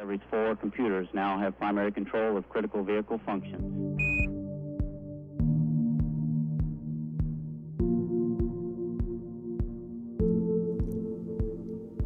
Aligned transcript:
Discovery's 0.00 0.30
four 0.30 0.56
computers 0.56 1.08
now 1.14 1.38
have 1.38 1.52
primary 1.58 1.92
control 1.92 2.36
of 2.38 2.44
critical 2.52 2.82
vehicle 2.84 3.18
functions. 3.28 3.64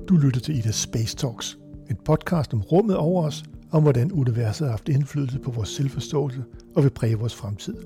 Du 0.09 0.17
lytter 0.17 0.41
til 0.41 0.59
Ida 0.59 0.72
Space 0.72 1.17
Talks, 1.17 1.59
en 1.91 1.96
podcast 1.96 2.54
om 2.54 2.61
rummet 2.61 2.96
over 2.96 3.27
os, 3.27 3.45
om 3.72 3.82
hvordan 3.82 4.12
universet 4.12 4.66
har 4.66 4.72
haft 4.72 4.88
indflydelse 4.88 5.40
på 5.40 5.50
vores 5.50 5.68
selvforståelse 5.68 6.45
og 6.76 6.82
vil 6.82 6.90
præge 6.90 7.18
vores 7.18 7.36
fremtid. 7.36 7.76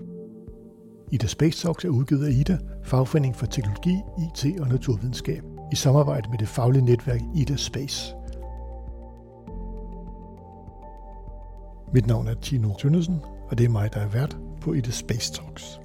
Ida 1.12 1.26
Space 1.26 1.66
Talks 1.66 1.84
er 1.84 1.88
udgivet 1.88 2.26
af 2.26 2.30
Ida, 2.30 2.58
fagforening 2.84 3.36
for 3.36 3.46
teknologi, 3.46 3.96
IT 4.24 4.60
og 4.60 4.68
naturvidenskab, 4.68 5.42
i 5.72 5.76
samarbejde 5.76 6.30
med 6.30 6.38
det 6.38 6.48
faglige 6.48 6.84
netværk 6.84 7.20
Ida 7.36 7.56
Space. 7.56 8.17
Mit 11.92 12.06
navn 12.06 12.28
er 12.28 12.34
Tino 12.34 12.74
Tønnesen, 12.78 13.16
og 13.50 13.58
det 13.58 13.64
er 13.64 13.68
mig, 13.68 13.92
der 13.94 14.00
er 14.00 14.08
vært 14.08 14.36
på 14.60 14.72
Ida 14.72 14.90
Space 14.90 15.32
Talks. 15.32 15.80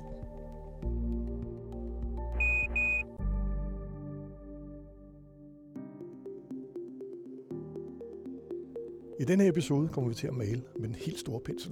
I 9.19 9.23
denne 9.23 9.47
episode 9.47 9.87
kommer 9.87 10.09
vi 10.09 10.15
til 10.15 10.27
at 10.27 10.33
male 10.33 10.61
med 10.79 10.89
en 10.89 10.95
helt 10.95 11.19
stor 11.19 11.39
pensel. 11.39 11.71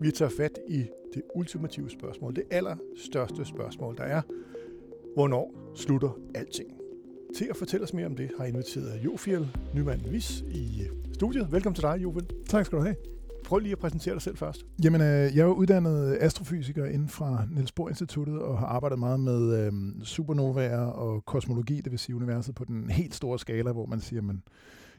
Vi 0.00 0.10
tager 0.10 0.30
fat 0.36 0.58
i 0.68 0.86
det 1.14 1.22
ultimative 1.34 1.90
spørgsmål, 1.90 2.36
det 2.36 2.44
allerstørste 2.50 3.44
spørgsmål, 3.44 3.96
der 3.96 4.04
er, 4.04 4.22
hvornår 5.14 5.72
slutter 5.74 6.18
alting? 6.34 6.70
Til 7.36 7.44
at 7.50 7.56
fortælle 7.56 7.84
os 7.84 7.94
mere 7.94 8.06
om 8.06 8.16
det, 8.16 8.30
har 8.36 8.44
jeg 8.44 8.54
inviteret 8.54 9.04
Jofiel 9.04 9.56
Nyman 9.74 10.00
Vis 10.10 10.44
i 10.50 10.82
studiet. 11.12 11.52
Velkommen 11.52 11.74
til 11.74 11.82
dig, 11.82 11.98
Jofiel. 12.02 12.26
Tak 12.48 12.66
skal 12.66 12.78
du 12.78 12.84
have. 12.84 12.96
Prøv 13.52 13.58
lige 13.58 13.72
at 13.72 13.78
præsentere 13.78 14.14
dig 14.14 14.22
selv 14.22 14.36
først. 14.36 14.66
Jamen, 14.84 15.00
øh, 15.00 15.36
jeg 15.36 15.38
er 15.38 15.46
uddannet 15.46 16.18
astrofysiker 16.20 16.84
inden 16.84 17.08
fra 17.08 17.44
Niels 17.50 17.72
Bohr 17.72 17.88
Instituttet 17.88 18.38
og 18.38 18.58
har 18.58 18.66
arbejdet 18.66 18.98
meget 18.98 19.20
med 19.20 19.66
øh, 19.66 19.72
supernovaer 20.04 20.80
og 20.80 21.24
kosmologi, 21.24 21.80
det 21.80 21.90
vil 21.90 21.98
sige 21.98 22.16
universet 22.16 22.54
på 22.54 22.64
den 22.64 22.90
helt 22.90 23.14
store 23.14 23.38
skala, 23.38 23.72
hvor 23.72 23.86
man 23.86 24.00
siger, 24.00 24.22
at 24.30 24.36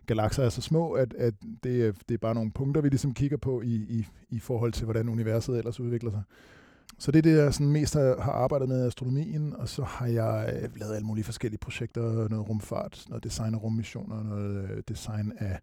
galakser 0.05 0.43
er 0.43 0.49
så 0.49 0.61
små, 0.61 0.91
at, 0.91 1.13
at 1.13 1.33
det, 1.63 1.69
øh, 1.69 1.93
det 2.09 2.13
er 2.13 2.17
bare 2.17 2.35
nogle 2.35 2.51
punkter, 2.51 2.81
vi 2.81 2.89
ligesom 2.89 3.13
kigger 3.13 3.37
på 3.37 3.61
i, 3.61 3.75
i, 3.75 4.07
i 4.29 4.39
forhold 4.39 4.73
til, 4.73 4.83
hvordan 4.83 5.09
universet 5.09 5.57
ellers 5.57 5.79
udvikler 5.79 6.11
sig. 6.11 6.21
Så 6.99 7.11
det 7.11 7.17
er 7.17 7.21
det, 7.21 7.37
jeg 7.37 7.53
sådan 7.53 7.71
mest 7.71 7.93
har, 7.93 8.21
har 8.21 8.31
arbejdet 8.31 8.69
med 8.69 8.87
astronomien, 8.87 9.55
og 9.55 9.69
så 9.69 9.83
har 9.83 10.07
jeg 10.07 10.53
øh, 10.55 10.69
lavet 10.79 10.95
alle 10.95 11.07
mulige 11.07 11.25
forskellige 11.25 11.59
projekter, 11.59 12.01
noget 12.29 12.49
rumfart, 12.49 13.05
noget 13.09 13.23
design 13.23 13.55
af 13.55 13.63
rummissioner, 13.63 14.23
noget 14.23 14.69
øh, 14.69 14.83
design 14.87 15.31
af 15.37 15.59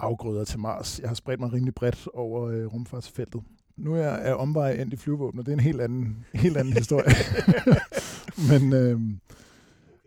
afgrøder 0.00 0.44
til 0.44 0.58
Mars. 0.58 1.00
Jeg 1.00 1.08
har 1.08 1.14
spredt 1.14 1.40
mig 1.40 1.52
rimelig 1.52 1.74
bredt 1.74 2.08
over 2.14 2.46
øh, 2.46 2.66
rumfartsfeltet. 2.66 3.42
Nu 3.76 3.94
er 3.94 3.98
jeg 3.98 4.34
omvej 4.34 4.72
ind 4.72 4.92
i 4.92 4.96
flyvåbnet. 4.96 5.46
Det 5.46 5.52
er 5.52 5.56
en 5.56 5.60
helt 5.60 5.80
anden, 5.80 6.24
helt 6.34 6.56
anden 6.56 6.74
historie. 6.74 7.14
Men 8.50 8.72
øh, 8.72 9.00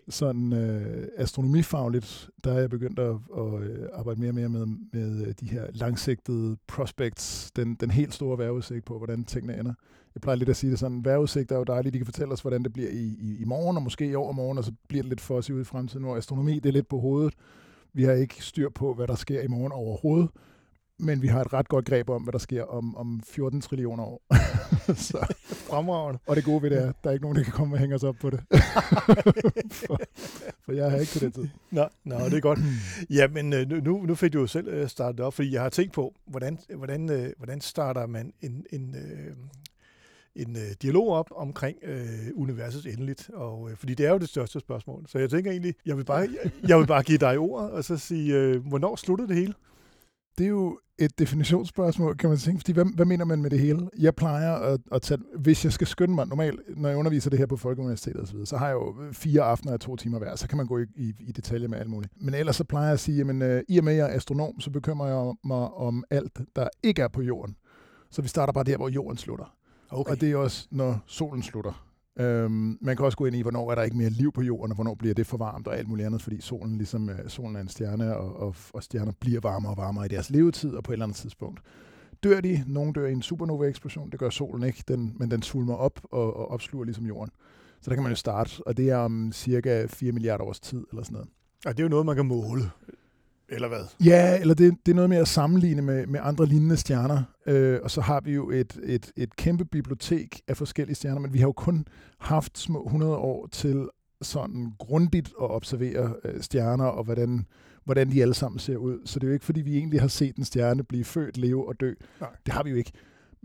sådan 0.10 0.54
øh, 0.54 1.08
astronomifagligt, 1.18 2.30
der 2.44 2.54
er 2.54 2.60
jeg 2.60 2.70
begyndt 2.70 3.00
at, 3.00 3.16
at 3.38 3.62
øh, 3.62 3.88
arbejde 3.94 4.20
mere 4.20 4.30
og 4.30 4.36
mere 4.36 4.50
med, 4.50 4.66
med 4.94 5.28
øh, 5.28 5.34
de 5.40 5.50
her 5.50 5.66
langsigtede 5.74 6.58
prospects, 6.68 7.52
den, 7.56 7.76
den 7.76 7.92
helt 7.92 8.14
store 8.14 8.38
vejrudsigt 8.38 8.86
på, 8.86 8.98
hvordan 8.98 9.24
tingene 9.24 9.60
ender. 9.60 9.74
Jeg 10.16 10.22
plejer 10.22 10.38
lidt 10.38 10.50
at 10.50 10.56
sige 10.56 10.72
det 10.72 10.80
sådan, 10.80 11.06
vejrudsigt 11.06 11.52
er 11.52 11.58
jo 11.58 11.64
dejligt, 11.64 11.94
de 11.94 12.00
kan 12.00 12.06
fortælle 12.06 12.34
os, 12.34 12.42
hvordan 12.42 12.64
det 12.64 12.74
bliver 12.74 12.90
i, 12.90 13.18
i, 13.20 13.38
i 13.40 13.46
morgen, 13.46 13.78
og 13.78 13.84
måske 13.84 14.08
i 14.08 14.16
overmorgen, 14.16 14.58
og 14.58 14.64
så 14.64 14.72
bliver 14.88 15.04
det 15.04 15.10
lidt 15.10 15.22
for 15.22 15.38
os 15.38 15.50
ud 15.50 15.62
i 15.62 15.64
fremtiden, 15.64 16.04
hvor 16.06 16.18
astronomi 16.18 16.60
det 16.60 16.66
er 16.66 16.74
lidt 16.74 16.88
på 16.88 17.00
hovedet. 17.00 17.34
Vi 17.94 18.04
har 18.04 18.14
ikke 18.14 18.44
styr 18.44 18.70
på, 18.70 18.94
hvad 18.94 19.08
der 19.08 19.16
sker 19.16 19.42
i 19.42 19.48
morgen 19.48 19.72
overhovedet, 19.72 20.30
men 21.00 21.22
vi 21.22 21.28
har 21.28 21.42
et 21.42 21.54
ret 21.54 21.68
godt 21.68 21.86
greb 21.86 22.10
om, 22.10 22.24
hvad 22.24 22.32
der 22.32 22.40
sker 22.40 22.64
om, 22.64 22.96
om 22.96 23.24
14 23.26 23.62
trillioner 23.62 24.04
år. 24.04 24.22
så. 25.10 25.36
Fremragende. 25.46 26.20
Og 26.28 26.36
det 26.36 26.44
gode 26.44 26.62
ved 26.62 26.70
det 26.70 26.84
er, 26.84 26.90
at 26.90 26.96
der 27.04 27.10
er 27.10 27.14
ikke 27.14 27.24
nogen, 27.24 27.38
der 27.38 27.44
kan 27.44 27.54
komme 27.54 27.76
og 27.76 27.80
hænge 27.80 27.96
os 27.96 28.04
op 28.04 28.16
på 28.22 28.30
det. 28.30 28.40
for, 29.88 30.00
for 30.66 30.72
jeg 30.72 30.92
har 30.92 30.98
ikke 30.98 31.14
på 31.14 31.26
det 31.26 31.34
tid. 31.34 31.48
Nå, 31.72 31.88
nå, 32.04 32.16
det 32.16 32.34
er 32.34 32.40
godt. 32.40 32.60
Ja, 33.10 33.28
men 33.28 33.54
øh, 33.54 33.70
nu, 33.70 34.06
nu 34.06 34.16
fik 34.16 34.34
du 34.34 34.40
jo 34.40 34.48
selv 34.48 34.68
øh, 34.68 34.90
startet 34.90 35.20
op, 35.20 35.34
fordi 35.34 35.54
jeg 35.54 35.62
har 35.62 35.70
tænkt 35.70 35.94
på, 35.94 36.14
hvordan, 36.28 36.60
hvordan, 36.76 37.10
øh, 37.10 37.30
hvordan 37.38 37.62
starter 37.62 38.08
man 38.08 38.34
en, 38.42 38.66
en, 38.72 38.96
en 40.36 40.56
øh, 40.56 40.76
dialog 40.82 41.08
op 41.08 41.30
omkring 41.36 41.78
øh, 41.84 42.30
universets 42.36 42.86
endeligt, 42.86 43.30
og, 43.34 43.72
øh, 43.72 43.78
fordi 43.78 43.94
det 43.94 44.06
er 44.06 44.12
jo 44.12 44.18
det 44.18 44.30
største 44.30 44.60
spørgsmål. 44.60 45.06
Så 45.08 45.20
jeg 45.20 45.30
tænker 45.30 45.52
egentlig, 45.52 45.74
jeg 45.86 45.98
vil 45.98 46.06
bare, 46.06 46.20
jeg, 46.20 46.52
jeg 46.70 46.80
vil 46.80 46.88
bare 46.88 47.04
give 47.04 47.18
dig 47.18 47.40
ord, 47.40 47.70
og 47.70 47.84
så 47.84 47.98
sige, 47.98 48.36
øh, 48.36 48.68
hvornår 48.68 48.96
sluttede 48.96 49.28
det 49.28 49.38
hele? 49.38 49.54
Det 50.38 50.44
er 50.44 50.50
jo 50.50 50.80
et 50.98 51.20
definitionsspørgsmål, 51.20 52.18
kan 52.18 52.30
man 52.30 52.38
tænke, 52.38 52.60
fordi 52.60 52.72
hvad, 52.72 52.86
hvad 52.96 53.06
mener 53.06 53.26
man 53.26 53.42
med 53.42 53.50
det 53.50 53.60
hele? 53.60 53.90
Jeg 54.00 54.16
plejer 54.16 54.54
at, 54.54 54.80
at 54.92 55.02
tage, 55.02 55.22
hvis 55.40 55.66
jeg 55.66 55.74
skal 55.74 55.88
skynde 55.88 56.14
mig, 56.14 56.28
normalt, 56.28 56.60
når 56.78 56.90
jeg 56.90 56.98
underviser 56.98 57.30
det 57.30 57.40
her 57.40 57.46
på 57.46 57.58
Folkeuniversitetet 57.58 58.22
osv., 58.22 58.38
så, 58.38 58.46
så 58.46 58.58
har 58.58 58.68
jeg 58.68 58.74
jo 58.74 59.04
øh, 59.04 59.14
fire 59.14 59.42
aftener 59.42 59.74
af 59.74 59.80
to 59.80 59.96
timer 59.96 60.20
hver, 60.20 60.36
så 60.36 60.48
kan 60.48 60.58
man 60.58 60.68
gå 60.68 60.80
i, 60.80 60.86
i, 60.96 61.14
i 61.20 61.32
detaljer 61.32 61.68
med 61.68 61.80
alt 61.80 61.90
muligt. 61.90 62.14
Men 62.22 62.34
ellers 62.34 62.56
så 62.56 62.64
plejer 62.64 62.86
jeg 62.86 62.94
at 62.94 63.00
sige, 63.00 63.18
jamen 63.18 63.42
øh, 63.42 63.64
i 63.70 63.78
og 63.78 63.84
med 63.84 63.94
at 63.94 63.98
jeg 63.98 64.12
er 64.12 64.16
astronom, 64.16 64.60
så 64.60 64.72
bekymrer 64.72 65.08
jeg 65.08 65.34
mig 65.44 65.74
om 65.74 66.04
alt, 66.10 66.42
der 66.56 66.68
ikke 66.84 67.02
er 67.02 67.08
på 67.08 67.22
jorden. 67.22 67.56
Så 68.12 68.22
vi 68.22 68.28
starter 68.28 68.54
bare 68.54 68.64
der, 68.64 68.78
hvor 68.78 68.90
jorden 68.90 69.18
slutter. 69.18 69.56
Okay. 69.94 70.12
Og 70.12 70.22
det 70.22 70.32
er 70.32 70.36
også, 70.36 70.68
når 70.72 71.00
solen 71.06 71.44
slutter. 71.44 71.88
Øhm, 72.20 72.78
man 72.82 72.96
kan 72.96 73.06
også 73.06 73.18
gå 73.18 73.26
ind 73.26 73.36
i, 73.36 73.42
hvornår 73.42 73.72
er 73.72 73.76
der 73.76 73.82
ikke 73.82 73.98
mere 73.98 74.10
liv 74.10 74.32
på 74.32 74.42
jorden, 74.42 74.72
og 74.72 74.76
hvornår 74.76 74.96
bliver 74.96 75.14
det 75.14 75.28
for 75.28 75.38
varmt 75.38 75.68
og 75.68 75.78
alt 75.78 75.88
muligt 75.88 76.06
andet, 76.06 76.22
fordi 76.22 76.42
solen, 76.42 76.78
ligesom, 76.78 77.10
øh, 77.10 77.30
solen 77.30 77.56
er 77.56 77.62
en 77.62 77.68
stjerne, 77.68 78.18
og, 78.18 78.40
og, 78.40 78.56
og 78.74 78.84
stjerner 78.84 79.12
bliver 79.20 79.40
varmere 79.40 79.72
og 79.72 79.78
varmere 79.78 80.06
i 80.06 80.10
deres 80.10 80.30
levetid, 80.30 80.76
og 80.76 80.84
på 80.84 80.92
et 80.92 80.94
eller 80.94 81.06
andet 81.06 81.18
tidspunkt 81.18 81.62
dør 82.24 82.42
de. 82.42 82.64
Nogle 82.68 82.94
dør 82.94 83.08
i 83.08 83.12
en 83.12 83.22
supernova-eksplosion, 83.22 84.10
det 84.10 84.20
gør 84.20 84.30
solen 84.30 84.64
ikke, 84.64 84.84
den, 84.88 85.16
men 85.20 85.32
den 85.32 85.42
svulmer 85.42 85.76
op 85.76 86.00
og, 86.12 86.38
og 86.38 86.52
opsluger 86.52 86.86
ligesom 86.86 87.06
jorden. 87.06 87.32
Så 87.82 87.90
der 87.90 87.96
kan 87.96 88.04
man 88.04 88.12
jo 88.12 88.16
starte, 88.16 88.62
og 88.66 88.78
det 88.78 88.90
er 88.90 88.98
om 88.98 89.32
cirka 89.32 89.86
4 89.90 90.12
milliarder 90.12 90.44
års 90.44 90.60
tid, 90.60 90.86
eller 90.92 91.04
sådan 91.04 91.14
noget. 91.14 91.30
Ja, 91.66 91.70
det 91.70 91.80
er 91.80 91.84
jo 91.84 91.90
noget, 91.90 92.06
man 92.06 92.16
kan 92.16 92.26
måle. 92.26 92.62
Eller 93.54 93.68
hvad? 93.68 94.06
Ja, 94.06 94.40
eller 94.40 94.54
det, 94.54 94.74
det 94.86 94.92
er 94.92 94.96
noget 94.96 95.10
med 95.10 95.18
at 95.18 95.28
sammenligne 95.28 95.82
med, 95.82 96.08
med 96.08 96.20
andre 96.24 96.46
lignende 96.46 96.78
stjerner. 96.78 97.24
Øh, 97.48 97.80
og 97.84 97.92
så 97.92 98.02
har 98.02 98.22
vi 98.22 98.34
jo 98.34 98.50
et, 98.50 98.80
et, 98.84 99.12
et 99.18 99.36
kæmpe 99.36 99.66
bibliotek 99.66 100.42
af 100.48 100.58
forskellige 100.58 100.96
stjerner, 100.96 101.20
men 101.20 101.34
vi 101.34 101.40
har 101.40 101.48
jo 101.48 101.52
kun 101.52 101.86
haft 102.20 102.58
små 102.58 102.86
100 102.86 103.16
år 103.16 103.48
til 103.48 103.88
sådan 104.22 104.74
grundigt 104.80 105.28
at 105.28 105.52
observere 105.52 106.14
øh, 106.26 106.42
stjerner 106.42 106.86
og 106.86 107.04
hvordan, 107.04 107.46
hvordan 107.86 108.12
de 108.12 108.22
alle 108.22 108.34
sammen 108.34 108.60
ser 108.60 108.78
ud. 108.78 109.00
Så 109.06 109.20
det 109.20 109.24
er 109.24 109.30
jo 109.30 109.34
ikke, 109.34 109.46
fordi 109.46 109.62
vi 109.62 109.78
egentlig 109.78 110.02
har 110.02 110.08
set 110.08 110.36
en 110.36 110.46
stjerne 110.46 110.84
blive 110.84 111.04
født, 111.04 111.38
leve 111.38 111.68
og 111.68 111.80
dø. 111.80 111.94
Nej. 112.22 112.30
Det 112.46 112.54
har 112.54 112.64
vi 112.64 112.70
jo 112.70 112.76
ikke. 112.76 112.92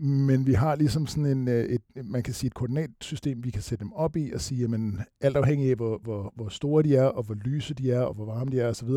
Men 0.01 0.47
vi 0.47 0.53
har 0.53 0.75
ligesom 0.75 1.07
sådan 1.07 1.25
en, 1.25 1.47
øh, 1.47 1.63
et, 1.63 1.81
man 2.03 2.23
kan 2.23 2.33
sige 2.33 2.47
et 2.47 2.53
koordinatsystem, 2.53 3.43
vi 3.43 3.49
kan 3.49 3.61
sætte 3.61 3.83
dem 3.83 3.93
op 3.93 4.15
i 4.15 4.31
og 4.33 4.41
sige, 4.41 4.63
at 4.63 4.79
alt 5.21 5.37
afhængig 5.37 5.69
af, 5.69 5.75
hvor, 5.75 5.97
hvor, 6.03 6.33
hvor 6.35 6.49
store 6.49 6.83
de 6.83 6.95
er, 6.95 7.05
og 7.05 7.23
hvor 7.23 7.35
lyse 7.35 7.73
de 7.73 7.91
er, 7.91 8.01
og 8.01 8.13
hvor 8.13 8.25
varme 8.25 8.51
de 8.51 8.59
er 8.59 8.69
osv., 8.69 8.89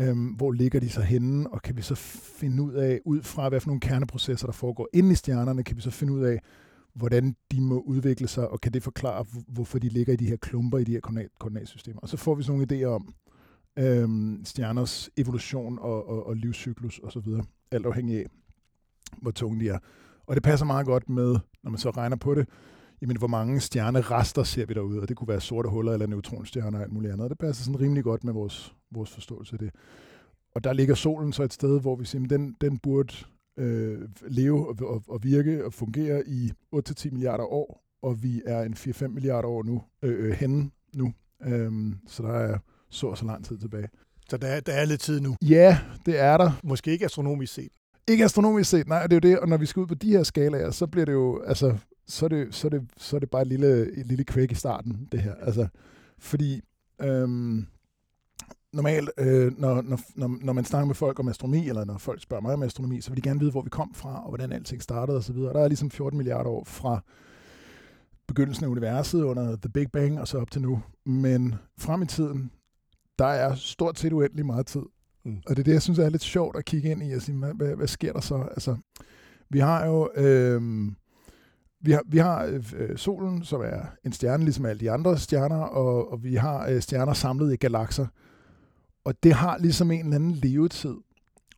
Øhm, 0.00 0.26
hvor 0.26 0.52
ligger 0.52 0.80
de 0.80 0.88
så 0.88 1.00
henne, 1.00 1.50
og 1.50 1.62
kan 1.62 1.76
vi 1.76 1.82
så 1.82 1.94
finde 2.38 2.62
ud 2.62 2.72
af, 2.72 3.00
ud 3.04 3.22
fra 3.22 3.48
hvad 3.48 3.60
for 3.60 3.68
nogle 3.68 3.80
kerneprocesser, 3.80 4.46
der 4.46 4.52
foregår 4.52 4.88
inde 4.92 5.12
i 5.12 5.14
stjernerne, 5.14 5.64
kan 5.64 5.76
vi 5.76 5.82
så 5.82 5.90
finde 5.90 6.12
ud 6.12 6.22
af, 6.22 6.40
hvordan 6.94 7.36
de 7.52 7.60
må 7.60 7.80
udvikle 7.80 8.28
sig, 8.28 8.48
og 8.48 8.60
kan 8.60 8.72
det 8.72 8.82
forklare, 8.82 9.24
hvorfor 9.48 9.78
de 9.78 9.88
ligger 9.88 10.12
i 10.12 10.16
de 10.16 10.26
her 10.26 10.36
klumper 10.36 10.78
i 10.78 10.84
de 10.84 10.92
her 10.92 11.28
koordinatsystemer. 11.40 12.00
Og 12.00 12.08
så 12.08 12.16
får 12.16 12.34
vi 12.34 12.42
sådan 12.42 12.58
nogle 12.58 12.84
idéer 12.84 12.88
om 12.88 13.14
øhm, 13.78 14.44
stjerners 14.44 15.10
evolution 15.16 15.78
og, 15.78 16.08
og, 16.08 16.26
og 16.26 16.36
livscyklus 16.36 17.00
osv., 17.02 17.28
alt 17.70 17.86
afhængig 17.86 18.18
af, 18.18 18.26
hvor 19.22 19.30
tunge 19.30 19.60
de 19.60 19.68
er. 19.68 19.78
Og 20.26 20.34
det 20.34 20.42
passer 20.42 20.66
meget 20.66 20.86
godt 20.86 21.08
med, 21.08 21.36
når 21.62 21.70
man 21.70 21.78
så 21.78 21.90
regner 21.90 22.16
på 22.16 22.34
det, 22.34 22.48
jamen 23.04 23.16
hvor 23.16 23.26
mange 23.26 23.60
stjernerester 23.60 24.42
ser 24.42 24.66
vi 24.66 24.74
derude, 24.74 25.00
og 25.00 25.08
det 25.08 25.16
kunne 25.16 25.28
være 25.28 25.40
sorte 25.40 25.68
huller 25.68 25.92
eller 25.92 26.06
neutronstjerner 26.06 26.78
og 26.78 26.84
alt 26.84 26.92
muligt 26.92 27.12
andet. 27.12 27.30
Det 27.30 27.38
passer 27.38 27.64
sådan 27.64 27.80
rimelig 27.80 28.04
godt 28.04 28.24
med 28.24 28.32
vores, 28.32 28.74
vores 28.90 29.10
forståelse 29.10 29.54
af 29.54 29.58
det. 29.58 29.70
Og 30.54 30.64
der 30.64 30.72
ligger 30.72 30.94
solen 30.94 31.32
så 31.32 31.42
et 31.42 31.52
sted, 31.52 31.80
hvor 31.80 31.96
vi 31.96 32.04
siger, 32.04 32.26
den, 32.26 32.56
den 32.60 32.78
burde 32.78 33.14
øh, 33.56 34.08
leve 34.28 34.68
og, 34.68 34.88
og, 34.88 35.02
og 35.08 35.24
virke 35.24 35.64
og 35.64 35.72
fungere 35.72 36.22
i 36.26 36.52
8-10 36.76 37.10
milliarder 37.10 37.44
år, 37.44 37.82
og 38.02 38.22
vi 38.22 38.42
er 38.46 38.62
en 38.62 38.74
4-5 38.74 39.06
milliarder 39.06 39.48
år 39.48 39.62
nu, 39.62 39.82
øh, 40.02 40.26
øh, 40.26 40.32
henne 40.32 40.70
nu. 40.94 41.12
Øhm, 41.46 41.98
så 42.06 42.22
der 42.22 42.32
er 42.32 42.58
så 42.90 43.06
og 43.06 43.18
så 43.18 43.24
lang 43.24 43.44
tid 43.44 43.58
tilbage. 43.58 43.88
Så 44.28 44.36
der 44.36 44.46
er, 44.46 44.60
der 44.60 44.72
er 44.72 44.84
lidt 44.84 45.00
tid 45.00 45.20
nu? 45.20 45.36
Ja, 45.42 45.78
det 46.06 46.20
er 46.20 46.36
der. 46.36 46.52
Måske 46.62 46.90
ikke 46.90 47.04
astronomisk 47.04 47.52
set. 47.52 47.72
Ikke 48.08 48.24
astronomisk 48.24 48.70
set, 48.70 48.88
nej, 48.88 49.06
det 49.06 49.12
er 49.12 49.28
jo 49.28 49.34
det. 49.34 49.40
Og 49.40 49.48
når 49.48 49.56
vi 49.56 49.66
skal 49.66 49.80
ud 49.80 49.86
på 49.86 49.94
de 49.94 50.10
her 50.10 50.22
skalaer, 50.22 50.70
så 50.70 50.86
bliver 50.86 51.04
det 51.04 51.12
jo, 51.12 51.42
altså, 51.42 51.78
så 52.06 52.24
er 52.24 52.28
det, 52.28 52.54
så 52.54 52.68
er 52.68 52.70
det, 52.70 52.82
så 52.96 53.16
er 53.16 53.20
det 53.20 53.30
bare 53.30 53.42
et 53.42 53.48
lille, 53.48 53.98
et 53.98 54.06
lille 54.06 54.24
kvæk 54.24 54.52
i 54.52 54.54
starten, 54.54 55.08
det 55.12 55.20
her. 55.20 55.34
Altså, 55.34 55.68
fordi 56.18 56.60
øhm, 57.02 57.66
normalt, 58.72 59.10
øh, 59.18 59.58
når, 59.58 59.82
når, 59.82 60.00
når, 60.14 60.38
når 60.42 60.52
man 60.52 60.64
snakker 60.64 60.86
med 60.86 60.94
folk 60.94 61.18
om 61.18 61.28
astronomi, 61.28 61.68
eller 61.68 61.84
når 61.84 61.98
folk 61.98 62.22
spørger 62.22 62.42
mig 62.42 62.54
om 62.54 62.62
astronomi, 62.62 63.00
så 63.00 63.10
vil 63.10 63.16
de 63.16 63.28
gerne 63.28 63.40
vide, 63.40 63.50
hvor 63.50 63.62
vi 63.62 63.70
kom 63.70 63.94
fra, 63.94 64.22
og 64.22 64.28
hvordan 64.28 64.52
alting 64.52 64.82
startede 64.82 65.18
osv. 65.18 65.36
Der 65.36 65.60
er 65.60 65.68
ligesom 65.68 65.90
14 65.90 66.16
milliarder 66.16 66.50
år 66.50 66.64
fra 66.64 67.00
begyndelsen 68.26 68.64
af 68.64 68.68
universet 68.68 69.22
under 69.22 69.56
The 69.56 69.68
Big 69.68 69.90
Bang 69.92 70.20
og 70.20 70.28
så 70.28 70.38
op 70.38 70.50
til 70.50 70.62
nu. 70.62 70.82
Men 71.06 71.54
frem 71.78 72.02
i 72.02 72.06
tiden, 72.06 72.50
der 73.18 73.26
er 73.26 73.54
stort 73.54 73.98
set 73.98 74.12
uendelig 74.12 74.46
meget 74.46 74.66
tid. 74.66 74.82
Mm. 75.24 75.36
Og 75.46 75.56
det 75.56 75.58
er 75.58 75.64
det, 75.64 75.72
jeg 75.72 75.82
synes 75.82 75.98
er 75.98 76.08
lidt 76.08 76.22
sjovt 76.22 76.56
at 76.56 76.64
kigge 76.64 76.90
ind 76.90 77.02
i 77.02 77.12
og 77.12 77.22
sige, 77.22 77.38
hvad, 77.38 77.54
hvad, 77.54 77.76
hvad 77.76 77.86
sker 77.86 78.12
der 78.12 78.20
så? 78.20 78.34
Altså, 78.50 78.76
vi 79.50 79.58
har 79.58 79.86
jo... 79.86 80.10
Øh, 80.16 80.92
vi 81.84 81.92
har, 81.92 82.02
vi 82.06 82.18
har 82.18 82.44
øh, 82.44 82.72
øh, 82.76 82.96
solen, 82.98 83.44
som 83.44 83.60
er 83.60 83.80
en 84.04 84.12
stjerne, 84.12 84.44
ligesom 84.44 84.66
alle 84.66 84.80
de 84.80 84.90
andre 84.90 85.18
stjerner, 85.18 85.56
og, 85.56 86.12
og 86.12 86.24
vi 86.24 86.34
har 86.34 86.68
øh, 86.68 86.80
stjerner 86.82 87.12
samlet 87.12 87.52
i 87.52 87.56
galakser. 87.56 88.06
Og 89.04 89.22
det 89.22 89.32
har 89.32 89.58
ligesom 89.58 89.90
en 89.90 90.00
eller 90.00 90.14
anden 90.14 90.32
levetid. 90.32 90.94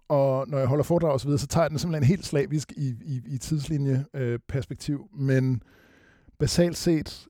Og 0.09 0.49
når 0.49 0.59
jeg 0.59 0.67
holder 0.67 0.85
foredrag 0.85 1.13
og 1.13 1.21
så 1.21 1.27
videre, 1.27 1.39
så 1.39 1.47
tager 1.47 1.65
jeg 1.65 1.71
den 1.71 1.79
simpelthen 1.79 2.09
helt 2.09 2.27
slavisk 2.27 2.73
i, 2.77 2.95
i, 3.05 3.23
i 3.27 3.39
tidslinjeperspektiv. 3.39 5.09
Øh, 5.13 5.21
Men 5.21 5.63
basalt 6.39 6.77
set, 6.77 7.27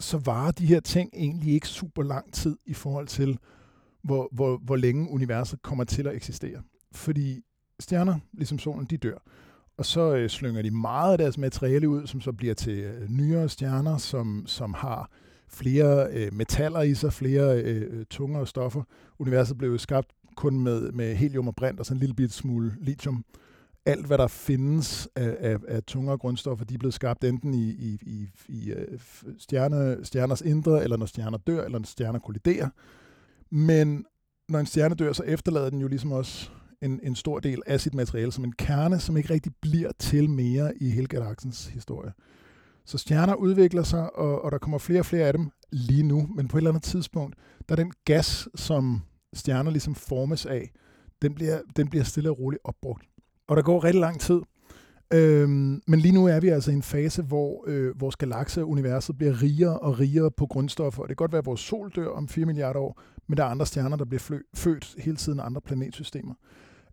så 0.00 0.18
varer 0.18 0.50
de 0.50 0.66
her 0.66 0.80
ting 0.80 1.10
egentlig 1.14 1.54
ikke 1.54 1.68
super 1.68 2.02
lang 2.02 2.32
tid 2.32 2.56
i 2.66 2.74
forhold 2.74 3.06
til, 3.06 3.38
hvor, 4.02 4.28
hvor, 4.32 4.56
hvor 4.56 4.76
længe 4.76 5.10
universet 5.10 5.62
kommer 5.62 5.84
til 5.84 6.06
at 6.06 6.14
eksistere. 6.14 6.62
Fordi 6.92 7.44
stjerner, 7.80 8.18
ligesom 8.32 8.58
solen, 8.58 8.86
de 8.86 8.96
dør. 8.96 9.18
Og 9.80 9.86
så 9.86 10.14
øh, 10.14 10.28
slynger 10.28 10.62
de 10.62 10.70
meget 10.70 11.12
af 11.12 11.18
deres 11.18 11.38
materiale 11.38 11.88
ud, 11.88 12.06
som 12.06 12.20
så 12.20 12.32
bliver 12.32 12.54
til 12.54 12.78
øh, 12.78 13.08
nyere 13.08 13.48
stjerner, 13.48 13.96
som, 13.96 14.44
som 14.46 14.74
har 14.74 15.10
flere 15.48 16.08
øh, 16.12 16.34
metaller 16.34 16.82
i 16.82 16.94
sig, 16.94 17.12
flere 17.12 17.62
øh, 17.62 17.98
øh 17.98 18.04
tungere 18.10 18.46
stoffer. 18.46 18.82
Universet 19.18 19.58
blev 19.58 19.78
skabt 19.78 20.08
kun 20.36 20.60
med, 20.60 20.92
med 20.92 21.14
helium 21.14 21.48
og 21.48 21.56
brint 21.56 21.80
og 21.80 21.86
sådan 21.86 21.96
en 21.96 22.00
lille 22.00 22.14
bit 22.14 22.32
smule 22.32 22.76
lithium. 22.80 23.24
Alt, 23.86 24.06
hvad 24.06 24.18
der 24.18 24.26
findes 24.26 25.08
af, 25.16 25.36
af, 25.40 25.56
af 25.68 25.82
tungere 25.82 26.18
grundstoffer, 26.18 26.64
de 26.64 26.74
er 26.74 26.78
blevet 26.78 26.94
skabt 26.94 27.24
enten 27.24 27.54
i, 27.54 27.70
i, 27.70 27.98
i, 28.02 28.28
i 28.48 28.70
øh, 28.70 28.98
stjerne, 29.38 30.04
stjerners 30.04 30.40
indre, 30.40 30.82
eller 30.82 30.96
når 30.96 31.06
stjerner 31.06 31.38
dør, 31.38 31.64
eller 31.64 31.78
når 31.78 31.86
stjerner 31.86 32.18
kolliderer. 32.18 32.68
Men 33.50 34.04
når 34.48 34.58
en 34.58 34.66
stjerne 34.66 34.94
dør, 34.94 35.12
så 35.12 35.22
efterlader 35.22 35.70
den 35.70 35.80
jo 35.80 35.88
ligesom 35.88 36.12
også 36.12 36.50
en, 36.82 37.00
en 37.02 37.14
stor 37.14 37.40
del 37.40 37.62
af 37.66 37.80
sit 37.80 37.94
materiale 37.94 38.32
som 38.32 38.44
en 38.44 38.52
kerne, 38.52 39.00
som 39.00 39.16
ikke 39.16 39.34
rigtig 39.34 39.52
bliver 39.60 39.92
til 39.98 40.30
mere 40.30 40.72
i 40.76 40.90
hele 40.90 41.06
galaksens 41.06 41.66
historie. 41.66 42.12
Så 42.84 42.98
stjerner 42.98 43.34
udvikler 43.34 43.82
sig, 43.82 44.16
og, 44.16 44.44
og 44.44 44.52
der 44.52 44.58
kommer 44.58 44.78
flere 44.78 45.00
og 45.00 45.06
flere 45.06 45.26
af 45.26 45.32
dem 45.32 45.50
lige 45.72 46.02
nu, 46.02 46.28
men 46.36 46.48
på 46.48 46.56
et 46.56 46.60
eller 46.60 46.70
andet 46.70 46.82
tidspunkt, 46.82 47.36
der 47.68 47.74
er 47.74 47.76
den 47.76 47.92
gas, 48.04 48.48
som 48.54 49.00
stjerner 49.32 49.70
ligesom 49.70 49.94
formes 49.94 50.46
af, 50.46 50.70
den 51.22 51.34
bliver, 51.34 51.60
den 51.76 51.88
bliver 51.88 52.04
stille 52.04 52.30
og 52.30 52.38
roligt 52.38 52.62
opbrugt. 52.64 53.04
Og 53.48 53.56
der 53.56 53.62
går 53.62 53.84
rigtig 53.84 54.00
lang 54.00 54.20
tid. 54.20 54.40
Øhm, 55.12 55.82
men 55.86 56.00
lige 56.00 56.14
nu 56.14 56.26
er 56.26 56.40
vi 56.40 56.48
altså 56.48 56.70
i 56.70 56.74
en 56.74 56.82
fase, 56.82 57.22
hvor 57.22 57.64
øh, 57.66 58.00
vores 58.00 58.16
galakse 58.16 58.64
universet 58.64 59.18
bliver 59.18 59.42
rigere 59.42 59.78
og 59.78 59.98
rigere 59.98 60.30
på 60.30 60.46
grundstoffer. 60.46 61.02
Og 61.02 61.08
det 61.08 61.16
kan 61.16 61.22
godt 61.22 61.32
være, 61.32 61.38
at 61.38 61.46
vores 61.46 61.60
sol 61.60 61.92
dør 61.96 62.08
om 62.08 62.28
4 62.28 62.46
milliarder 62.46 62.80
år, 62.80 63.00
men 63.26 63.36
der 63.36 63.44
er 63.44 63.48
andre 63.48 63.66
stjerner, 63.66 63.96
der 63.96 64.04
bliver 64.04 64.20
flø- 64.20 64.50
født 64.54 64.94
hele 64.98 65.16
tiden 65.16 65.40
andre 65.40 65.60
planetsystemer. 65.60 66.34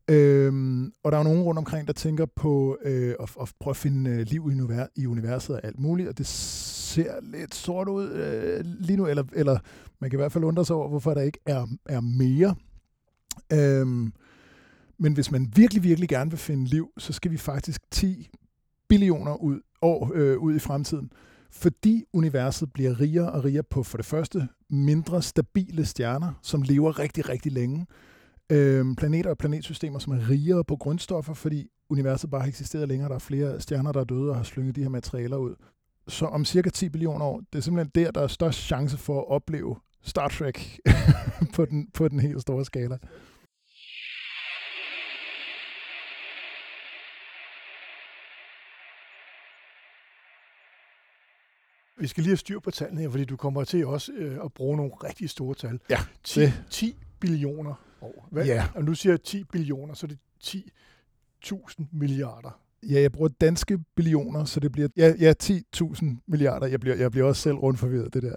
Øhm, 0.09 0.91
og 1.03 1.11
der 1.11 1.17
er 1.17 1.23
nogen 1.23 1.41
rundt 1.41 1.57
omkring, 1.57 1.87
der 1.87 1.93
tænker 1.93 2.25
på 2.25 2.77
øh, 2.83 3.15
at, 3.19 3.35
at 3.41 3.53
prøve 3.59 3.71
at 3.71 3.77
finde 3.77 4.09
øh, 4.11 4.19
liv 4.19 4.49
i, 4.51 4.53
univers, 4.53 4.87
i 4.95 5.05
universet 5.05 5.55
og 5.55 5.65
alt 5.65 5.79
muligt, 5.79 6.09
og 6.09 6.17
det 6.17 6.27
ser 6.27 7.13
lidt 7.21 7.55
sort 7.55 7.87
ud 7.87 8.09
øh, 8.09 8.65
lige 8.65 8.97
nu, 8.97 9.07
eller, 9.07 9.23
eller 9.33 9.59
man 9.99 10.09
kan 10.09 10.17
i 10.17 10.21
hvert 10.21 10.31
fald 10.31 10.43
undre 10.43 10.65
sig 10.65 10.75
over, 10.75 10.87
hvorfor 10.87 11.13
der 11.13 11.21
ikke 11.21 11.39
er, 11.45 11.67
er 11.85 12.01
mere. 12.01 12.55
Øhm, 13.53 14.13
men 14.99 15.13
hvis 15.13 15.31
man 15.31 15.51
virkelig, 15.55 15.83
virkelig 15.83 16.09
gerne 16.09 16.31
vil 16.31 16.39
finde 16.39 16.65
liv, 16.65 16.89
så 16.97 17.13
skal 17.13 17.31
vi 17.31 17.37
faktisk 17.37 17.81
10 17.91 18.29
billioner 18.89 19.35
ud, 19.35 19.59
år 19.81 20.11
øh, 20.13 20.37
ud 20.37 20.55
i 20.55 20.59
fremtiden, 20.59 21.11
fordi 21.51 22.03
universet 22.13 22.73
bliver 22.73 22.99
rigere 22.99 23.31
og 23.31 23.43
rigere 23.43 23.63
på 23.63 23.83
for 23.83 23.97
det 23.97 24.05
første 24.05 24.47
mindre 24.69 25.21
stabile 25.21 25.85
stjerner, 25.85 26.33
som 26.41 26.61
lever 26.61 26.99
rigtig, 26.99 27.29
rigtig 27.29 27.51
længe, 27.51 27.85
øh, 28.51 28.95
planeter 28.97 29.29
og 29.29 29.37
planetsystemer, 29.37 29.99
som 29.99 30.13
er 30.13 30.29
rigere 30.29 30.63
på 30.63 30.75
grundstoffer, 30.75 31.33
fordi 31.33 31.67
universet 31.89 32.29
bare 32.29 32.41
har 32.41 32.47
eksisteret 32.47 32.87
længere. 32.87 33.09
Der 33.09 33.15
er 33.15 33.19
flere 33.19 33.61
stjerner, 33.61 33.91
der 33.91 33.99
er 33.99 34.03
døde 34.03 34.29
og 34.29 34.35
har 34.35 34.43
slynget 34.43 34.75
de 34.75 34.81
her 34.81 34.89
materialer 34.89 35.37
ud. 35.37 35.55
Så 36.07 36.25
om 36.25 36.45
cirka 36.45 36.69
10 36.69 36.89
billioner 36.89 37.25
år, 37.25 37.41
det 37.53 37.59
er 37.59 37.63
simpelthen 37.63 37.91
der, 37.95 38.11
der 38.11 38.21
er 38.21 38.27
størst 38.27 38.59
chance 38.59 38.97
for 38.97 39.19
at 39.19 39.27
opleve 39.27 39.75
Star 40.01 40.27
Trek 40.27 40.79
på, 41.55 41.65
den, 41.65 41.89
på 41.93 42.07
den 42.07 42.19
helt 42.19 42.41
store 42.41 42.65
skala. 42.65 42.97
Vi 51.99 52.07
skal 52.07 52.23
lige 52.23 52.31
have 52.31 52.37
styr 52.37 52.59
på 52.59 52.71
tallene 52.71 53.01
her, 53.01 53.09
fordi 53.09 53.25
du 53.25 53.35
kommer 53.35 53.63
til 53.63 53.85
også 53.85 54.11
øh, 54.11 54.37
at 54.45 54.53
bruge 54.53 54.77
nogle 54.77 54.91
rigtig 54.93 55.29
store 55.29 55.55
tal. 55.55 55.79
Ja, 55.89 55.99
10, 56.23 56.39
det. 56.41 56.63
10 56.69 56.97
billioner 57.19 57.86
år. 58.01 58.27
Hvad? 58.31 58.45
Ja. 58.45 58.67
Og 58.75 58.83
nu 58.83 58.93
siger 58.93 59.13
jeg 59.13 59.21
10 59.21 59.43
billioner, 59.43 59.93
så 59.93 60.05
er 60.05 60.07
det 60.07 60.19
10.000 60.43 61.85
milliarder. 61.91 62.59
Ja, 62.89 63.01
jeg 63.01 63.11
bruger 63.11 63.29
danske 63.41 63.79
billioner, 63.95 64.45
så 64.45 64.59
det 64.59 64.71
bliver 64.71 64.87
ja, 64.97 65.13
ja 65.19 65.33
10.000 65.43 66.05
milliarder. 66.27 66.67
Jeg 66.67 66.79
bliver, 66.79 66.95
jeg 66.95 67.11
bliver 67.11 67.27
også 67.27 67.41
selv 67.41 67.55
rundt 67.55 67.79
forvirret, 67.79 68.13
det 68.13 68.23
der. 68.23 68.35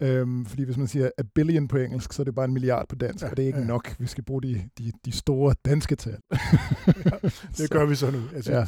Øhm, 0.00 0.46
fordi 0.46 0.62
hvis 0.62 0.76
man 0.76 0.86
siger 0.86 1.10
a 1.18 1.22
billion 1.34 1.68
på 1.68 1.76
engelsk, 1.76 2.12
så 2.12 2.22
er 2.22 2.24
det 2.24 2.34
bare 2.34 2.44
en 2.44 2.52
milliard 2.52 2.88
på 2.88 2.94
dansk, 2.94 3.24
ja, 3.24 3.30
og 3.30 3.36
det 3.36 3.42
er 3.42 3.46
ikke 3.46 3.58
ja. 3.58 3.64
nok. 3.64 3.96
Vi 3.98 4.06
skal 4.06 4.24
bruge 4.24 4.42
de, 4.42 4.68
de, 4.78 4.92
de 5.04 5.12
store 5.12 5.54
danske 5.64 5.96
tal. 5.96 6.18
ja, 6.32 7.28
det 7.58 7.70
gør 7.70 7.84
vi 7.84 7.94
så 7.94 8.10
nu. 8.10 8.18
Altså 8.34 8.52
ja. 8.52 8.64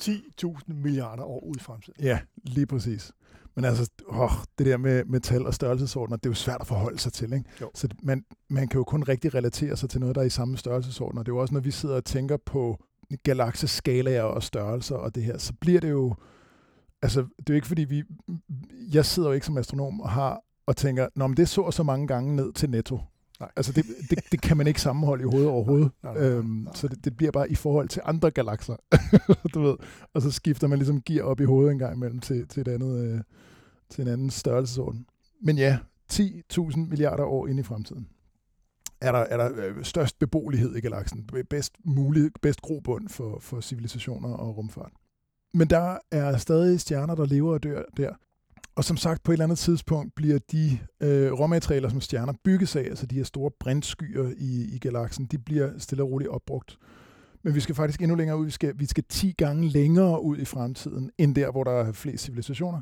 10.000 0.00 0.74
milliarder 0.74 1.22
år 1.22 1.44
ud 1.44 1.56
i 1.56 1.60
fremtiden. 1.60 2.04
Ja, 2.04 2.18
lige 2.44 2.66
præcis. 2.66 3.12
Men 3.54 3.64
altså, 3.64 3.90
åh, 4.08 4.30
det 4.58 4.66
der 4.66 4.76
med, 4.76 5.04
med 5.04 5.20
tal 5.20 5.46
og 5.46 5.54
størrelsesordner, 5.54 6.16
det 6.16 6.26
er 6.26 6.30
jo 6.30 6.34
svært 6.34 6.60
at 6.60 6.66
forholde 6.66 6.98
sig 6.98 7.12
til. 7.12 7.32
Ikke? 7.32 7.44
Jo. 7.60 7.70
Så 7.74 7.88
man, 8.02 8.24
man 8.50 8.68
kan 8.68 8.78
jo 8.78 8.84
kun 8.84 9.02
rigtig 9.02 9.34
relatere 9.34 9.76
sig 9.76 9.90
til 9.90 10.00
noget, 10.00 10.14
der 10.14 10.20
er 10.20 10.26
i 10.26 10.30
samme 10.30 10.56
størrelsesordner. 10.56 11.22
Det 11.22 11.28
er 11.28 11.34
jo 11.34 11.40
også, 11.40 11.54
når 11.54 11.60
vi 11.60 11.70
sidder 11.70 11.96
og 11.96 12.04
tænker 12.04 12.36
på 12.46 12.84
galakseskalaer 13.22 14.22
og 14.22 14.42
størrelser 14.42 14.96
og 14.96 15.14
det 15.14 15.22
her, 15.22 15.38
så 15.38 15.52
bliver 15.60 15.80
det 15.80 15.90
jo... 15.90 16.14
Altså, 17.02 17.20
det 17.20 17.50
er 17.50 17.54
jo 17.54 17.54
ikke 17.54 17.66
fordi, 17.66 17.84
vi... 17.84 18.02
Jeg 18.92 19.06
sidder 19.06 19.28
jo 19.28 19.32
ikke 19.32 19.46
som 19.46 19.58
astronom 19.58 20.00
og 20.00 20.10
har 20.10 20.40
og 20.66 20.76
tænker, 20.76 21.08
Nå, 21.16 21.26
men 21.26 21.36
det 21.36 21.48
så 21.48 21.70
så 21.70 21.82
mange 21.82 22.06
gange 22.06 22.36
ned 22.36 22.52
til 22.52 22.70
netto. 22.70 23.00
Nej. 23.40 23.50
Altså, 23.56 23.72
det, 23.72 23.84
det, 24.10 24.18
det 24.32 24.42
kan 24.42 24.56
man 24.56 24.66
ikke 24.66 24.80
sammenholde 24.80 25.22
i 25.22 25.26
hovedet 25.26 25.48
overhovedet. 25.48 25.90
Nej, 26.02 26.14
nej, 26.14 26.22
nej, 26.22 26.30
øhm, 26.30 26.46
nej. 26.46 26.74
Så 26.74 26.88
det, 26.88 27.04
det 27.04 27.16
bliver 27.16 27.32
bare 27.32 27.50
i 27.50 27.54
forhold 27.54 27.88
til 27.88 28.02
andre 28.04 28.30
galakser. 28.30 28.76
du 29.54 29.62
ved. 29.62 29.76
Og 30.14 30.22
så 30.22 30.30
skifter 30.30 30.66
man 30.66 30.78
ligesom 30.78 31.02
gear 31.02 31.24
op 31.24 31.40
i 31.40 31.44
hovedet 31.44 31.72
en 31.72 31.78
gang 31.78 31.96
imellem 31.96 32.20
til, 32.20 32.48
til, 32.48 32.60
et 32.60 32.68
andet, 32.68 33.04
øh, 33.04 33.20
til 33.90 34.02
en 34.02 34.08
anden 34.08 34.30
størrelsesorden. 34.30 35.06
Men 35.42 35.58
ja, 35.58 35.78
10.000 36.12 36.76
milliarder 36.76 37.24
år 37.24 37.46
ind 37.46 37.60
i 37.60 37.62
fremtiden 37.62 38.08
er 39.02 39.12
der, 39.12 39.18
er 39.18 39.36
der 39.36 39.50
øh, 39.56 39.84
størst 39.84 40.18
beboelighed 40.18 40.76
i 40.76 40.80
galaksen. 40.80 41.28
Bedst, 41.50 41.74
mulighed, 41.84 42.30
bedst 42.42 42.62
grobund 42.62 43.08
for, 43.08 43.38
for 43.40 43.60
civilisationer 43.60 44.34
og 44.34 44.56
rumfart. 44.56 44.92
Men 45.54 45.70
der 45.70 45.98
er 46.10 46.36
stadig 46.36 46.80
stjerner, 46.80 47.14
der 47.14 47.26
lever 47.26 47.52
og 47.52 47.62
dør 47.62 47.82
der. 47.96 48.14
Og 48.74 48.84
som 48.84 48.96
sagt, 48.96 49.22
på 49.22 49.32
et 49.32 49.34
eller 49.34 49.44
andet 49.44 49.58
tidspunkt 49.58 50.14
bliver 50.14 50.38
de 50.52 50.78
øh, 51.00 51.32
råmaterialer, 51.32 51.88
som 51.88 52.00
stjerner 52.00 52.32
bygges 52.44 52.76
af, 52.76 52.80
altså 52.80 53.06
de 53.06 53.14
her 53.14 53.24
store 53.24 53.50
brintskyer 53.60 54.32
i, 54.38 54.74
i 54.74 54.78
galaksen, 54.78 55.26
de 55.26 55.38
bliver 55.38 55.78
stille 55.78 56.02
og 56.02 56.10
roligt 56.10 56.30
opbrugt. 56.30 56.78
Men 57.42 57.54
vi 57.54 57.60
skal 57.60 57.74
faktisk 57.74 58.02
endnu 58.02 58.16
længere 58.16 58.38
ud. 58.38 58.44
Vi 58.44 58.50
skal, 58.50 58.74
vi 58.76 58.86
skal 58.86 59.04
10 59.08 59.34
gange 59.38 59.68
længere 59.68 60.22
ud 60.22 60.38
i 60.38 60.44
fremtiden, 60.44 61.10
end 61.18 61.34
der, 61.34 61.50
hvor 61.50 61.64
der 61.64 61.70
er 61.70 61.92
flest 61.92 62.24
civilisationer, 62.24 62.80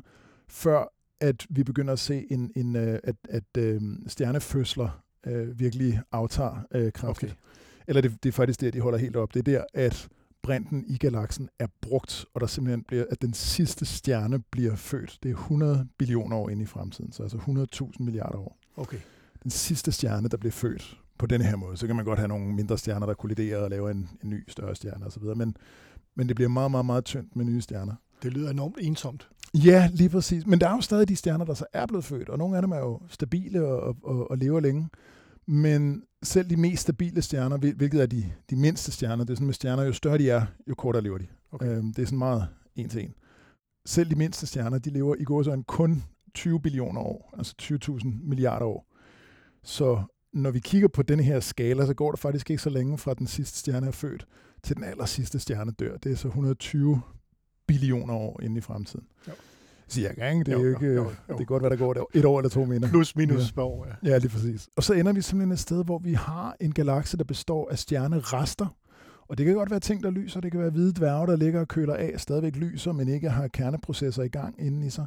før 0.49 0.93
at 1.21 1.47
vi 1.49 1.63
begynder 1.63 1.93
at 1.93 1.99
se, 1.99 2.25
en, 2.31 2.51
en, 2.55 2.75
øh, 2.75 2.99
at, 3.03 3.15
at 3.29 3.57
øh, 3.57 3.81
stjernefødsler 4.07 5.03
øh, 5.27 5.59
virkelig 5.59 6.01
aftager 6.11 6.55
øh, 6.71 6.91
kraftigt. 6.91 7.31
Okay. 7.31 7.41
Eller 7.87 8.01
det, 8.01 8.23
det 8.23 8.29
er 8.29 8.33
faktisk 8.33 8.61
der, 8.61 8.71
de 8.71 8.81
holder 8.81 8.99
helt 8.99 9.15
op. 9.15 9.33
Det 9.33 9.39
er 9.39 9.43
der, 9.43 9.63
at 9.73 10.09
brinten 10.43 10.83
i 10.87 10.97
galaksen 10.97 11.49
er 11.59 11.67
brugt, 11.81 12.25
og 12.33 12.41
der 12.41 12.47
simpelthen 12.47 12.83
bliver, 12.87 13.05
at 13.09 13.21
den 13.21 13.33
sidste 13.33 13.85
stjerne 13.85 14.39
bliver 14.39 14.75
født. 14.75 15.19
Det 15.23 15.31
er 15.31 15.35
100 15.35 15.87
billioner 15.97 16.37
år 16.37 16.49
ind 16.49 16.61
i 16.61 16.65
fremtiden, 16.65 17.11
så 17.11 17.23
altså 17.23 17.37
100.000 17.37 18.03
milliarder 18.03 18.37
år. 18.37 18.57
Okay. 18.77 18.97
Den 19.43 19.51
sidste 19.51 19.91
stjerne, 19.91 20.29
der 20.29 20.37
bliver 20.37 20.51
født 20.51 20.97
på 21.17 21.25
denne 21.25 21.45
her 21.45 21.55
måde. 21.55 21.77
Så 21.77 21.87
kan 21.87 21.95
man 21.95 22.05
godt 22.05 22.19
have 22.19 22.27
nogle 22.27 22.53
mindre 22.53 22.77
stjerner, 22.77 23.05
der 23.05 23.13
kolliderer 23.13 23.57
og 23.57 23.69
laver 23.69 23.89
en, 23.89 24.09
en 24.23 24.29
ny 24.29 24.43
større 24.47 24.75
stjerne 24.75 25.05
osv., 25.05 25.23
men, 25.35 25.55
men 26.15 26.27
det 26.27 26.35
bliver 26.35 26.49
meget, 26.49 26.71
meget, 26.71 26.85
meget 26.85 27.05
tyndt 27.05 27.35
med 27.35 27.45
nye 27.45 27.61
stjerner. 27.61 27.95
Det 28.23 28.33
lyder 28.33 28.49
enormt 28.49 28.77
ensomt. 28.81 29.29
Ja, 29.53 29.89
lige 29.93 30.09
præcis. 30.09 30.45
Men 30.45 30.61
der 30.61 30.69
er 30.69 30.75
jo 30.75 30.81
stadig 30.81 31.09
de 31.09 31.15
stjerner, 31.15 31.45
der 31.45 31.53
så 31.53 31.65
er 31.73 31.85
blevet 31.85 32.05
født, 32.05 32.29
og 32.29 32.37
nogle 32.37 32.55
af 32.55 32.61
dem 32.61 32.71
er 32.71 32.79
jo 32.79 33.01
stabile 33.07 33.65
og, 33.65 33.95
og, 34.03 34.31
og 34.31 34.37
lever 34.37 34.59
længe. 34.59 34.89
Men 35.51 36.03
selv 36.23 36.49
de 36.49 36.57
mest 36.57 36.81
stabile 36.81 37.21
stjerner, 37.21 37.57
hvilket 37.57 38.01
er 38.01 38.05
de, 38.05 38.31
de 38.49 38.55
mindste 38.55 38.91
stjerner, 38.91 39.23
det 39.23 39.31
er 39.31 39.35
sådan 39.35 39.45
med 39.45 39.53
stjerner, 39.53 39.83
jo 39.83 39.93
større 39.93 40.17
de 40.17 40.29
er, 40.29 40.45
jo 40.67 40.75
kortere 40.75 41.03
lever 41.03 41.17
de. 41.17 41.27
Okay. 41.51 41.67
Øhm, 41.67 41.93
det 41.93 42.01
er 42.01 42.05
sådan 42.05 42.17
meget 42.17 42.47
en 42.75 42.89
til 42.89 43.03
en. 43.03 43.13
Selv 43.85 44.09
de 44.09 44.15
mindste 44.15 44.47
stjerner, 44.47 44.77
de 44.77 44.89
lever 44.89 45.15
i 45.19 45.23
gåsøjne 45.23 45.63
kun 45.63 46.03
20 46.33 46.61
billioner 46.61 47.01
år, 47.01 47.33
altså 47.37 47.55
20.000 47.61 48.07
milliarder 48.23 48.65
år. 48.65 48.85
Så 49.63 50.03
når 50.33 50.51
vi 50.51 50.59
kigger 50.59 50.87
på 50.87 51.03
denne 51.03 51.23
her 51.23 51.39
skala, 51.39 51.85
så 51.85 51.93
går 51.93 52.11
der 52.11 52.17
faktisk 52.17 52.49
ikke 52.49 52.63
så 52.63 52.69
længe 52.69 52.97
fra 52.97 53.13
den 53.13 53.27
sidste 53.27 53.59
stjerne 53.59 53.87
er 53.87 53.91
født, 53.91 54.27
til 54.63 54.75
den 54.75 54.83
aller 54.83 55.05
sidste 55.05 55.39
stjerne 55.39 55.71
dør. 55.71 55.97
Det 55.97 56.11
er 56.11 56.15
så 56.15 56.27
120 56.27 57.01
billioner 57.67 58.13
år 58.13 58.41
inde 58.41 58.57
i 58.57 58.61
fremtiden. 58.61 59.07
Jo. 59.27 59.33
Cirka, 59.91 60.29
ikke? 60.29 60.43
Det 60.43 60.53
er 60.53 60.57
jo, 60.57 60.63
jo 60.63 60.69
ikke... 60.69 60.85
Jo, 60.85 60.93
jo, 60.93 61.01
jo. 61.03 61.09
Det 61.27 61.37
kan 61.37 61.45
godt 61.45 61.63
være, 61.63 61.69
der 61.69 61.77
går 61.77 62.07
et 62.13 62.25
år 62.25 62.39
eller 62.39 62.49
to 62.49 62.65
mener. 62.65 62.87
Plus 62.87 63.15
minus 63.15 63.53
ja. 63.57 63.61
år, 63.61 63.87
ja. 64.03 64.09
Ja, 64.09 64.17
lige 64.17 64.29
præcis. 64.29 64.69
Og 64.75 64.83
så 64.83 64.93
ender 64.93 65.13
vi 65.13 65.21
simpelthen 65.21 65.51
et 65.51 65.59
sted, 65.59 65.85
hvor 65.85 65.99
vi 65.99 66.13
har 66.13 66.55
en 66.59 66.71
galakse, 66.71 67.17
der 67.17 67.23
består 67.23 67.69
af 67.71 67.79
stjernerester. 67.79 68.75
Og 69.27 69.37
det 69.37 69.45
kan 69.45 69.55
godt 69.55 69.71
være 69.71 69.79
ting, 69.79 70.03
der 70.03 70.09
lyser. 70.09 70.41
Det 70.41 70.51
kan 70.51 70.61
være 70.61 70.69
hvide 70.69 70.93
dværge, 70.93 71.27
der 71.27 71.35
ligger 71.35 71.59
og 71.59 71.67
køler 71.67 71.93
af, 71.93 72.13
stadigvæk 72.17 72.55
lyser, 72.55 72.91
men 72.91 73.07
ikke 73.07 73.29
har 73.29 73.47
kerneprocesser 73.47 74.23
i 74.23 74.27
gang 74.27 74.55
inden 74.59 74.83
i 74.83 74.89
sig. 74.89 75.05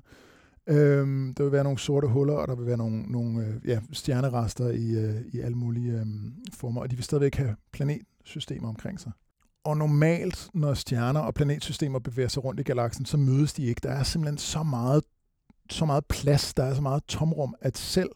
Øhm, 0.66 1.34
der 1.34 1.42
vil 1.42 1.52
være 1.52 1.64
nogle 1.64 1.78
sorte 1.78 2.06
huller, 2.06 2.34
og 2.34 2.48
der 2.48 2.54
vil 2.54 2.66
være 2.66 2.76
nogle, 2.76 3.02
nogle 3.02 3.46
øh, 3.46 3.68
ja, 3.68 3.80
stjernerester 3.92 4.70
i, 4.70 4.90
øh, 4.90 5.14
i 5.32 5.40
alle 5.40 5.56
mulige 5.56 5.92
øh, 5.92 6.06
former, 6.52 6.80
og 6.80 6.90
de 6.90 6.96
vil 6.96 7.04
stadigvæk 7.04 7.34
have 7.34 7.56
planetsystemer 7.72 8.68
omkring 8.68 9.00
sig. 9.00 9.12
Og 9.64 9.76
normalt, 9.76 10.48
når 10.54 10.74
stjerner 10.74 11.20
og 11.20 11.34
planetsystemer 11.34 11.98
bevæger 11.98 12.28
sig 12.28 12.44
rundt 12.44 12.60
i 12.60 12.62
galaksen, 12.62 13.04
så 13.04 13.16
mødes 13.16 13.52
de 13.52 13.64
ikke. 13.66 13.80
Der 13.82 13.90
er 13.90 14.02
simpelthen 14.02 14.38
så 14.38 14.62
meget, 14.62 15.04
så 15.70 15.84
meget 15.84 16.04
plads, 16.06 16.54
der 16.54 16.64
er 16.64 16.74
så 16.74 16.82
meget 16.82 17.04
tomrum, 17.04 17.54
at 17.60 17.78
selv 17.78 18.10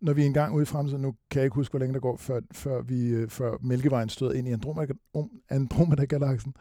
når 0.00 0.12
vi 0.12 0.24
engang 0.24 0.54
ude 0.54 0.62
i 0.62 0.66
fremtiden, 0.66 1.02
nu 1.02 1.14
kan 1.30 1.38
jeg 1.40 1.44
ikke 1.44 1.54
huske, 1.54 1.72
hvor 1.72 1.78
længe 1.78 1.94
der 1.94 2.00
går, 2.00 2.16
før, 2.16 2.40
før, 2.52 2.82
vi, 2.82 3.08
øh, 3.08 3.28
før 3.28 3.56
Mælkevejen 3.60 4.08
støder 4.08 4.32
ind 4.32 4.48
i 4.48 4.54
um, 5.14 5.30
Andromeda-galaksen, 5.50 6.54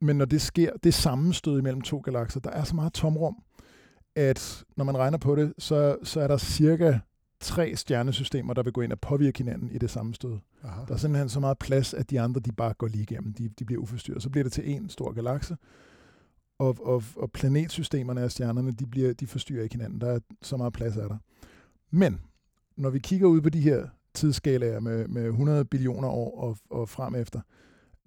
men 0.00 0.16
når 0.16 0.24
det 0.24 0.40
sker, 0.42 0.70
det 0.84 0.94
sammenstød 0.94 1.58
imellem 1.58 1.82
to 1.82 1.98
galakser, 1.98 2.40
der 2.40 2.50
er 2.50 2.64
så 2.64 2.74
meget 2.74 2.92
tomrum, 2.92 3.36
at 4.16 4.64
når 4.76 4.84
man 4.84 4.98
regner 4.98 5.18
på 5.18 5.36
det, 5.36 5.52
så, 5.58 5.96
så 6.02 6.20
er 6.20 6.26
der 6.26 6.36
cirka 6.36 6.98
tre 7.40 7.76
stjernesystemer, 7.76 8.54
der 8.54 8.62
vil 8.62 8.72
gå 8.72 8.80
ind 8.80 8.92
og 8.92 9.00
påvirke 9.00 9.38
hinanden 9.38 9.70
i 9.70 9.78
det 9.78 9.90
samme 9.90 10.14
stød. 10.14 10.38
Aha. 10.64 10.80
Der 10.88 10.94
er 10.94 10.98
simpelthen 10.98 11.28
så 11.28 11.40
meget 11.40 11.58
plads, 11.58 11.94
at 11.94 12.10
de 12.10 12.20
andre 12.20 12.40
de 12.40 12.52
bare 12.52 12.72
går 12.72 12.86
lige 12.86 13.02
igennem. 13.02 13.32
De, 13.32 13.48
de 13.48 13.64
bliver 13.64 13.82
uforstyrret. 13.82 14.22
Så 14.22 14.30
bliver 14.30 14.44
det 14.44 14.52
til 14.52 14.70
en 14.70 14.88
stor 14.88 15.12
galakse, 15.12 15.56
og, 16.58 16.76
og, 16.80 17.02
og 17.16 17.32
planetsystemerne 17.32 18.20
af 18.20 18.30
stjernerne, 18.30 18.72
de, 18.72 18.86
bliver, 18.86 19.12
de 19.12 19.26
forstyrrer 19.26 19.62
ikke 19.62 19.74
hinanden. 19.74 20.00
Der 20.00 20.10
er 20.10 20.18
så 20.42 20.56
meget 20.56 20.72
plads 20.72 20.96
af 20.96 21.08
der. 21.08 21.18
Men 21.90 22.20
når 22.76 22.90
vi 22.90 22.98
kigger 22.98 23.26
ud 23.26 23.40
på 23.40 23.48
de 23.48 23.60
her 23.60 23.86
tidsskalaer 24.14 24.80
med, 24.80 25.08
med 25.08 25.26
100 25.26 25.64
billioner 25.64 26.08
år 26.08 26.40
og, 26.40 26.56
og 26.70 26.88
frem 26.88 27.14
efter, 27.14 27.40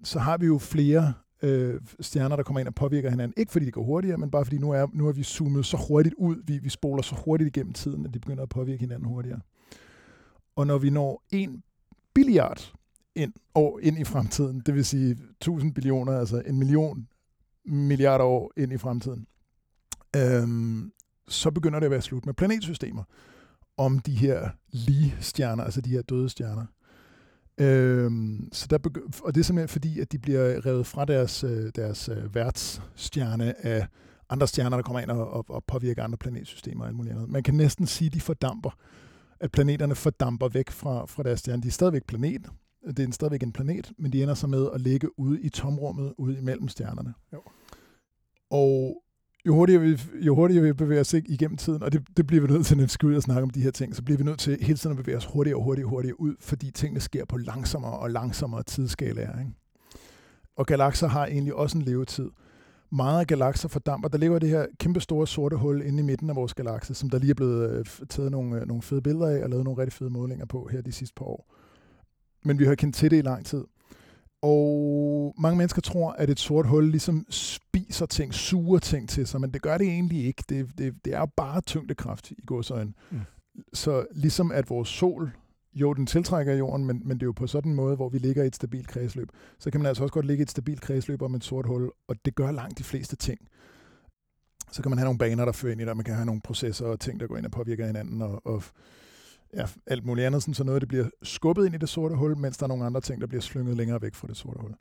så 0.04 0.18
har 0.18 0.38
vi 0.38 0.46
jo 0.46 0.58
flere 0.58 1.12
øh, 1.42 1.80
stjerner, 2.00 2.36
der 2.36 2.42
kommer 2.42 2.60
ind 2.60 2.68
og 2.68 2.74
påvirker 2.74 3.10
hinanden. 3.10 3.34
Ikke 3.36 3.52
fordi 3.52 3.64
det 3.64 3.74
går 3.74 3.82
hurtigere, 3.82 4.18
men 4.18 4.30
bare 4.30 4.44
fordi 4.44 4.58
nu 4.58 4.70
er, 4.70 4.86
nu 4.92 5.08
er 5.08 5.12
vi 5.12 5.22
zoomet 5.22 5.66
så 5.66 5.76
hurtigt 5.88 6.14
ud, 6.18 6.36
vi, 6.46 6.58
vi 6.58 6.68
spoler 6.68 7.02
så 7.02 7.14
hurtigt 7.24 7.56
igennem 7.56 7.72
tiden, 7.72 8.06
at 8.06 8.14
de 8.14 8.18
begynder 8.18 8.42
at 8.42 8.48
påvirke 8.48 8.80
hinanden 8.80 9.08
hurtigere. 9.08 9.40
Og 10.56 10.66
når 10.66 10.78
vi 10.78 10.90
når 10.90 11.22
en 11.32 11.62
billiard 12.14 12.72
ind, 13.14 13.32
år 13.54 13.78
ind 13.82 13.98
i 13.98 14.04
fremtiden, 14.04 14.62
det 14.66 14.74
vil 14.74 14.84
sige 14.84 15.10
1000 15.10 15.74
billioner, 15.74 16.18
altså 16.18 16.42
en 16.46 16.58
million 16.58 17.08
milliarder 17.64 18.24
år 18.24 18.52
ind 18.56 18.72
i 18.72 18.78
fremtiden, 18.78 19.26
øhm, 20.16 20.92
så 21.28 21.50
begynder 21.50 21.80
det 21.80 21.84
at 21.84 21.90
være 21.90 22.02
slut 22.02 22.26
med 22.26 22.34
planetsystemer 22.34 23.04
om 23.76 23.98
de 23.98 24.12
her 24.12 24.50
lige 24.70 25.16
stjerner, 25.20 25.64
altså 25.64 25.80
de 25.80 25.90
her 25.90 26.02
døde 26.02 26.28
stjerner. 26.28 26.66
Øhm, 27.58 28.48
så 28.52 28.66
der 28.66 28.78
og 29.22 29.34
det 29.34 29.40
er 29.40 29.44
simpelthen 29.44 29.68
fordi, 29.68 30.00
at 30.00 30.12
de 30.12 30.18
bliver 30.18 30.66
revet 30.66 30.86
fra 30.86 31.04
deres, 31.04 31.44
øh, 31.44 31.72
deres 31.76 32.08
øh, 32.08 32.34
værtsstjerne 32.34 33.66
af 33.66 33.86
andre 34.28 34.46
stjerner, 34.46 34.76
der 34.76 34.82
kommer 34.82 35.00
ind 35.00 35.10
og, 35.10 35.30
og, 35.30 35.44
og 35.48 35.64
påvirker 35.64 36.04
andre 36.04 36.18
planetsystemer 36.18 36.80
og 36.80 36.88
alt 36.88 36.96
muligt 36.96 37.14
andet. 37.14 37.28
Man 37.28 37.42
kan 37.42 37.54
næsten 37.54 37.86
sige, 37.86 38.06
at 38.06 38.14
de 38.14 38.20
fordamper, 38.20 38.70
at 39.40 39.52
planeterne 39.52 39.94
fordamper 39.94 40.48
væk 40.48 40.70
fra, 40.70 41.06
fra 41.06 41.22
deres 41.22 41.40
stjerne. 41.40 41.62
De 41.62 41.68
er 41.68 41.72
stadigvæk 41.72 42.06
planet, 42.06 42.50
det 42.86 42.98
er 42.98 43.12
stadigvæk 43.12 43.42
en 43.42 43.52
planet, 43.52 43.92
men 43.98 44.12
de 44.12 44.22
ender 44.22 44.34
så 44.34 44.46
med 44.46 44.68
at 44.74 44.80
ligge 44.80 45.18
ude 45.18 45.40
i 45.40 45.48
tomrummet, 45.48 46.14
ude 46.18 46.38
imellem 46.38 46.68
stjernerne. 46.68 47.14
Jo. 47.32 47.42
Og 48.50 49.01
jo 49.46 49.54
hurtigere 49.54 49.82
vi, 49.82 50.00
jo 50.20 50.34
hurtigere 50.34 50.64
vi 50.64 50.72
bevæger 50.72 51.00
os 51.00 51.14
igennem 51.14 51.56
tiden, 51.56 51.82
og 51.82 51.92
det, 51.92 52.02
det 52.16 52.26
bliver 52.26 52.46
vi 52.46 52.52
nødt 52.52 52.66
til, 52.66 52.76
når 52.76 52.84
vi 52.84 52.88
skal 52.88 53.08
ud 53.08 53.14
og 53.14 53.22
snakke 53.22 53.42
om 53.42 53.50
de 53.50 53.62
her 53.62 53.70
ting, 53.70 53.96
så 53.96 54.02
bliver 54.02 54.18
vi 54.18 54.24
nødt 54.24 54.38
til 54.38 54.58
hele 54.60 54.78
tiden 54.78 54.98
at 54.98 55.04
bevæge 55.04 55.16
os 55.16 55.24
hurtigere 55.24 55.58
og 55.58 55.64
hurtigere 55.64 55.86
og 55.86 55.90
hurtigere 55.90 56.20
ud, 56.20 56.34
fordi 56.40 56.70
tingene 56.70 57.00
sker 57.00 57.24
på 57.24 57.36
langsommere 57.36 57.98
og 57.98 58.10
langsommere 58.10 58.62
tidsskalaer. 58.62 59.38
Ikke? 59.38 59.52
Og 60.56 60.66
galakser 60.66 61.08
har 61.08 61.26
egentlig 61.26 61.54
også 61.54 61.78
en 61.78 61.84
levetid. 61.84 62.30
Meget 62.92 63.20
af 63.20 63.26
galakser 63.26 63.68
fordamper. 63.68 64.08
Der 64.08 64.18
ligger 64.18 64.38
det 64.38 64.48
her 64.48 64.66
kæmpe 64.78 65.00
store 65.00 65.26
sorte 65.26 65.56
hul 65.56 65.82
inde 65.82 65.98
i 65.98 66.02
midten 66.02 66.30
af 66.30 66.36
vores 66.36 66.54
galakse, 66.54 66.94
som 66.94 67.10
der 67.10 67.18
lige 67.18 67.30
er 67.30 67.34
blevet 67.34 67.70
øh, 67.70 67.84
taget 68.08 68.30
nogle, 68.30 68.60
øh, 68.60 68.66
nogle 68.66 68.82
fede 68.82 69.02
billeder 69.02 69.26
af 69.26 69.42
og 69.42 69.50
lavet 69.50 69.64
nogle 69.64 69.80
rigtig 69.80 69.92
fede 69.92 70.10
målinger 70.10 70.46
på 70.46 70.68
her 70.72 70.80
de 70.80 70.92
sidste 70.92 71.14
par 71.14 71.24
år. 71.24 71.54
Men 72.44 72.58
vi 72.58 72.64
har 72.64 72.74
kendt 72.74 72.96
til 72.96 73.10
det 73.10 73.18
i 73.18 73.20
lang 73.20 73.46
tid. 73.46 73.64
Og 74.42 75.34
mange 75.38 75.58
mennesker 75.58 75.82
tror, 75.82 76.12
at 76.12 76.30
et 76.30 76.40
sort 76.40 76.66
hul 76.66 76.90
ligesom 76.90 77.26
spiser 77.82 78.06
ting, 78.06 78.34
suger 78.34 78.78
ting 78.78 79.08
til 79.08 79.26
sig, 79.26 79.40
men 79.40 79.50
det 79.50 79.62
gør 79.62 79.78
det 79.78 79.86
egentlig 79.86 80.24
ikke. 80.24 80.44
Det, 80.48 80.78
det, 80.78 80.94
det 81.04 81.14
er 81.14 81.18
jo 81.18 81.26
bare 81.36 81.60
tyngdekraft 81.60 82.30
i 82.30 82.42
godsøjen. 82.46 82.94
Mm. 83.10 83.20
Så 83.72 84.06
ligesom 84.14 84.52
at 84.52 84.70
vores 84.70 84.88
sol, 84.88 85.30
jo, 85.74 85.92
den 85.92 86.06
tiltrækker 86.06 86.54
jorden, 86.54 86.86
men, 86.86 87.02
men 87.04 87.16
det 87.16 87.22
er 87.22 87.26
jo 87.26 87.32
på 87.32 87.46
sådan 87.46 87.70
en 87.70 87.76
måde, 87.76 87.96
hvor 87.96 88.08
vi 88.08 88.18
ligger 88.18 88.42
i 88.42 88.46
et 88.46 88.56
stabilt 88.56 88.88
kredsløb. 88.88 89.28
Så 89.58 89.70
kan 89.70 89.80
man 89.80 89.88
altså 89.88 90.02
også 90.02 90.12
godt 90.12 90.26
ligge 90.26 90.40
i 90.40 90.42
et 90.42 90.50
stabilt 90.50 90.80
kredsløb 90.80 91.22
om 91.22 91.34
et 91.34 91.44
sort 91.44 91.66
hul, 91.66 91.90
og 92.08 92.16
det 92.24 92.34
gør 92.34 92.50
langt 92.50 92.78
de 92.78 92.84
fleste 92.84 93.16
ting. 93.16 93.38
Så 94.72 94.82
kan 94.82 94.90
man 94.90 94.98
have 94.98 95.04
nogle 95.04 95.18
baner, 95.18 95.44
der 95.44 95.52
fører 95.52 95.72
ind 95.72 95.80
i 95.80 95.84
det, 95.84 95.96
man 95.96 96.04
kan 96.04 96.14
have 96.14 96.26
nogle 96.26 96.40
processer 96.40 96.86
og 96.86 97.00
ting, 97.00 97.20
der 97.20 97.26
går 97.26 97.36
ind 97.36 97.46
og 97.46 97.52
påvirker 97.52 97.86
hinanden, 97.86 98.22
og, 98.22 98.46
og 98.46 98.62
ja, 99.56 99.66
alt 99.86 100.04
muligt 100.04 100.26
andet, 100.26 100.42
sådan, 100.42 100.54
så 100.54 100.64
noget 100.64 100.80
det 100.80 100.88
bliver 100.88 101.08
skubbet 101.22 101.66
ind 101.66 101.74
i 101.74 101.78
det 101.78 101.88
sorte 101.88 102.14
hul, 102.14 102.36
mens 102.36 102.56
der 102.56 102.64
er 102.64 102.68
nogle 102.68 102.84
andre 102.84 103.00
ting, 103.00 103.20
der 103.20 103.26
bliver 103.26 103.40
slynget 103.40 103.76
længere 103.76 104.02
væk 104.02 104.14
fra 104.14 104.28
det 104.28 104.36
sorte 104.36 104.60
hul. 104.60 104.74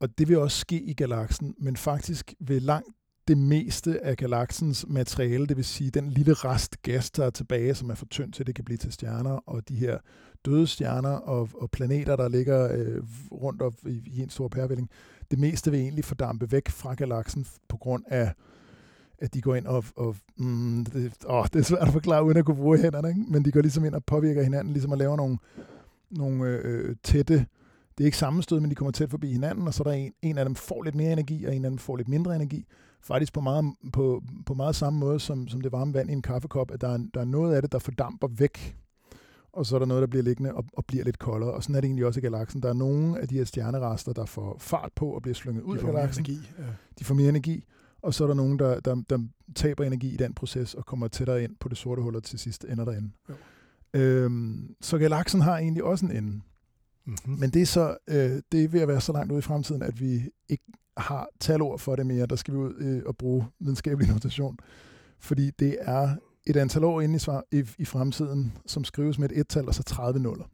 Og 0.00 0.18
det 0.18 0.28
vil 0.28 0.38
også 0.38 0.58
ske 0.58 0.80
i 0.82 0.94
galaksen, 0.94 1.54
men 1.58 1.76
faktisk 1.76 2.34
vil 2.40 2.62
langt 2.62 2.88
det 3.28 3.38
meste 3.38 4.04
af 4.04 4.16
galaksens 4.16 4.86
materiale, 4.88 5.46
det 5.46 5.56
vil 5.56 5.64
sige 5.64 5.90
den 5.90 6.10
lille 6.10 6.34
rest 6.34 6.82
gas, 6.82 7.10
der 7.10 7.24
er 7.24 7.30
tilbage, 7.30 7.74
som 7.74 7.90
er 7.90 7.94
for 7.94 8.06
tynd 8.06 8.32
til, 8.32 8.46
det 8.46 8.54
kan 8.54 8.64
blive 8.64 8.78
til 8.78 8.92
stjerner, 8.92 9.30
og 9.30 9.68
de 9.68 9.74
her 9.74 9.98
døde 10.44 10.66
stjerner 10.66 11.10
og, 11.10 11.48
og 11.54 11.70
planeter, 11.70 12.16
der 12.16 12.28
ligger 12.28 12.72
øh, 12.72 13.02
rundt 13.32 13.62
op 13.62 13.74
i, 13.86 14.02
i 14.06 14.20
en 14.20 14.30
stor 14.30 14.48
pærevælling, 14.48 14.90
det 15.30 15.38
meste 15.38 15.70
vil 15.70 15.80
egentlig 15.80 16.04
fordampe 16.04 16.52
væk 16.52 16.68
fra 16.68 16.94
galaksen 16.94 17.46
på 17.68 17.76
grund 17.76 18.04
af 18.06 18.32
at 19.18 19.34
de 19.34 19.40
går 19.40 19.54
ind 19.54 19.66
og, 19.66 19.84
og 19.96 20.16
mm, 20.36 20.84
det, 20.84 21.12
åh, 21.26 21.44
det 21.52 21.58
er 21.58 21.62
svært 21.62 21.86
at 21.86 21.92
forklare 21.92 22.24
uden 22.24 22.36
at 22.36 22.44
kunne 22.44 22.56
bruge 22.56 22.78
hænderne, 22.78 23.08
ikke? 23.08 23.20
men 23.28 23.44
de 23.44 23.52
går 23.52 23.60
ligesom 23.60 23.84
ind 23.84 23.94
og 23.94 24.04
påvirker 24.04 24.42
hinanden, 24.42 24.72
ligesom 24.72 24.92
at 24.92 24.98
lave 24.98 25.16
nogle, 25.16 25.38
nogle 26.10 26.48
øh, 26.48 26.88
øh 26.88 26.96
tætte, 27.02 27.46
det 27.98 28.04
er 28.04 28.06
ikke 28.06 28.18
sammenstød, 28.18 28.60
men 28.60 28.70
de 28.70 28.74
kommer 28.74 28.92
tæt 28.92 29.10
forbi 29.10 29.32
hinanden, 29.32 29.66
og 29.66 29.74
så 29.74 29.82
er 29.82 29.84
der 29.84 29.92
en, 29.92 30.12
en 30.22 30.38
af 30.38 30.44
dem 30.44 30.54
får 30.54 30.82
lidt 30.82 30.94
mere 30.94 31.12
energi, 31.12 31.44
og 31.44 31.56
en 31.56 31.64
af 31.64 31.70
dem 31.70 31.78
får 31.78 31.96
lidt 31.96 32.08
mindre 32.08 32.36
energi. 32.36 32.66
Faktisk 33.00 33.32
på 33.32 33.40
meget, 33.40 33.74
på, 33.92 34.22
på 34.46 34.54
meget 34.54 34.76
samme 34.76 34.98
måde, 34.98 35.20
som, 35.20 35.48
som 35.48 35.60
det 35.60 35.72
varme 35.72 35.94
vand 35.94 36.10
i 36.10 36.12
en 36.12 36.22
kaffekop, 36.22 36.70
at 36.70 36.80
der 36.80 36.88
er, 36.88 36.98
der 37.14 37.20
er 37.20 37.24
noget 37.24 37.54
af 37.54 37.62
det, 37.62 37.72
der 37.72 37.78
fordamper 37.78 38.28
væk, 38.28 38.76
og 39.52 39.66
så 39.66 39.74
er 39.74 39.78
der 39.78 39.86
noget, 39.86 40.00
der 40.00 40.06
bliver 40.06 40.22
liggende 40.22 40.54
og, 40.54 40.64
og 40.72 40.84
bliver 40.86 41.04
lidt 41.04 41.18
koldere. 41.18 41.52
Og 41.52 41.62
sådan 41.62 41.74
er 41.74 41.80
det 41.80 41.88
egentlig 41.88 42.06
også 42.06 42.20
i 42.20 42.22
galaksen. 42.22 42.62
Der 42.62 42.68
er 42.68 42.72
nogle 42.72 43.20
af 43.20 43.28
de 43.28 43.34
her 43.34 43.44
stjernerester, 43.44 44.12
der 44.12 44.24
får 44.24 44.56
fart 44.58 44.92
på 44.94 45.06
og 45.10 45.22
bliver 45.22 45.34
slynget 45.34 45.62
ud 45.62 45.78
af 45.78 45.84
galaksen. 45.84 46.24
Energi, 46.24 46.48
ja. 46.58 46.64
De 46.98 47.04
får 47.04 47.14
mere 47.14 47.28
energi, 47.28 47.64
og 48.02 48.14
så 48.14 48.24
er 48.24 48.28
der 48.28 48.34
nogen, 48.34 48.58
der, 48.58 48.80
der, 48.80 49.02
der 49.10 49.18
taber 49.54 49.84
energi 49.84 50.14
i 50.14 50.16
den 50.16 50.34
proces 50.34 50.74
og 50.74 50.86
kommer 50.86 51.08
tættere 51.08 51.44
ind 51.44 51.56
på 51.60 51.68
det 51.68 51.78
sorte 51.78 52.02
hul, 52.02 52.16
og 52.16 52.22
til 52.22 52.38
sidst 52.38 52.64
ender 52.64 52.84
derinde. 52.84 53.10
Jo. 53.28 53.34
Øhm, 54.00 54.74
så 54.80 54.98
galaksen 54.98 55.40
har 55.40 55.58
egentlig 55.58 55.84
også 55.84 56.06
en 56.06 56.12
ende. 56.12 56.40
Mm-hmm. 57.08 57.38
Men 57.40 57.50
det 57.50 57.62
er 57.62 57.66
så 57.66 57.96
øh, 58.08 58.42
det 58.52 58.64
er 58.64 58.68
ved 58.68 58.80
at 58.80 58.88
være 58.88 59.00
så 59.00 59.12
langt 59.12 59.32
ude 59.32 59.38
i 59.38 59.42
fremtiden, 59.42 59.82
at 59.82 60.00
vi 60.00 60.30
ikke 60.48 60.64
har 60.96 61.28
talord 61.40 61.78
for 61.78 61.96
det 61.96 62.06
mere. 62.06 62.26
Der 62.26 62.36
skal 62.36 62.54
vi 62.54 62.58
ud 62.58 62.74
øh, 62.78 63.02
og 63.06 63.16
bruge 63.16 63.46
videnskabelig 63.60 64.12
notation. 64.12 64.58
Fordi 65.20 65.50
det 65.50 65.76
er 65.80 66.16
et 66.46 66.56
antal 66.56 66.84
år 66.84 67.00
inde 67.00 67.16
i, 67.16 67.18
svar, 67.18 67.44
i, 67.52 67.64
i 67.78 67.84
fremtiden, 67.84 68.52
som 68.66 68.84
skrives 68.84 69.18
med 69.18 69.30
et 69.30 69.38
et-tal 69.38 69.68
og 69.68 69.74
så 69.74 69.82
30 69.82 70.20
nuller. 70.20 70.44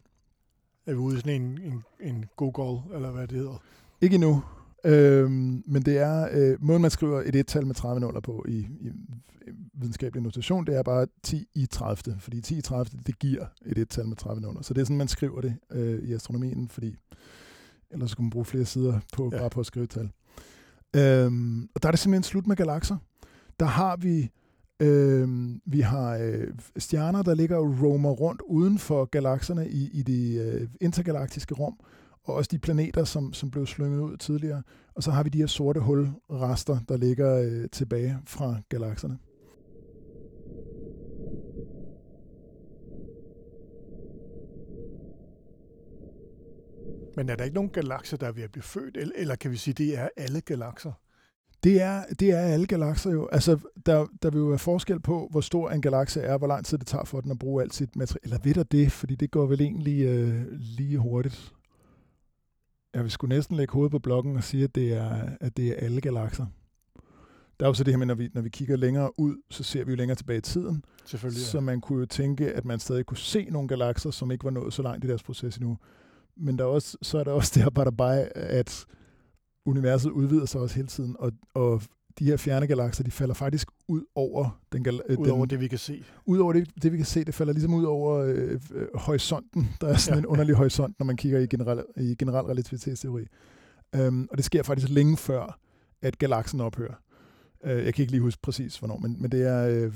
Er 0.87 0.93
vi 0.93 0.99
ude 0.99 1.17
i 1.17 1.21
sådan 1.21 1.43
en, 1.43 1.61
en, 1.61 1.85
en 2.01 2.25
Google, 2.37 2.95
eller 2.95 3.11
hvad 3.11 3.29
det 3.29 3.39
hedder? 3.39 3.63
Ikke 4.01 4.15
endnu. 4.15 4.43
Øhm, 4.85 5.63
men 5.67 5.83
det 5.83 5.99
er, 5.99 6.29
øh, 6.33 6.57
måden 6.61 6.83
man 6.83 6.91
skriver 6.91 7.23
et 7.27 7.37
et-tal 7.37 7.67
med 7.67 7.75
30 7.75 8.01
nuller 8.01 8.21
på 8.21 8.45
i, 8.49 8.59
i, 8.59 8.91
videnskabelig 9.75 10.23
notation, 10.23 10.67
det 10.67 10.77
er 10.77 10.83
bare 10.83 11.07
10 11.23 11.49
i 11.55 11.67
30, 11.67 12.17
fordi 12.21 12.41
10 12.41 12.59
i 12.59 12.61
30, 12.61 12.99
det 13.07 13.19
giver 13.19 13.47
et 13.67 13.79
et-tal 13.79 14.07
med 14.09 14.17
30 14.17 14.41
nuller. 14.41 14.63
Så 14.63 14.75
det 14.75 14.81
er 14.81 14.85
sådan, 14.85 14.97
man 14.97 15.09
skriver 15.09 15.41
det 15.41 15.57
øh, 15.71 16.09
i 16.09 16.13
astronomien, 16.13 16.69
fordi 16.69 16.97
ellers 17.91 18.11
skulle 18.11 18.25
man 18.25 18.31
bruge 18.31 18.45
flere 18.45 18.65
sider 18.65 19.01
på 19.13 19.31
ja. 19.33 19.39
bare 19.39 19.51
på 19.51 19.61
at 19.61 19.67
skrive 19.67 19.85
et 19.85 19.91
tal. 19.91 20.11
Øhm, 20.97 21.69
og 21.75 21.83
der 21.83 21.89
er 21.89 21.91
det 21.91 22.01
simpelthen 22.01 22.23
slut 22.23 22.47
med 22.47 22.57
galakser. 22.57 22.97
Der 23.61 23.67
har 23.67 23.97
vi 23.97 24.31
Øh, 24.81 25.29
vi 25.67 25.81
har 25.81 26.17
øh, 26.17 26.47
stjerner, 26.77 27.23
der 27.23 27.35
ligger 27.35 27.57
og 27.57 27.83
roamer 27.83 28.11
rundt 28.11 28.43
uden 28.47 28.79
for 28.79 29.05
galakserne 29.05 29.69
i, 29.69 29.91
i 29.93 30.03
det 30.03 30.41
øh, 30.41 30.69
intergalaktiske 30.81 31.55
rum, 31.55 31.77
og 32.25 32.35
også 32.35 32.49
de 32.53 32.59
planeter, 32.59 33.05
som, 33.05 33.33
som 33.33 33.51
blev 33.51 33.67
slynget 33.67 34.01
ud 34.01 34.17
tidligere. 34.17 34.63
Og 34.95 35.03
så 35.03 35.11
har 35.11 35.23
vi 35.23 35.29
de 35.29 35.39
her 35.39 35.47
sorte 35.47 35.81
hulrester, 35.81 36.79
der 36.89 36.97
ligger 36.97 37.37
øh, 37.37 37.71
tilbage 37.71 38.19
fra 38.27 38.57
galakserne. 38.69 39.19
Men 47.17 47.29
er 47.29 47.37
der 47.37 47.45
ikke 47.45 47.55
nogen 47.55 47.71
galakser, 47.71 48.17
der 48.17 48.27
er 48.27 48.33
ved 48.33 48.43
at 48.43 48.53
blive 48.53 48.63
født, 48.63 48.97
eller, 48.97 49.15
eller 49.17 49.37
kan 49.37 49.51
vi 49.51 49.57
sige, 49.57 49.75
det 49.75 49.99
er 49.99 50.09
alle 50.17 50.41
galakser? 50.41 50.93
Det 51.65 51.83
er, 51.83 52.05
det 52.21 52.31
er 52.31 52.39
alle 52.39 52.67
galakser 52.67 53.11
jo. 53.11 53.29
Altså, 53.33 53.59
der, 53.87 54.07
der 54.23 54.31
vil 54.31 54.39
jo 54.39 54.45
være 54.45 54.59
forskel 54.59 55.01
på, 55.01 55.29
hvor 55.31 55.41
stor 55.41 55.71
en 55.71 55.83
galakse 55.83 56.21
er, 56.21 56.39
hvor 56.39 56.47
lang 56.47 56.65
tid 56.65 56.79
det 56.79 56.87
tager 56.87 57.05
for 57.05 57.21
den 57.21 57.31
at 57.31 57.39
bruge 57.39 57.63
alt 57.63 57.75
sit 57.75 57.97
materiale. 57.97 58.21
Eller 58.25 58.39
ved 58.45 58.55
der 58.55 58.63
det, 58.63 58.93
fordi 58.93 59.15
det 59.15 59.31
går 59.31 59.47
vel 59.47 59.61
egentlig 59.61 60.05
øh, 60.05 60.45
lige 60.51 60.99
hurtigt. 60.99 61.55
Jeg 62.95 63.03
vil 63.03 63.11
sgu 63.11 63.27
næsten 63.27 63.57
lægge 63.57 63.73
hovedet 63.73 63.91
på 63.91 63.99
blokken 63.99 64.37
og 64.37 64.45
sige, 64.45 64.65
at 64.65 64.75
det 64.75 64.93
er, 64.93 65.29
at 65.41 65.57
det 65.57 65.69
er 65.69 65.75
alle 65.77 66.01
galakser. 66.01 66.47
Der 67.61 67.67
er 67.67 67.71
jo 67.71 67.75
så 67.75 67.85
det 67.85 67.93
her 67.93 67.99
med, 67.99 68.07
når 68.07 68.15
vi, 68.15 68.31
når 68.35 68.43
vi 68.43 68.49
kigger 68.49 68.77
længere 68.77 69.21
ud, 69.21 69.37
så 69.51 69.63
ser 69.63 69.85
vi 69.85 69.91
jo 69.91 69.97
længere 69.97 70.17
tilbage 70.17 70.39
i 70.39 70.41
tiden. 70.41 70.85
Selvfølgelig. 71.05 71.41
Ja. 71.41 71.45
Så 71.47 71.61
man 71.61 71.81
kunne 71.81 71.99
jo 71.99 72.07
tænke, 72.07 72.53
at 72.53 72.65
man 72.65 72.79
stadig 72.79 73.07
kunne 73.07 73.17
se 73.17 73.45
nogle 73.51 73.69
galakser, 73.69 74.11
som 74.11 74.31
ikke 74.31 74.45
var 74.45 74.51
nået 74.51 74.73
så 74.73 74.83
langt 74.83 75.05
i 75.05 75.09
deres 75.09 75.23
proces 75.23 75.57
endnu. 75.57 75.79
Men 76.37 76.59
der 76.59 76.65
er 76.65 76.69
også, 76.69 76.99
så 77.03 77.19
er 77.19 77.25
der 77.25 77.33
også 77.33 77.53
det 77.55 77.63
her 77.63 77.91
bare, 77.91 78.17
at 78.37 78.87
universet 79.67 80.11
udvider 80.11 80.47
sig 80.47 80.61
også 80.61 80.77
hele 80.77 80.89
tiden, 80.89 81.17
og, 81.19 81.33
og 81.55 81.83
de 82.19 82.25
her 82.25 82.37
fjerne 82.37 82.67
galakser, 82.67 83.05
de 83.05 83.11
falder 83.11 83.35
faktisk 83.35 83.69
ud 83.89 84.03
over 84.15 84.61
den, 84.73 84.85
gal- 84.89 85.17
ud 85.19 85.29
over 85.29 85.41
den, 85.41 85.51
det, 85.51 85.61
vi 85.61 85.69
kan 85.69 85.79
se. 85.79 86.05
Ud 86.27 86.39
over 86.39 86.53
det, 86.53 86.71
det, 86.83 86.93
vi 86.93 86.97
kan 86.97 87.07
se, 87.07 87.25
det 87.25 87.35
falder 87.35 87.53
ligesom 87.53 87.75
ud 87.75 87.85
over 87.85 88.19
øh, 88.19 88.61
øh, 88.75 88.87
horisonten. 88.95 89.69
Der 89.81 89.89
er 89.89 89.97
sådan 89.97 90.19
ja. 90.19 90.19
en 90.19 90.27
underlig 90.27 90.55
horisont, 90.55 90.99
når 90.99 91.07
man 91.07 91.17
kigger 91.17 91.39
i 91.39 91.47
generel, 91.47 91.85
i 91.97 92.15
generel 92.19 92.45
relativitetsteori. 92.47 93.27
Um, 93.99 94.29
og 94.31 94.37
det 94.37 94.45
sker 94.45 94.63
faktisk 94.63 94.89
længe 94.89 95.17
før, 95.17 95.59
at 96.03 96.19
galaksen 96.19 96.61
ophører. 96.61 96.95
Uh, 97.65 97.71
jeg 97.71 97.95
kan 97.95 98.03
ikke 98.03 98.13
lige 98.13 98.21
huske 98.21 98.43
præcis, 98.43 98.79
hvornår, 98.79 98.99
men, 98.99 99.17
men 99.23 99.31
det 99.33 99.49
er, 99.49 99.87
uh, 99.87 99.93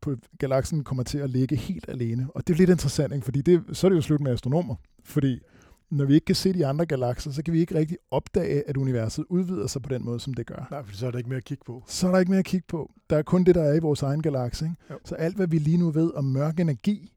på, 0.00 0.16
galaksen 0.38 0.84
kommer 0.84 1.02
til 1.02 1.18
at 1.18 1.30
ligge 1.30 1.56
helt 1.56 1.88
alene. 1.88 2.28
Og 2.34 2.46
det 2.46 2.54
er 2.54 2.58
lidt 2.58 2.70
interessant, 2.70 3.12
ikke? 3.12 3.24
fordi 3.24 3.40
det, 3.40 3.62
så 3.72 3.86
er 3.86 3.88
det 3.88 3.96
jo 3.96 4.02
slut 4.02 4.20
med 4.20 4.32
astronomer. 4.32 4.74
Fordi 5.04 5.40
når 5.90 6.04
vi 6.04 6.14
ikke 6.14 6.24
kan 6.24 6.34
se 6.34 6.52
de 6.52 6.66
andre 6.66 6.86
galakser, 6.86 7.30
så 7.30 7.42
kan 7.42 7.54
vi 7.54 7.60
ikke 7.60 7.74
rigtig 7.74 7.98
opdage, 8.10 8.68
at 8.68 8.76
universet 8.76 9.24
udvider 9.28 9.66
sig 9.66 9.82
på 9.82 9.88
den 9.88 10.04
måde, 10.04 10.20
som 10.20 10.34
det 10.34 10.46
gør. 10.46 10.68
Nej, 10.70 10.82
for 10.82 10.96
så 10.96 11.06
er 11.06 11.10
der 11.10 11.18
ikke 11.18 11.30
mere 11.30 11.36
at 11.36 11.44
kigge 11.44 11.64
på. 11.66 11.84
Så 11.86 12.06
er 12.06 12.12
der 12.12 12.18
ikke 12.18 12.30
mere 12.30 12.38
at 12.38 12.44
kigge 12.44 12.66
på. 12.68 12.92
Der 13.10 13.16
er 13.16 13.22
kun 13.22 13.44
det, 13.44 13.54
der 13.54 13.62
er 13.62 13.74
i 13.74 13.78
vores 13.78 14.02
egen 14.02 14.22
galakse. 14.22 14.70
Så 15.04 15.14
alt, 15.14 15.36
hvad 15.36 15.46
vi 15.46 15.58
lige 15.58 15.76
nu 15.76 15.90
ved 15.90 16.12
om 16.14 16.24
mørk 16.24 16.60
energi, 16.60 17.12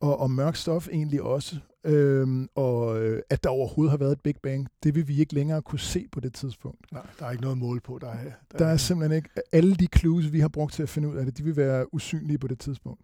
og 0.00 0.20
om 0.20 0.30
mørk 0.30 0.56
stof 0.56 0.88
egentlig 0.88 1.22
også, 1.22 1.56
øhm, 1.84 2.48
og 2.54 3.02
øh, 3.02 3.22
at 3.30 3.44
der 3.44 3.50
overhovedet 3.50 3.90
har 3.90 3.98
været 3.98 4.12
et 4.12 4.20
Big 4.20 4.34
Bang, 4.42 4.68
det 4.82 4.94
vil 4.94 5.08
vi 5.08 5.20
ikke 5.20 5.34
længere 5.34 5.62
kunne 5.62 5.78
se 5.78 6.06
på 6.12 6.20
det 6.20 6.34
tidspunkt. 6.34 6.92
Nej, 6.92 7.02
der 7.18 7.26
er 7.26 7.30
ikke 7.30 7.42
noget 7.42 7.58
mål 7.58 7.80
på. 7.80 7.98
Der 8.00 8.08
er, 8.08 8.24
der, 8.52 8.58
der 8.58 8.66
er, 8.66 8.72
er 8.72 8.76
simpelthen 8.76 9.16
ikke... 9.16 9.28
Alle 9.52 9.74
de 9.74 9.86
clues, 9.96 10.32
vi 10.32 10.40
har 10.40 10.48
brugt 10.48 10.72
til 10.72 10.82
at 10.82 10.88
finde 10.88 11.08
ud 11.08 11.16
af 11.16 11.24
det, 11.24 11.38
de 11.38 11.44
vil 11.44 11.56
være 11.56 11.94
usynlige 11.94 12.38
på 12.38 12.48
det 12.48 12.58
tidspunkt. 12.58 13.00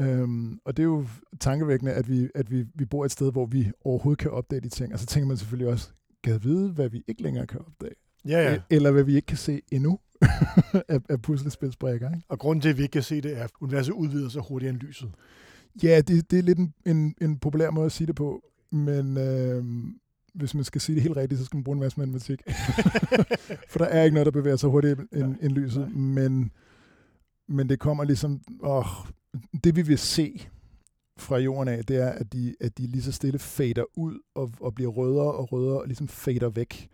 Øhm, 0.00 0.58
og 0.64 0.76
det 0.76 0.82
er 0.82 0.86
jo 0.86 1.06
tankevækkende, 1.40 1.92
at, 1.92 2.08
vi, 2.08 2.28
at 2.34 2.50
vi, 2.50 2.64
vi 2.74 2.84
bor 2.84 3.04
et 3.04 3.10
sted, 3.10 3.32
hvor 3.32 3.46
vi 3.46 3.70
overhovedet 3.84 4.18
kan 4.18 4.30
opdage 4.30 4.60
de 4.60 4.68
ting. 4.68 4.92
Og 4.92 4.98
så 4.98 5.06
tænker 5.06 5.28
man 5.28 5.36
selvfølgelig 5.36 5.72
også, 5.72 5.90
kan 6.24 6.44
vide, 6.44 6.72
hvad 6.72 6.88
vi 6.88 7.02
ikke 7.08 7.22
længere 7.22 7.46
kan 7.46 7.60
opdage? 7.60 7.94
Ja, 8.28 8.50
ja. 8.50 8.60
Eller 8.70 8.90
hvad 8.90 9.02
vi 9.02 9.16
ikke 9.16 9.26
kan 9.26 9.36
se 9.36 9.62
endnu 9.72 9.98
af, 10.88 11.00
af 11.08 11.22
puslespilsbrækker. 11.22 12.10
Ikke? 12.10 12.26
Og 12.28 12.38
grunden 12.38 12.60
til, 12.62 12.68
at 12.68 12.76
vi 12.76 12.82
ikke 12.82 12.92
kan 12.92 13.02
se 13.02 13.20
det, 13.20 13.38
er, 13.38 13.44
at 13.44 13.50
universet 13.60 13.92
udvider 13.92 14.28
sig 14.28 14.42
hurtigere 14.42 14.72
end 14.72 14.80
lyset. 14.80 15.10
Ja, 15.82 16.00
det, 16.00 16.30
det 16.30 16.38
er 16.38 16.42
lidt 16.42 16.58
en, 16.58 16.74
en, 16.86 17.14
en 17.20 17.38
populær 17.38 17.70
måde 17.70 17.86
at 17.86 17.92
sige 17.92 18.06
det 18.06 18.14
på, 18.14 18.42
men 18.70 19.16
øh, 19.16 19.64
hvis 20.34 20.54
man 20.54 20.64
skal 20.64 20.80
sige 20.80 20.94
det 20.94 21.02
helt 21.02 21.16
rigtigt, 21.16 21.38
så 21.38 21.44
skal 21.44 21.56
man 21.56 21.64
bruge 21.64 21.76
en 21.76 21.80
masse 21.80 22.00
matematik. 22.00 22.42
For 23.70 23.78
der 23.78 23.86
er 23.86 24.04
ikke 24.04 24.14
noget, 24.14 24.26
der 24.26 24.32
bevæger 24.32 24.56
sig 24.56 24.70
hurtigere 24.70 25.06
end, 25.12 25.36
end 25.40 25.52
lyset, 25.52 25.96
men, 25.96 26.52
men 27.48 27.68
det 27.68 27.78
kommer 27.78 28.04
ligesom, 28.04 28.40
åh, 28.62 28.86
det 29.64 29.76
vi 29.76 29.82
vil 29.82 29.98
se 29.98 30.48
fra 31.16 31.38
jorden 31.38 31.68
af, 31.68 31.84
det 31.84 31.96
er, 31.96 32.10
at 32.10 32.32
de, 32.32 32.54
at 32.60 32.78
de 32.78 32.86
lige 32.86 33.02
så 33.02 33.12
stille 33.12 33.38
fader 33.38 33.84
ud 33.98 34.18
og, 34.34 34.52
og 34.60 34.74
bliver 34.74 34.90
rødere 34.90 35.32
og 35.32 35.52
rødere 35.52 35.80
og 35.80 35.86
ligesom 35.86 36.08
fader 36.08 36.48
væk. 36.48 36.88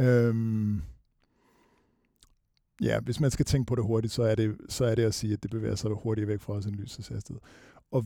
Øhm, 0.00 0.82
ja, 2.82 3.00
hvis 3.00 3.20
man 3.20 3.30
skal 3.30 3.46
tænke 3.46 3.66
på 3.66 3.74
det 3.74 3.84
hurtigt, 3.84 4.12
så 4.12 4.22
er 4.22 4.34
det, 4.34 4.56
så 4.68 4.84
er 4.84 4.94
det 4.94 5.02
at 5.02 5.14
sige, 5.14 5.32
at 5.32 5.42
det 5.42 5.50
bevæger 5.50 5.74
sig 5.74 5.90
hurtigere 5.90 6.28
væk 6.28 6.40
fra 6.40 6.52
os 6.52 6.66
end 6.66 6.74
lysets 6.74 7.08
hastighed. 7.08 7.40
Og 7.90 8.04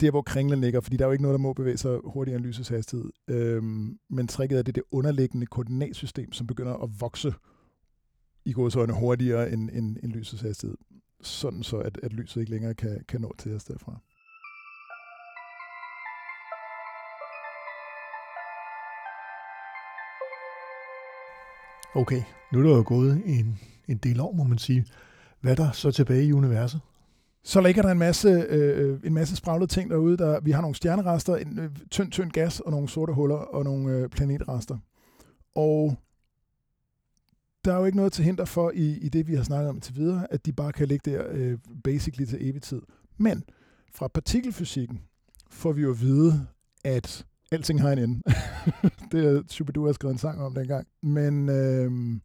der, 0.00 0.10
hvor 0.10 0.22
kringlen 0.22 0.60
ligger, 0.60 0.80
fordi 0.80 0.96
der 0.96 1.04
er 1.04 1.08
jo 1.08 1.12
ikke 1.12 1.22
noget, 1.22 1.34
der 1.34 1.42
må 1.42 1.52
bevæge 1.52 1.76
sig 1.76 1.98
hurtigere 2.04 2.38
end 2.38 2.46
lysets 2.46 2.68
hastighed. 2.68 3.10
Øhm, 3.28 3.98
men 4.10 4.28
tricket 4.28 4.58
er 4.58 4.62
det, 4.62 4.74
det 4.74 4.82
underliggende 4.90 5.46
koordinatsystem, 5.46 6.32
som 6.32 6.46
begynder 6.46 6.74
at 6.74 7.00
vokse 7.00 7.34
i 8.44 8.52
gåsøjne 8.52 8.92
hurtigere 8.92 9.52
end, 9.52 9.70
end, 9.72 9.96
end 10.02 10.12
lysets 10.12 10.42
hastighed 10.42 10.76
sådan 11.26 11.62
så 11.62 11.76
at, 11.76 11.98
at 12.02 12.12
lyset 12.12 12.40
ikke 12.40 12.52
længere 12.52 12.74
kan, 12.74 13.04
kan 13.08 13.20
nå 13.20 13.34
til 13.38 13.54
os 13.54 13.64
derfra. 13.64 14.00
Okay, 21.96 22.22
nu 22.52 22.58
er 22.58 22.62
der 22.62 22.76
jo 22.76 22.84
gået 22.86 23.22
en, 23.24 23.58
en 23.88 23.96
del 23.96 24.20
år, 24.20 24.32
må 24.32 24.44
man 24.44 24.58
sige. 24.58 24.86
Hvad 25.40 25.52
er 25.52 25.64
der 25.64 25.72
så 25.72 25.90
tilbage 25.90 26.24
i 26.24 26.32
universet? 26.32 26.80
Så 27.44 27.60
ligger 27.60 27.82
der 27.82 27.90
en 27.90 27.98
masse, 27.98 28.28
øh, 28.28 29.00
en 29.04 29.14
masse 29.14 29.36
spraglede 29.36 29.70
ting 29.70 29.90
derude. 29.90 30.16
Der, 30.16 30.40
vi 30.40 30.50
har 30.50 30.60
nogle 30.60 30.74
stjernerester, 30.74 31.36
en 31.36 31.58
øh, 31.58 31.70
tynd, 31.90 32.10
tynd 32.10 32.30
gas 32.30 32.60
og 32.60 32.70
nogle 32.70 32.88
sorte 32.88 33.12
huller 33.12 33.36
og 33.36 33.64
nogle 33.64 33.92
øh, 33.92 34.08
planetrester. 34.08 34.78
Og 35.54 35.96
der 37.64 37.72
er 37.72 37.78
jo 37.78 37.84
ikke 37.84 37.96
noget 37.96 38.12
til 38.12 38.24
hinder 38.24 38.44
for 38.44 38.70
i, 38.74 38.98
i 38.98 39.08
det, 39.08 39.28
vi 39.28 39.34
har 39.34 39.42
snakket 39.42 39.68
om 39.68 39.80
til 39.80 39.96
videre, 39.96 40.32
at 40.32 40.46
de 40.46 40.52
bare 40.52 40.72
kan 40.72 40.88
ligge 40.88 41.10
der 41.10 41.24
øh, 41.30 41.58
basically 41.84 42.26
til 42.26 42.48
evig 42.48 42.62
tid. 42.62 42.82
Men 43.16 43.44
fra 43.92 44.08
partikelfysikken 44.08 45.00
får 45.50 45.72
vi 45.72 45.82
jo 45.82 45.90
at 45.90 46.00
vide, 46.00 46.46
at 46.84 47.26
alting 47.52 47.80
har 47.80 47.92
en 47.92 47.98
ende. 47.98 48.22
det 49.12 49.26
er 49.26 49.42
Chubidu 49.48 49.86
har 49.86 49.92
skrevet 49.92 50.12
en 50.12 50.18
sang 50.18 50.40
om 50.40 50.54
dengang. 50.54 50.86
Men 51.02 51.48
øh, 51.48 52.20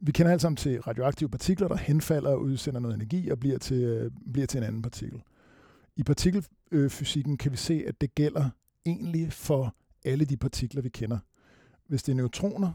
vi 0.00 0.12
kender 0.12 0.32
alt 0.32 0.42
sammen 0.42 0.56
til 0.56 0.80
radioaktive 0.80 1.28
partikler, 1.28 1.68
der 1.68 1.76
henfalder 1.76 2.30
og 2.30 2.40
udsender 2.40 2.80
noget 2.80 2.94
energi 2.94 3.30
og 3.30 3.40
bliver 3.40 3.58
til, 3.58 3.82
øh, 3.82 4.10
bliver 4.32 4.46
til 4.46 4.58
en 4.58 4.64
anden 4.64 4.82
partikel. 4.82 5.22
I 5.96 6.02
partikelfysikken 6.02 7.36
kan 7.36 7.52
vi 7.52 7.56
se, 7.56 7.84
at 7.86 8.00
det 8.00 8.14
gælder 8.14 8.50
egentlig 8.86 9.32
for 9.32 9.74
alle 10.04 10.24
de 10.24 10.36
partikler, 10.36 10.82
vi 10.82 10.88
kender. 10.88 11.18
Hvis 11.88 12.02
det 12.02 12.12
er 12.12 12.16
neutroner, 12.16 12.72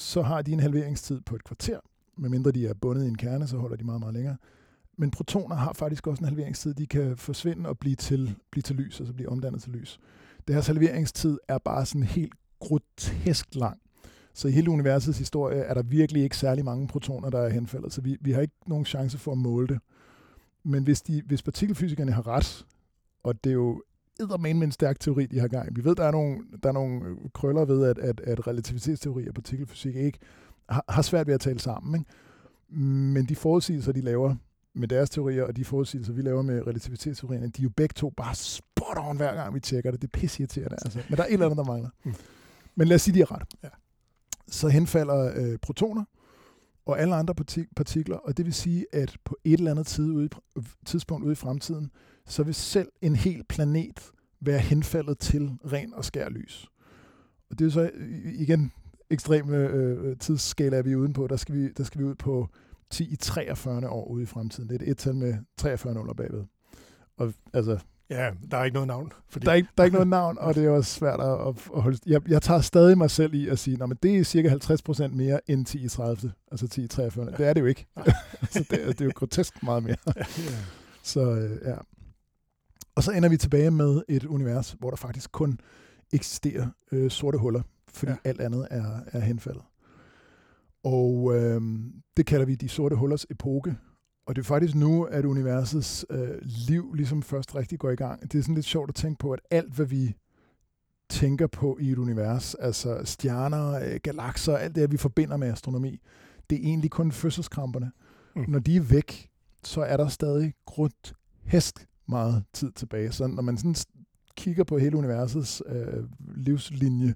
så 0.00 0.22
har 0.22 0.42
de 0.42 0.52
en 0.52 0.60
halveringstid 0.60 1.20
på 1.20 1.34
et 1.34 1.44
kvarter. 1.44 1.80
Medmindre 2.16 2.50
de 2.50 2.66
er 2.66 2.74
bundet 2.74 3.04
i 3.04 3.08
en 3.08 3.16
kerne, 3.16 3.46
så 3.46 3.56
holder 3.56 3.76
de 3.76 3.84
meget, 3.84 4.00
meget 4.00 4.14
længere. 4.14 4.36
Men 4.96 5.10
protoner 5.10 5.56
har 5.56 5.72
faktisk 5.72 6.06
også 6.06 6.20
en 6.20 6.28
halveringstid. 6.28 6.74
De 6.74 6.86
kan 6.86 7.16
forsvinde 7.16 7.68
og 7.68 7.78
blive 7.78 7.96
til, 7.96 8.36
blive 8.50 8.62
til 8.62 8.76
lys, 8.76 9.00
altså 9.00 9.14
blive 9.14 9.28
omdannet 9.28 9.62
til 9.62 9.72
lys. 9.72 10.00
Deres 10.48 10.66
halveringstid 10.66 11.38
er 11.48 11.58
bare 11.58 11.86
sådan 11.86 12.02
helt 12.02 12.32
grotesk 12.60 13.54
lang. 13.54 13.80
Så 14.34 14.48
i 14.48 14.50
hele 14.50 14.70
universets 14.70 15.18
historie 15.18 15.58
er 15.58 15.74
der 15.74 15.82
virkelig 15.82 16.22
ikke 16.22 16.36
særlig 16.36 16.64
mange 16.64 16.88
protoner, 16.88 17.30
der 17.30 17.38
er 17.38 17.48
henfaldet, 17.48 17.92
så 17.92 18.00
vi, 18.00 18.16
vi 18.20 18.32
har 18.32 18.40
ikke 18.40 18.54
nogen 18.66 18.84
chance 18.84 19.18
for 19.18 19.32
at 19.32 19.38
måle 19.38 19.66
det. 19.66 19.78
Men 20.62 20.84
hvis, 20.84 21.02
de, 21.02 21.22
hvis 21.26 21.42
partikelfysikerne 21.42 22.12
har 22.12 22.26
ret, 22.26 22.66
og 23.22 23.44
det 23.44 23.50
er 23.50 23.54
jo 23.54 23.82
med 24.40 24.50
en 24.50 24.72
stærk 24.72 25.00
teori, 25.00 25.26
de 25.26 25.38
har 25.38 25.48
gang 25.48 25.76
Vi 25.76 25.84
ved, 25.84 25.94
der 25.94 26.04
er 26.04 26.10
nogle, 26.10 26.38
der 26.62 26.68
er 26.68 26.72
nogle 26.72 27.16
krøller 27.34 27.64
ved, 27.64 27.84
at, 27.84 27.98
at, 27.98 28.20
at 28.20 28.46
relativitetsteori 28.46 29.28
og 29.28 29.34
partikelfysik 29.34 29.96
ikke 29.96 30.18
har, 30.68 30.84
har 30.88 31.02
svært 31.02 31.26
ved 31.26 31.34
at 31.34 31.40
tale 31.40 31.58
sammen. 31.58 31.94
Ikke? 31.94 32.10
Men 33.12 33.26
de 33.26 33.36
forudsigelser, 33.36 33.92
de 33.92 34.00
laver 34.00 34.34
med 34.74 34.88
deres 34.88 35.10
teorier, 35.10 35.44
og 35.44 35.56
de 35.56 35.64
forudsigelser, 35.64 36.12
vi 36.12 36.22
laver 36.22 36.42
med 36.42 36.66
relativitetsteorierne, 36.66 37.46
de 37.46 37.62
er 37.62 37.62
jo 37.62 37.70
begge 37.76 37.92
to 37.92 38.10
bare 38.10 38.34
spot 38.34 38.98
on 38.98 39.16
hver 39.16 39.34
gang, 39.34 39.54
vi 39.54 39.60
tjekker 39.60 39.90
det. 39.90 40.02
Det 40.02 40.08
er 40.08 40.18
pisse 40.18 40.40
irriterende, 40.40 40.76
altså. 40.84 40.98
Men 41.08 41.16
der 41.16 41.22
er 41.22 41.26
et 41.26 41.32
eller 41.32 41.46
andet, 41.46 41.58
der 41.58 41.64
mangler. 41.64 41.90
Mm. 42.04 42.14
Men 42.74 42.88
lad 42.88 42.94
os 42.94 43.02
sige, 43.02 43.14
de 43.14 43.20
er 43.20 43.32
ret. 43.32 43.42
Ja. 43.62 43.68
Så 44.48 44.68
henfalder 44.68 45.32
øh, 45.36 45.58
protoner 45.62 46.04
og 46.86 47.00
alle 47.00 47.14
andre 47.14 47.34
partikler, 47.76 48.16
og 48.16 48.36
det 48.36 48.44
vil 48.44 48.54
sige, 48.54 48.86
at 48.92 49.16
på 49.24 49.36
et 49.44 49.52
eller 49.52 49.70
andet 49.70 49.86
tid 49.86 50.10
ude, 50.10 50.28
tidspunkt 50.86 51.24
ude 51.24 51.32
i 51.32 51.36
fremtiden, 51.36 51.90
så 52.30 52.42
vil 52.42 52.54
selv 52.54 52.88
en 53.02 53.16
hel 53.16 53.44
planet 53.48 54.10
være 54.40 54.58
henfaldet 54.58 55.18
til 55.18 55.50
ren 55.72 55.94
og 55.94 56.04
skær 56.04 56.28
lys. 56.28 56.68
Og 57.50 57.58
det 57.58 57.66
er 57.66 57.70
så 57.70 57.90
igen 58.24 58.72
ekstreme 59.10 59.56
øh, 59.56 60.16
tidsskala, 60.16 60.76
er 60.76 60.82
vi 60.82 60.96
uden 60.96 61.12
på. 61.12 61.26
Der 61.26 61.36
skal 61.36 61.54
vi, 61.54 61.72
der 61.72 61.84
skal 61.84 62.00
vi 62.00 62.04
ud 62.04 62.14
på 62.14 62.48
10 62.90 63.12
i 63.12 63.16
43 63.16 63.88
år 63.88 64.08
ude 64.08 64.22
i 64.22 64.26
fremtiden. 64.26 64.68
Det 64.68 64.82
er 64.82 64.84
et 64.84 64.90
et-tal 64.90 65.14
med 65.14 65.34
43 65.56 65.94
nuller 65.94 66.14
bagved. 66.14 66.44
Og 67.16 67.32
altså, 67.52 67.78
Ja, 68.10 68.30
der 68.50 68.56
er 68.56 68.64
ikke 68.64 68.74
noget 68.74 68.86
navn. 68.86 69.12
Fordi... 69.28 69.44
Der, 69.44 69.50
er 69.50 69.56
ikke, 69.56 69.68
der 69.76 69.82
er 69.82 69.84
ikke 69.84 69.94
noget 69.94 70.08
navn, 70.08 70.38
og 70.38 70.54
det 70.54 70.64
er 70.64 70.70
også 70.70 70.90
svært 70.90 71.20
at, 71.20 71.48
at 71.76 71.82
holde... 71.82 71.98
Jeg, 72.06 72.28
jeg 72.28 72.42
tager 72.42 72.60
stadig 72.60 72.98
mig 72.98 73.10
selv 73.10 73.34
i 73.34 73.48
at 73.48 73.58
sige, 73.58 73.78
at 73.82 74.02
det 74.02 74.18
er 74.18 74.24
cirka 74.24 74.48
50 74.48 74.82
procent 74.82 75.14
mere 75.14 75.50
end 75.50 75.66
10 75.66 75.84
i 75.84 75.88
30. 75.88 76.32
Altså 76.50 76.68
10 76.68 76.84
i 76.84 76.88
43. 76.88 77.24
Ja. 77.24 77.36
Det 77.36 77.46
er 77.46 77.52
det 77.52 77.60
jo 77.60 77.66
ikke. 77.66 77.86
så 78.50 78.58
det, 78.70 78.70
det 78.70 79.00
er 79.00 79.04
jo 79.04 79.12
grotesk 79.14 79.62
meget 79.62 79.82
mere. 79.82 79.96
ja. 80.16 80.24
Så 81.02 81.20
øh, 81.20 81.58
ja. 81.64 81.74
Og 82.94 83.02
så 83.02 83.12
ender 83.12 83.28
vi 83.28 83.36
tilbage 83.36 83.70
med 83.70 84.02
et 84.08 84.24
univers, 84.24 84.76
hvor 84.78 84.90
der 84.90 84.96
faktisk 84.96 85.32
kun 85.32 85.60
eksisterer 86.12 86.66
øh, 86.92 87.10
sorte 87.10 87.38
huller, 87.38 87.62
fordi 87.88 88.12
ja. 88.12 88.18
alt 88.24 88.40
andet 88.40 88.68
er, 88.70 89.00
er 89.06 89.20
henfaldet. 89.20 89.62
Og 90.84 91.32
øh, 91.34 91.60
det 92.16 92.26
kalder 92.26 92.46
vi 92.46 92.54
de 92.54 92.68
sorte 92.68 92.96
hullers 92.96 93.26
epoke. 93.30 93.76
Og 94.26 94.36
det 94.36 94.42
er 94.42 94.46
faktisk 94.46 94.74
nu, 94.74 95.04
at 95.04 95.24
universets 95.24 96.06
øh, 96.10 96.38
liv 96.42 96.94
ligesom 96.94 97.22
først 97.22 97.54
rigtig 97.54 97.78
går 97.78 97.90
i 97.90 97.96
gang. 97.96 98.32
Det 98.32 98.38
er 98.38 98.42
sådan 98.42 98.54
lidt 98.54 98.66
sjovt 98.66 98.88
at 98.88 98.94
tænke 98.94 99.18
på, 99.18 99.32
at 99.32 99.40
alt, 99.50 99.74
hvad 99.74 99.86
vi 99.86 100.16
tænker 101.08 101.46
på 101.46 101.78
i 101.80 101.92
et 101.92 101.98
univers, 101.98 102.54
altså 102.54 103.00
stjerner, 103.04 103.72
øh, 103.72 104.00
galakser, 104.02 104.56
alt 104.56 104.74
det, 104.74 104.92
vi 104.92 104.96
forbinder 104.96 105.36
med 105.36 105.48
astronomi, 105.48 106.00
det 106.50 106.56
er 106.56 106.62
egentlig 106.62 106.90
kun 106.90 107.12
fødselskramperne. 107.12 107.92
Mm. 108.36 108.44
Når 108.48 108.58
de 108.58 108.76
er 108.76 108.80
væk, 108.80 109.30
så 109.64 109.80
er 109.80 109.96
der 109.96 110.08
stadig 110.08 110.54
grotesk 110.66 111.86
meget 112.10 112.44
tid 112.52 112.72
tilbage. 112.72 113.12
Så 113.12 113.26
når 113.26 113.42
man 113.42 113.56
sådan 113.56 113.74
kigger 114.36 114.64
på 114.64 114.78
hele 114.78 114.96
universets 114.96 115.62
øh, 115.66 116.04
livslinje, 116.36 117.14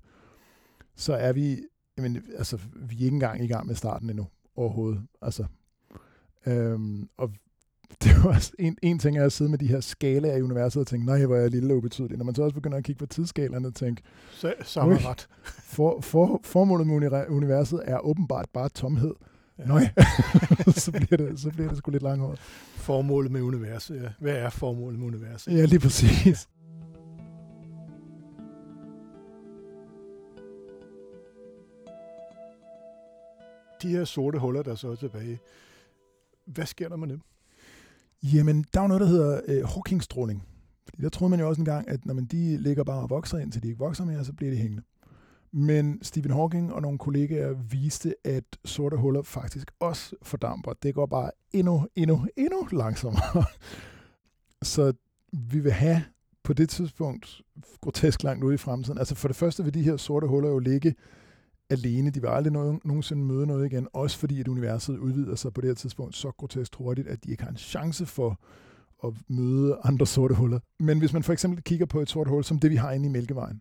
så 0.96 1.14
er 1.14 1.32
vi, 1.32 1.58
jamen, 1.98 2.22
altså, 2.38 2.58
vi 2.76 2.94
er 2.94 3.04
ikke 3.04 3.14
engang 3.14 3.44
i 3.44 3.46
gang 3.46 3.66
med 3.66 3.74
starten 3.74 4.10
endnu 4.10 4.26
overhovedet. 4.56 5.02
Altså, 5.22 5.44
øhm, 6.46 7.08
og 7.16 7.30
det 8.04 8.12
var 8.24 8.34
også 8.34 8.52
en, 8.58 8.76
en 8.82 8.98
ting 8.98 9.18
er 9.18 9.24
at 9.24 9.32
sidde 9.32 9.50
med 9.50 9.58
de 9.58 9.66
her 9.66 9.80
skalaer 9.80 10.36
i 10.36 10.42
universet 10.42 10.80
og 10.80 10.86
tænke, 10.86 11.06
nej, 11.06 11.26
hvor 11.26 11.36
er 11.36 11.40
jeg 11.40 11.50
lille 11.50 11.72
og 11.72 11.76
ubetydelig. 11.76 12.18
Når 12.18 12.24
man 12.24 12.34
så 12.34 12.42
også 12.42 12.54
begynder 12.54 12.78
at 12.78 12.84
kigge 12.84 12.98
på 12.98 13.06
tidsskalerne 13.06 13.68
og 13.68 13.74
tænke, 13.74 14.02
så, 14.32 14.54
samme 14.62 14.98
ret. 14.98 15.28
For, 15.44 16.00
for, 16.00 16.40
formålet 16.44 16.86
med 16.86 17.26
universet 17.28 17.80
er 17.84 17.98
åbenbart 17.98 18.46
bare 18.52 18.68
tomhed. 18.68 19.14
Ja. 19.58 19.64
Nej, 19.64 19.92
så, 20.84 20.92
bliver 20.92 21.16
det, 21.16 21.40
så 21.40 21.50
bliver 21.50 21.68
det 21.68 21.78
sgu 21.78 21.90
lidt 21.90 22.02
langhåret. 22.02 22.38
Formålet 22.74 23.32
med 23.32 23.40
universet, 23.40 24.02
ja. 24.02 24.08
Hvad 24.20 24.36
er 24.36 24.50
formålet 24.50 24.98
med 24.98 25.06
universet? 25.06 25.52
Ja, 25.52 25.64
lige 25.64 25.80
præcis. 25.80 26.48
De 33.82 33.88
her 33.88 34.04
sorte 34.04 34.38
huller, 34.38 34.62
der 34.62 34.74
så 34.74 34.90
er 34.90 34.94
tilbage, 34.94 35.38
hvad 36.46 36.66
sker 36.66 36.88
der 36.88 36.96
med 36.96 37.08
dem? 37.08 37.20
Jamen, 38.22 38.64
der 38.74 38.80
er 38.80 38.84
jo 38.84 38.88
noget, 38.88 39.00
der 39.00 39.06
hedder 39.06 39.40
øh, 39.48 39.64
Hawking-stråling. 39.64 40.42
Fordi 40.84 41.02
der 41.02 41.08
troede 41.08 41.30
man 41.30 41.40
jo 41.40 41.48
også 41.48 41.60
engang, 41.60 41.88
at 41.88 42.06
når 42.06 42.14
man 42.14 42.24
de 42.24 42.56
ligger 42.56 42.84
bare 42.84 43.00
og 43.00 43.10
vokser, 43.10 43.38
indtil 43.38 43.62
de 43.62 43.68
ikke 43.68 43.78
vokser 43.78 44.04
mere, 44.04 44.24
så 44.24 44.32
bliver 44.32 44.52
de 44.52 44.58
hængende. 44.58 44.82
Men 45.56 45.98
Stephen 46.02 46.32
Hawking 46.32 46.72
og 46.72 46.82
nogle 46.82 46.98
kollegaer 46.98 47.52
viste, 47.52 48.14
at 48.24 48.44
sorte 48.64 48.96
huller 48.96 49.22
faktisk 49.22 49.70
også 49.80 50.16
fordamper. 50.22 50.72
Det 50.82 50.94
går 50.94 51.06
bare 51.06 51.30
endnu, 51.52 51.86
endnu, 51.96 52.26
endnu 52.36 52.68
langsommere. 52.72 53.44
så 54.62 54.92
vi 55.32 55.58
vil 55.60 55.72
have 55.72 56.04
på 56.42 56.52
det 56.52 56.68
tidspunkt 56.68 57.40
grotesk 57.80 58.22
langt 58.22 58.44
ude 58.44 58.54
i 58.54 58.58
fremtiden. 58.58 58.98
Altså 58.98 59.14
for 59.14 59.28
det 59.28 59.36
første 59.36 59.64
vil 59.64 59.74
de 59.74 59.82
her 59.82 59.96
sorte 59.96 60.26
huller 60.26 60.48
jo 60.48 60.58
ligge 60.58 60.94
alene. 61.70 62.10
De 62.10 62.20
vil 62.20 62.28
aldrig 62.28 62.52
nogensinde 62.84 63.24
møde 63.24 63.46
noget 63.46 63.72
igen, 63.72 63.88
også 63.92 64.18
fordi 64.18 64.40
at 64.40 64.48
universet 64.48 64.98
udvider 64.98 65.34
sig 65.34 65.52
på 65.52 65.60
det 65.60 65.68
her 65.68 65.74
tidspunkt 65.74 66.16
så 66.16 66.30
grotesk 66.30 66.74
hurtigt, 66.74 67.08
at 67.08 67.24
de 67.24 67.30
ikke 67.30 67.42
har 67.42 67.50
en 67.50 67.56
chance 67.56 68.06
for 68.06 68.40
at 69.04 69.12
møde 69.28 69.78
andre 69.84 70.06
sorte 70.06 70.34
huller. 70.34 70.60
Men 70.80 70.98
hvis 70.98 71.12
man 71.12 71.22
for 71.22 71.32
eksempel 71.32 71.62
kigger 71.62 71.86
på 71.86 72.00
et 72.00 72.10
sort 72.10 72.28
hul, 72.28 72.44
som 72.44 72.58
det 72.58 72.70
vi 72.70 72.76
har 72.76 72.92
inde 72.92 73.06
i 73.06 73.12
Mælkevejen, 73.12 73.60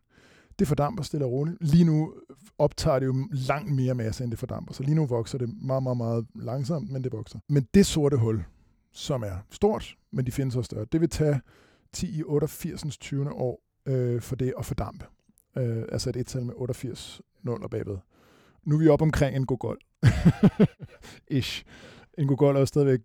det 0.59 0.67
fordamper 0.67 1.03
stille 1.03 1.25
og 1.25 1.31
roligt. 1.31 1.57
Lige 1.61 1.83
nu 1.83 2.13
optager 2.57 2.99
det 2.99 3.05
jo 3.05 3.27
langt 3.31 3.71
mere 3.71 3.95
masse, 3.95 4.23
end 4.23 4.31
det 4.31 4.39
fordamper. 4.39 4.73
Så 4.73 4.83
lige 4.83 4.95
nu 4.95 5.05
vokser 5.05 5.37
det 5.37 5.49
meget, 5.61 5.83
meget, 5.83 5.97
meget 5.97 6.25
langsomt, 6.35 6.91
men 6.91 7.03
det 7.03 7.11
vokser. 7.11 7.39
Men 7.49 7.67
det 7.73 7.85
sorte 7.85 8.17
hul, 8.17 8.43
som 8.91 9.23
er 9.23 9.35
stort, 9.49 9.95
men 10.11 10.25
de 10.25 10.31
findes 10.31 10.55
også 10.55 10.65
større, 10.65 10.85
det 10.91 11.01
vil 11.01 11.09
tage 11.09 11.41
10 11.93 12.17
i 12.17 12.23
88. 12.23 12.97
20. 12.97 13.33
år 13.33 13.61
øh, 13.85 14.21
for 14.21 14.35
det 14.35 14.53
at 14.59 14.65
fordampe. 14.65 15.05
Øh, 15.57 15.83
altså 15.91 16.09
et 16.09 16.15
et-tal 16.15 16.45
med 16.45 16.53
88 16.57 17.21
nuller 17.43 17.67
bagved. 17.67 17.97
Nu 18.63 18.75
er 18.75 18.79
vi 18.79 18.87
op 18.87 19.01
omkring 19.01 19.35
en 19.35 19.45
gogol. 19.45 19.77
Ish. 21.27 21.63
En 22.17 22.27
gogol 22.27 22.55
er 22.55 22.59
jo 22.59 22.65
stadigvæk 22.65 22.99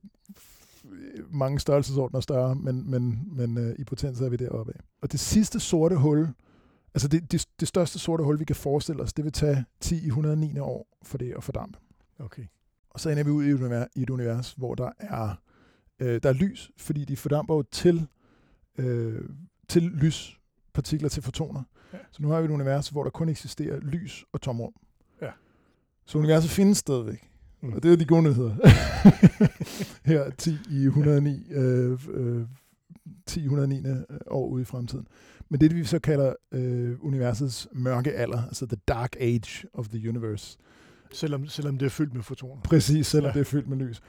mange 1.31 1.59
størrelsesordner 1.59 2.21
større, 2.21 2.55
men, 2.55 2.91
men, 2.91 3.23
men 3.33 3.59
øh, 3.59 3.75
i 3.79 3.85
potens 3.85 4.21
er 4.21 4.29
vi 4.29 4.37
deroppe 4.37 4.73
af. 4.75 4.81
Og 5.03 5.13
det 5.13 5.21
sidste 5.21 5.61
sorte 5.61 5.97
hul, 5.97 6.29
altså 6.94 7.09
det, 7.09 7.33
det, 7.33 7.46
det 7.61 7.68
største 7.68 7.98
sorte 7.98 8.24
hul, 8.24 8.38
vi 8.38 8.44
kan 8.44 8.57
forestille 8.57 9.03
os, 9.03 9.12
det 9.12 9.24
vil 9.24 9.33
tage 9.33 9.64
10 9.81 10.05
i 10.05 10.07
109 10.07 10.59
år 10.59 10.98
for 11.03 11.18
det 11.18 11.35
at 11.37 11.44
fordampe. 11.44 11.79
Okay. 12.18 12.42
Og 12.90 13.01
så 13.01 13.11
ender 13.11 13.24
vi 13.24 13.31
ud 13.31 13.44
i 13.44 13.48
et 13.48 13.55
univers, 13.55 13.87
i 13.94 14.03
et 14.03 14.11
univers 14.11 14.53
hvor 14.53 14.74
der 14.74 14.90
er, 14.98 15.35
øh, 15.98 16.20
der 16.22 16.29
er 16.29 16.33
lys, 16.33 16.70
fordi 16.77 17.05
de 17.05 17.16
fordamper 17.16 17.55
jo 17.55 17.62
til, 17.62 18.07
øh, 18.79 19.29
til 19.68 19.83
lyspartikler, 19.83 21.09
til 21.09 21.22
fotoner. 21.22 21.62
Ja. 21.92 21.98
Så 22.11 22.22
nu 22.22 22.29
har 22.29 22.40
vi 22.40 22.44
et 22.44 22.51
univers, 22.51 22.88
hvor 22.88 23.03
der 23.03 23.11
kun 23.11 23.29
eksisterer 23.29 23.81
lys 23.81 24.24
og 24.33 24.40
tomrum. 24.40 24.72
Ja. 25.22 25.31
Så 26.07 26.18
universet 26.18 26.51
findes 26.51 26.79
stadigvæk. 26.79 27.31
Mm. 27.61 27.72
Og 27.72 27.83
det 27.83 27.92
er 27.92 27.96
de 27.96 28.05
gode 28.05 28.22
nyheder. 28.22 28.55
Her 30.11 30.31
10 30.31 30.57
i 30.70 30.85
109, 30.85 31.53
øh, 31.53 31.98
øh, 32.11 32.46
10 33.27 33.44
109 33.44 33.85
år 34.27 34.46
ude 34.46 34.62
i 34.62 34.64
fremtiden. 34.64 35.07
Men 35.51 35.61
det, 35.61 35.75
vi 35.75 35.85
så 35.85 35.99
kalder 35.99 36.33
øh, 36.53 37.05
universets 37.05 37.69
mørke 37.73 38.13
alder, 38.13 38.43
altså 38.43 38.67
the 38.67 38.79
dark 38.89 39.17
age 39.21 39.69
of 39.73 39.89
the 39.89 40.09
universe. 40.09 40.59
Selvom, 41.13 41.47
selvom 41.47 41.79
det 41.79 41.87
er 41.87 41.91
fyldt 41.91 42.15
med 42.15 42.23
fotoner. 42.23 42.63
Præcis, 42.63 43.07
selvom 43.07 43.29
ja. 43.29 43.33
det 43.33 43.41
er 43.41 43.45
fyldt 43.45 43.69
med 43.69 43.77
lys. 43.77 44.01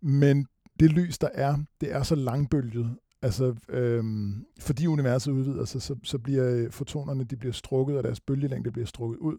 Men 0.00 0.46
det 0.80 0.92
lys, 0.92 1.18
der 1.18 1.28
er, 1.34 1.56
det 1.80 1.92
er 1.92 2.02
så 2.02 2.14
langbølget, 2.14 2.96
Altså, 3.24 3.54
øhm, 3.68 4.44
fordi 4.60 4.86
universet 4.86 5.32
udvider 5.32 5.64
sig, 5.64 5.82
så, 5.82 5.96
så 6.02 6.18
bliver 6.18 6.50
øh, 6.50 6.70
fotonerne 6.70 7.24
de 7.24 7.36
bliver 7.36 7.52
strukket, 7.52 7.96
og 7.96 8.04
deres 8.04 8.20
bølgelængde 8.20 8.72
bliver 8.72 8.86
strukket 8.86 9.18
ud. 9.18 9.36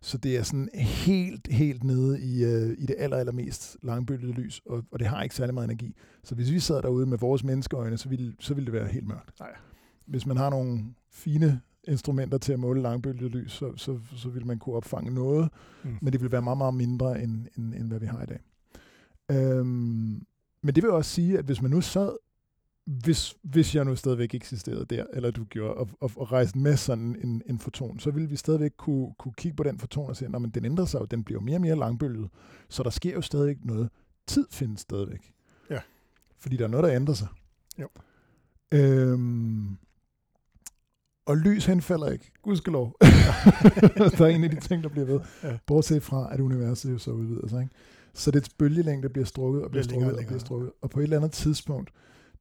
Så 0.00 0.18
det 0.18 0.36
er 0.36 0.42
sådan 0.42 0.68
helt, 0.74 1.48
helt 1.50 1.84
nede 1.84 2.20
i, 2.20 2.44
øh, 2.44 2.70
i 2.78 2.86
det 2.86 2.94
aller, 2.98 3.16
allermest 3.16 3.76
langbølgede 3.82 4.32
lys, 4.32 4.60
og, 4.66 4.84
og 4.90 4.98
det 4.98 5.06
har 5.06 5.22
ikke 5.22 5.34
særlig 5.34 5.54
meget 5.54 5.64
energi. 5.64 5.94
Så 6.24 6.34
hvis 6.34 6.52
vi 6.52 6.60
sad 6.60 6.82
derude 6.82 7.06
med 7.06 7.18
vores 7.18 7.44
menneskeøjne, 7.44 7.98
så 7.98 8.08
ville, 8.08 8.34
så 8.40 8.54
ville 8.54 8.66
det 8.66 8.72
være 8.72 8.88
helt 8.88 9.06
mørkt. 9.06 9.40
Nej. 9.40 9.54
Hvis 10.08 10.26
man 10.26 10.36
har 10.36 10.50
nogle 10.50 10.84
fine 11.10 11.60
instrumenter 11.88 12.38
til 12.38 12.52
at 12.52 12.58
måle 12.58 12.82
langbølget 12.82 13.30
lys, 13.30 13.52
så, 13.52 13.76
så, 13.76 13.98
så 14.16 14.28
vil 14.28 14.46
man 14.46 14.58
kunne 14.58 14.74
opfange 14.74 15.10
noget, 15.10 15.48
mm. 15.84 15.98
men 16.02 16.12
det 16.12 16.20
vil 16.20 16.32
være 16.32 16.42
meget, 16.42 16.58
meget 16.58 16.74
mindre, 16.74 17.22
end, 17.22 17.46
end, 17.58 17.74
end 17.74 17.88
hvad 17.88 18.00
vi 18.00 18.06
har 18.06 18.22
i 18.22 18.26
dag. 18.26 18.40
Øhm, 19.30 20.26
men 20.62 20.74
det 20.74 20.82
vil 20.82 20.90
også 20.90 21.10
sige, 21.10 21.38
at 21.38 21.44
hvis 21.44 21.62
man 21.62 21.70
nu 21.70 21.80
sad 21.80 22.12
hvis, 23.04 23.36
hvis 23.42 23.74
jeg 23.74 23.84
nu 23.84 23.96
stadigvæk 23.96 24.34
eksisterede 24.34 24.84
der, 24.84 25.04
eller 25.12 25.30
du 25.30 25.44
gjorde, 25.44 25.74
og, 25.74 25.88
og, 26.00 26.10
og 26.16 26.32
rejste 26.32 26.58
med 26.58 26.76
sådan 26.76 27.16
en, 27.22 27.42
en 27.46 27.58
foton, 27.58 27.98
så 27.98 28.10
ville 28.10 28.28
vi 28.28 28.36
stadigvæk 28.36 28.72
kunne, 28.76 29.14
kunne 29.18 29.34
kigge 29.36 29.56
på 29.56 29.62
den 29.62 29.78
foton 29.78 30.08
og 30.08 30.16
sige, 30.16 30.30
at 30.34 30.54
den 30.54 30.64
ændrer 30.64 30.84
sig 30.84 31.00
jo, 31.00 31.04
den 31.04 31.24
bliver 31.24 31.40
mere 31.40 31.56
og 31.56 31.60
mere 31.60 31.76
langbølget, 31.76 32.30
så 32.68 32.82
der 32.82 32.90
sker 32.90 33.14
jo 33.14 33.20
stadig 33.20 33.56
noget. 33.62 33.90
Tid 34.26 34.46
findes 34.50 34.80
stadigvæk. 34.80 35.32
Ja. 35.70 35.80
Fordi 36.38 36.56
der 36.56 36.64
er 36.64 36.68
noget, 36.68 36.84
der 36.84 36.94
ændrer 36.94 37.14
sig. 37.14 37.28
Jo. 37.80 37.88
Øhm, 38.72 39.78
og 41.28 41.36
lys 41.36 41.66
henfalder 41.66 42.10
ikke. 42.10 42.32
Gudskelov. 42.42 42.96
der 44.18 44.24
er 44.24 44.26
en 44.26 44.44
af 44.44 44.50
de 44.50 44.60
ting, 44.60 44.82
der 44.82 44.88
bliver 44.88 45.06
ved. 45.06 45.20
Ja. 45.42 45.58
Bortset 45.66 46.02
fra, 46.02 46.28
at 46.32 46.40
universet 46.40 46.92
jo 46.92 46.98
så 46.98 47.10
udvider 47.10 47.48
sig. 47.48 47.60
Ikke? 47.60 47.74
Så 48.14 48.30
det 48.30 48.48
bølgelængde 48.58 49.08
bliver 49.08 49.26
strukket 49.26 49.62
og 49.62 49.70
bliver, 49.70 49.84
strukket 49.84 50.12
og 50.12 50.24
bliver 50.26 50.38
strukket. 50.38 50.70
Og 50.82 50.90
på 50.90 51.00
et 51.00 51.04
eller 51.04 51.16
andet 51.16 51.32
tidspunkt, 51.32 51.90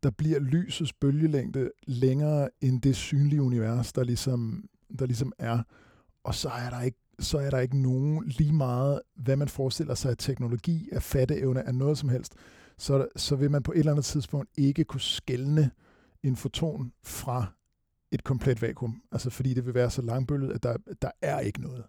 der 0.04 0.10
bliver 0.10 0.40
lysets 0.40 0.94
bølgelængde 0.94 1.72
længere 1.88 2.50
end 2.62 2.82
det 2.82 2.96
synlige 2.96 3.42
univers, 3.42 3.94
der 3.94 4.04
ligesom, 4.04 4.64
der 5.00 5.06
ligesom 5.06 5.34
er. 5.40 5.60
Og 6.24 6.36
så 6.36 6.50
er 6.50 6.70
der 6.70 6.82
ikke 6.82 7.00
så 7.20 7.38
er 7.38 7.50
der 7.50 7.60
ikke 7.60 7.82
nogen 7.82 8.28
lige 8.28 8.54
meget, 8.54 9.02
hvad 9.16 9.36
man 9.36 9.48
forestiller 9.48 9.96
sig 9.96 10.12
af 10.12 10.18
teknologi, 10.18 10.90
af 10.92 11.04
fatteevne, 11.04 11.68
af 11.68 11.76
noget 11.76 11.98
som 11.98 12.10
helst, 12.10 12.34
så, 12.78 13.08
så 13.16 13.36
vil 13.36 13.52
man 13.52 13.64
på 13.64 13.72
et 13.72 13.80
eller 13.80 13.92
andet 13.92 14.06
tidspunkt 14.06 14.50
ikke 14.58 14.84
kunne 14.84 15.02
skelne 15.02 15.72
en 16.24 16.36
foton 16.36 16.92
fra 17.04 17.57
et 18.12 18.24
komplet 18.24 18.62
vakuum. 18.62 19.02
Altså 19.12 19.30
fordi 19.30 19.54
det 19.54 19.66
vil 19.66 19.74
være 19.74 19.90
så 19.90 20.02
langbølget, 20.02 20.52
at 20.52 20.64
der, 20.64 20.78
der 21.02 21.12
er 21.22 21.40
ikke 21.40 21.62
noget. 21.62 21.84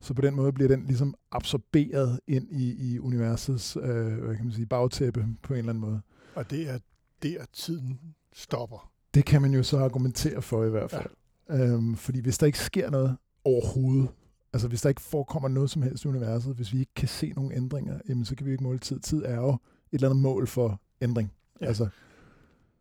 Så 0.00 0.14
på 0.14 0.22
den 0.22 0.34
måde 0.34 0.52
bliver 0.52 0.68
den 0.68 0.84
ligesom 0.84 1.14
absorberet 1.32 2.20
ind 2.26 2.48
i, 2.50 2.92
i 2.92 2.98
universets 2.98 3.76
øh, 3.76 4.18
hvad 4.18 4.36
kan 4.36 4.44
man 4.44 4.54
sige, 4.54 4.66
bagtæppe 4.66 5.26
på 5.42 5.52
en 5.52 5.58
eller 5.58 5.72
anden 5.72 5.80
måde. 5.80 6.00
Og 6.34 6.50
det 6.50 6.70
er 6.70 6.78
der 7.22 7.44
tiden 7.52 8.00
stopper. 8.32 8.92
Det 9.14 9.24
kan 9.24 9.42
man 9.42 9.54
jo 9.54 9.62
så 9.62 9.78
argumentere 9.78 10.42
for 10.42 10.64
i 10.64 10.70
hvert 10.70 10.90
fald. 10.90 11.10
Ja. 11.48 11.56
Øhm, 11.56 11.96
fordi 11.96 12.20
hvis 12.20 12.38
der 12.38 12.46
ikke 12.46 12.58
sker 12.58 12.90
noget 12.90 13.16
overhovedet, 13.44 14.08
altså 14.52 14.68
hvis 14.68 14.82
der 14.82 14.88
ikke 14.88 15.00
forekommer 15.00 15.48
noget 15.48 15.70
som 15.70 15.82
helst 15.82 16.04
i 16.04 16.08
universet, 16.08 16.54
hvis 16.54 16.72
vi 16.72 16.78
ikke 16.80 16.94
kan 16.94 17.08
se 17.08 17.32
nogle 17.36 17.54
ændringer, 17.54 18.00
jamen 18.08 18.24
så 18.24 18.36
kan 18.36 18.46
vi 18.46 18.52
ikke 18.52 18.64
måle 18.64 18.78
tid. 18.78 19.00
Tid 19.00 19.22
er 19.24 19.36
jo 19.36 19.48
et 19.48 19.58
eller 19.92 20.08
andet 20.08 20.22
mål 20.22 20.46
for 20.46 20.80
ændring. 21.00 21.32
Ja. 21.60 21.66
Altså, 21.66 21.88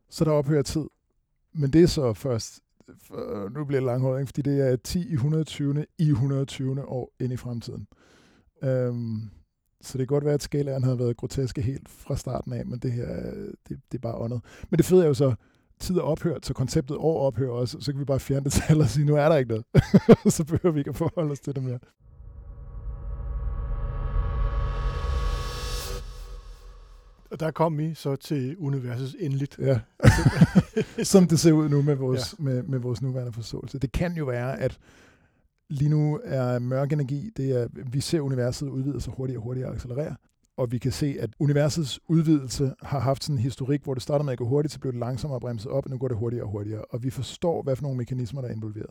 så 0.10 0.26
der 0.26 0.32
ophører 0.32 0.62
tid. 0.62 0.86
Men 1.54 1.74
det 1.74 1.84
er 1.84 1.88
så 1.88 2.14
først, 2.14 2.60
for, 3.08 3.50
nu 3.50 3.66
bliver 3.66 3.80
det 3.80 3.86
langhåret, 3.86 4.28
fordi 4.28 4.42
det 4.42 4.72
er 4.72 4.76
10 4.76 5.10
i 5.10 5.14
120. 5.14 5.86
i 5.98 6.10
120. 6.10 6.88
år 6.88 7.14
ind 7.20 7.34
i 7.34 7.38
fremtiden. 7.38 7.88
Øhm, 8.64 9.30
så 9.82 9.98
det 9.98 10.08
kan 10.08 10.16
godt 10.16 10.26
være, 10.26 10.34
at 10.34 10.44
skalaen 10.44 10.84
havde 10.84 11.00
været 11.00 11.18
groteske 11.18 11.62
helt 11.62 11.90
fra 11.90 12.16
starten 12.16 12.54
af, 12.54 12.66
men 12.66 12.80
det 12.80 12.92
her, 12.92 13.32
det, 13.70 13.80
det 13.92 13.98
er 13.98 14.02
bare 14.02 14.16
åndet. 14.16 14.42
Men 14.70 14.78
det 14.78 14.86
fede 14.86 15.04
er 15.04 15.08
jo 15.08 15.14
så, 15.14 15.36
tid 15.80 15.96
er 15.96 16.02
ophørt, 16.02 16.46
så 16.46 16.54
konceptet 16.54 16.98
år 16.98 17.28
ophører 17.28 17.52
også, 17.52 17.78
så 17.80 17.92
kan 17.92 18.00
vi 18.00 18.06
bare 18.06 18.20
fjerne 18.20 18.44
det 18.44 18.52
tal 18.52 18.82
og 18.82 18.88
sige, 18.88 19.06
nu 19.06 19.16
er 19.16 19.30
der 19.30 19.36
ikke 19.36 19.50
noget. 19.50 19.66
så 20.36 20.44
behøver 20.44 20.72
vi 20.74 20.80
ikke 20.80 20.90
at 20.90 20.96
forholde 20.96 21.32
os 21.32 21.40
til 21.40 21.56
det 21.56 21.64
mere. 21.64 21.80
Og 27.32 27.40
der 27.40 27.52
kom 27.52 27.78
vi 27.78 27.94
så 27.94 28.16
til 28.16 28.58
universets 28.58 29.16
endeligt. 29.20 29.60
Ja. 29.60 29.80
Som 31.04 31.28
det 31.28 31.40
ser 31.40 31.52
ud 31.52 31.70
nu 31.70 31.82
med 31.82 31.96
vores, 31.96 32.36
ja. 32.40 32.44
med, 32.44 32.64
med 32.64 32.80
vores 32.80 33.02
nuværende 33.02 33.34
forståelse. 33.34 33.80
Det 33.80 33.92
kan 33.92 34.14
jo 34.14 34.26
være, 34.26 34.60
at 34.60 34.80
lige 35.70 35.90
nu 35.90 36.20
er 36.24 36.60
mørk 36.60 36.92
energi, 36.92 37.30
det 37.38 37.52
er, 37.52 37.68
vi 37.92 38.02
ser 38.02 38.22
universet 38.22 38.70
udvide 38.70 39.02
sig 39.02 39.14
hurtigere 39.18 39.40
og 39.40 39.44
hurtigere 39.44 39.70
og 39.70 39.76
accelerere. 39.76 40.16
og 40.58 40.72
vi 40.72 40.78
kan 40.78 40.92
se, 40.92 41.18
at 41.20 41.30
universets 41.40 42.00
udvidelse 42.08 42.74
har 42.82 43.00
haft 43.00 43.24
sådan 43.24 43.36
en 43.36 43.42
historik, 43.42 43.84
hvor 43.84 43.94
det 43.94 44.04
startede 44.04 44.26
med 44.26 44.32
at 44.32 44.38
gå 44.38 44.46
hurtigt, 44.46 44.74
så 44.74 44.80
blev 44.80 44.92
det 44.92 45.00
langsommere 45.00 45.40
bremset 45.40 45.72
op, 45.72 45.86
og 45.86 45.92
nu 45.92 45.98
går 45.98 46.08
det 46.08 46.18
hurtigere 46.18 46.46
og 46.46 46.52
hurtigere. 46.52 46.86
Og 46.86 47.04
vi 47.04 47.10
forstår, 47.10 47.64
hvad 47.64 47.76
for 47.76 47.84
nogle 47.84 47.98
mekanismer, 47.98 48.42
der 48.42 48.50
er 48.50 48.54
involveret. 48.54 48.90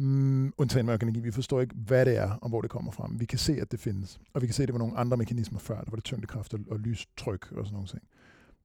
Mm, 0.00 0.52
undtagen 0.58 0.86
mørk 0.86 1.02
energi. 1.02 1.20
Vi 1.20 1.30
forstår 1.30 1.60
ikke, 1.60 1.74
hvad 1.74 2.06
det 2.06 2.16
er, 2.16 2.30
og 2.30 2.48
hvor 2.48 2.60
det 2.60 2.70
kommer 2.70 2.90
fra. 2.90 3.10
Vi 3.12 3.24
kan 3.24 3.38
se, 3.38 3.52
at 3.60 3.72
det 3.72 3.80
findes. 3.80 4.20
Og 4.34 4.42
vi 4.42 4.46
kan 4.46 4.54
se, 4.54 4.62
at 4.62 4.66
det 4.66 4.72
var 4.72 4.78
nogle 4.78 4.96
andre 4.96 5.16
mekanismer 5.16 5.58
før. 5.58 5.80
Der 5.80 5.90
var 5.90 5.96
det 5.96 6.04
tyngdekraft 6.04 6.54
og, 6.54 6.60
og 6.70 6.78
lystryk 6.78 7.52
og 7.52 7.66
sådan 7.66 7.72
nogle 7.72 7.88
ting. 7.88 8.02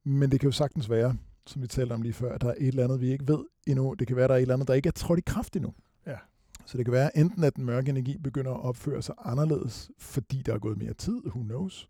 Men 0.03 0.31
det 0.31 0.39
kan 0.39 0.47
jo 0.47 0.51
sagtens 0.51 0.89
være, 0.89 1.15
som 1.45 1.61
vi 1.61 1.67
talte 1.67 1.93
om 1.93 2.01
lige 2.01 2.13
før, 2.13 2.35
at 2.35 2.41
der 2.41 2.47
er 2.47 2.53
et 2.57 2.67
eller 2.67 2.83
andet, 2.83 3.01
vi 3.01 3.11
ikke 3.11 3.27
ved 3.27 3.39
endnu. 3.67 3.93
Det 3.93 4.07
kan 4.07 4.15
være, 4.15 4.23
at 4.23 4.29
der 4.29 4.33
er 4.33 4.37
et 4.37 4.41
eller 4.41 4.53
andet, 4.53 4.67
der 4.67 4.73
ikke 4.73 4.87
er 4.87 4.91
trådt 4.91 5.19
i 5.19 5.23
kraft 5.25 5.55
endnu. 5.55 5.73
Ja. 6.05 6.17
Så 6.65 6.77
det 6.77 6.85
kan 6.85 6.91
være 6.91 7.17
enten, 7.17 7.43
at 7.43 7.55
den 7.55 7.65
mørke 7.65 7.89
energi 7.89 8.17
begynder 8.17 8.51
at 8.51 8.61
opføre 8.61 9.01
sig 9.01 9.15
anderledes, 9.25 9.91
fordi 9.97 10.41
der 10.41 10.53
er 10.53 10.59
gået 10.59 10.77
mere 10.77 10.93
tid, 10.93 11.21
who 11.25 11.43
knows. 11.43 11.89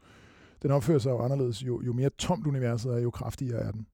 Den 0.62 0.72
opfører 0.72 1.00
sig 1.00 1.10
jo 1.10 1.20
anderledes, 1.20 1.64
jo, 1.64 1.82
jo 1.82 1.94
mere 1.94 2.10
tomt 2.10 2.48
universet 2.48 2.94
er, 2.94 3.00
jo 3.00 3.12
kraftigere 3.12 3.60
er 3.60 3.72
den. 3.72 3.88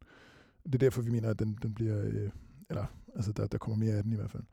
Det 0.65 0.75
er 0.75 0.79
derfor, 0.79 1.01
vi 1.01 1.11
mener, 1.11 1.29
at 1.29 1.39
den, 1.39 1.57
den 1.61 1.73
bliver, 1.73 2.01
øh, 2.03 2.29
eller 2.69 2.85
altså 3.15 3.31
der, 3.31 3.47
der 3.47 3.57
kommer 3.57 3.85
mere 3.85 3.93
af 3.93 4.03
den 4.03 4.13
i 4.13 4.15
hvert 4.15 4.31
fald. 4.31 4.43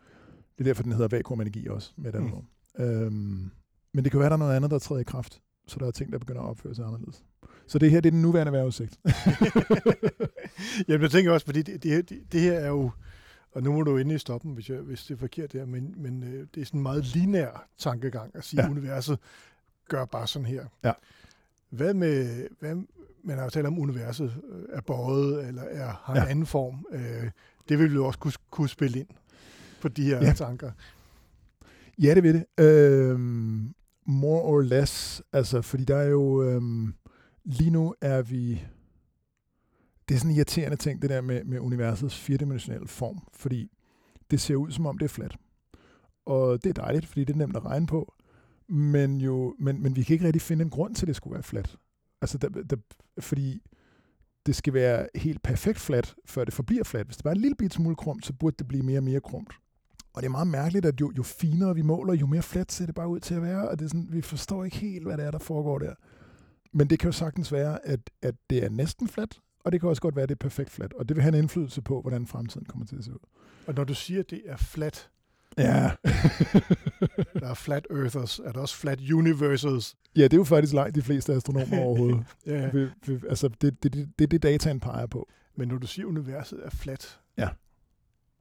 Det 0.58 0.64
er 0.64 0.68
derfor, 0.68 0.82
den 0.82 0.92
hedder 0.92 1.08
vakuumenergi 1.08 1.68
også, 1.68 1.92
med 1.96 2.14
et 2.14 2.16
andet 2.16 2.32
mm. 2.32 2.84
Øhm, 2.84 3.50
men 3.92 4.04
det 4.04 4.10
kan 4.10 4.20
være, 4.20 4.28
der 4.28 4.34
er 4.34 4.38
noget 4.38 4.56
andet, 4.56 4.70
der 4.70 4.78
træder 4.78 5.00
i 5.00 5.04
kraft, 5.04 5.40
så 5.66 5.78
der 5.78 5.86
er 5.86 5.90
ting, 5.90 6.12
der 6.12 6.18
begynder 6.18 6.42
at 6.42 6.48
opføre 6.48 6.74
sig 6.74 6.84
anderledes. 6.84 7.24
Så 7.66 7.78
det 7.78 7.90
her, 7.90 8.00
det 8.00 8.08
er 8.08 8.10
den 8.10 8.22
nuværende 8.22 8.52
vejrudsigt. 8.52 9.00
Jamen, 10.88 11.02
jeg 11.02 11.10
tænker 11.10 11.32
også, 11.32 11.46
fordi 11.46 11.62
det, 11.62 11.82
det, 11.82 12.08
det, 12.08 12.32
det 12.32 12.40
her 12.40 12.52
er 12.52 12.68
jo, 12.68 12.90
og 13.52 13.62
nu 13.62 13.72
må 13.72 13.82
du 13.82 13.96
endelig 13.96 14.20
stoppe 14.20 14.48
hvis, 14.48 14.70
jeg, 14.70 14.78
hvis 14.78 15.04
det 15.04 15.14
er 15.14 15.18
forkert 15.18 15.52
her, 15.52 15.66
men, 15.66 15.94
men 15.96 16.22
øh, 16.22 16.46
det 16.54 16.60
er 16.60 16.64
sådan 16.64 16.78
en 16.78 16.82
meget 16.82 17.04
linær 17.04 17.68
tankegang 17.78 18.36
at 18.36 18.44
sige, 18.44 18.60
at 18.60 18.66
ja. 18.66 18.70
universet 18.70 19.18
gør 19.88 20.04
bare 20.04 20.26
sådan 20.26 20.46
her. 20.46 20.66
Ja. 20.84 20.92
Hvad 21.70 21.94
med, 21.94 22.46
hvad, 22.60 22.74
man 23.24 23.36
har 23.36 23.44
jo 23.44 23.50
talt 23.50 23.66
om, 23.66 23.78
universet 23.78 24.34
øh, 24.48 24.62
er 24.72 24.80
bøjet, 24.80 25.48
eller 25.48 25.62
er, 25.62 25.92
har 26.02 26.14
en 26.14 26.22
ja. 26.22 26.26
anden 26.28 26.46
form. 26.46 26.86
Øh, 26.92 27.30
det 27.68 27.78
vil 27.78 27.90
vi 27.90 27.94
jo 27.94 28.06
også 28.06 28.18
kunne, 28.18 28.32
kunne 28.50 28.68
spille 28.68 28.98
ind 28.98 29.08
på 29.86 29.94
de 29.94 30.04
her 30.04 30.24
ja. 30.24 30.32
tanker. 30.32 30.70
Ja, 31.98 32.14
det 32.14 32.22
vil 32.22 32.34
det. 32.34 32.64
Øh, 32.64 33.20
more 34.06 34.42
or 34.42 34.60
less. 34.60 35.22
Altså, 35.32 35.62
fordi 35.62 35.84
der 35.84 35.96
er 35.96 36.08
jo... 36.08 36.42
Øh, 36.42 36.62
lige 37.44 37.70
nu 37.70 37.94
er 38.00 38.22
vi... 38.22 38.62
Det 40.08 40.14
er 40.14 40.18
sådan 40.18 40.30
en 40.30 40.36
irriterende 40.36 40.76
ting, 40.76 41.02
det 41.02 41.10
der 41.10 41.20
med, 41.20 41.44
med 41.44 41.58
universets 41.58 42.18
firedimensionelle 42.18 42.88
form, 42.88 43.18
fordi 43.32 43.70
det 44.30 44.40
ser 44.40 44.56
ud, 44.56 44.70
som 44.70 44.86
om 44.86 44.98
det 44.98 45.04
er 45.04 45.08
fladt. 45.08 45.36
Og 46.26 46.64
det 46.64 46.70
er 46.70 46.82
dejligt, 46.82 47.06
fordi 47.06 47.24
det 47.24 47.32
er 47.32 47.38
nemt 47.38 47.56
at 47.56 47.64
regne 47.64 47.86
på. 47.86 48.14
Men, 48.68 49.20
jo, 49.20 49.54
men, 49.58 49.82
men 49.82 49.96
vi 49.96 50.02
kan 50.02 50.14
ikke 50.14 50.26
rigtig 50.26 50.42
finde 50.42 50.62
en 50.62 50.70
grund 50.70 50.94
til, 50.94 51.04
at 51.04 51.08
det 51.08 51.16
skulle 51.16 51.34
være 51.34 51.42
fladt. 51.42 51.76
Altså, 52.20 52.38
der, 52.38 52.48
der, 52.48 52.76
fordi 53.18 53.62
det 54.46 54.56
skal 54.56 54.72
være 54.72 55.08
helt 55.14 55.42
perfekt 55.42 55.78
fladt, 55.78 56.14
før 56.26 56.44
det 56.44 56.54
forbliver 56.54 56.84
fladt. 56.84 57.06
Hvis 57.06 57.16
det 57.16 57.24
bare 57.24 57.32
er 57.32 57.36
en 57.36 57.40
lille 57.40 57.56
bit 57.56 57.74
smule 57.74 57.96
krumt, 57.96 58.26
så 58.26 58.32
burde 58.32 58.56
det 58.58 58.68
blive 58.68 58.82
mere 58.82 58.98
og 58.98 59.04
mere 59.04 59.20
krumt. 59.20 59.52
Og 60.16 60.22
det 60.22 60.26
er 60.26 60.30
meget 60.30 60.46
mærkeligt, 60.46 60.86
at 60.86 61.00
jo, 61.00 61.12
jo 61.18 61.22
finere 61.22 61.74
vi 61.74 61.82
måler, 61.82 62.14
jo 62.14 62.26
mere 62.26 62.42
fladt 62.42 62.72
ser 62.72 62.86
det 62.86 62.94
bare 62.94 63.08
ud 63.08 63.20
til 63.20 63.34
at 63.34 63.42
være, 63.42 63.68
og 63.68 63.78
det 63.78 63.84
er 63.84 63.88
sådan, 63.88 64.08
vi 64.10 64.20
forstår 64.20 64.64
ikke 64.64 64.76
helt, 64.76 65.06
hvad 65.06 65.16
det 65.16 65.24
er, 65.24 65.30
der 65.30 65.38
foregår 65.38 65.78
der. 65.78 65.94
Men 66.72 66.90
det 66.90 66.98
kan 66.98 67.08
jo 67.08 67.12
sagtens 67.12 67.52
være, 67.52 67.86
at, 67.86 68.00
at 68.22 68.34
det 68.50 68.64
er 68.64 68.68
næsten 68.68 69.08
fladt, 69.08 69.40
og 69.64 69.72
det 69.72 69.80
kan 69.80 69.88
også 69.88 70.02
godt 70.02 70.16
være, 70.16 70.22
at 70.22 70.28
det 70.28 70.34
er 70.34 70.38
perfekt 70.48 70.70
fladt, 70.70 70.92
og 70.92 71.08
det 71.08 71.16
vil 71.16 71.22
have 71.22 71.34
en 71.34 71.38
indflydelse 71.42 71.82
på, 71.82 72.00
hvordan 72.00 72.26
fremtiden 72.26 72.66
kommer 72.66 72.86
til 72.86 72.96
at 72.96 73.04
se 73.04 73.12
ud. 73.12 73.18
Og 73.66 73.74
når 73.74 73.84
du 73.84 73.94
siger, 73.94 74.20
at 74.20 74.30
det 74.30 74.42
er 74.46 74.56
fladt, 74.56 75.10
Ja. 75.58 75.90
der 77.40 77.48
er 77.50 77.54
flat 77.54 77.86
earthers. 77.90 78.38
Er 78.38 78.52
der 78.52 78.60
også 78.60 78.76
flat 78.76 79.10
universes? 79.10 79.96
Ja, 80.16 80.22
det 80.22 80.32
er 80.32 80.36
jo 80.36 80.44
faktisk 80.44 80.72
langt 80.72 80.94
de 80.94 81.02
fleste 81.02 81.32
astronomer 81.32 81.78
overhovedet. 81.78 82.24
ja. 82.46 82.70
Vi, 82.70 82.88
vi, 83.06 83.20
altså, 83.28 83.48
det, 83.48 83.82
det, 83.82 83.94
det, 83.94 84.08
det 84.18 84.24
er 84.24 84.28
det, 84.28 84.42
dataen 84.42 84.80
peger 84.80 85.06
på. 85.06 85.28
Men 85.56 85.68
når 85.68 85.78
du 85.78 85.86
siger, 85.86 86.06
at 86.06 86.08
universet 86.08 86.60
er 86.64 86.70
flat, 86.70 87.20
ja. 87.38 87.48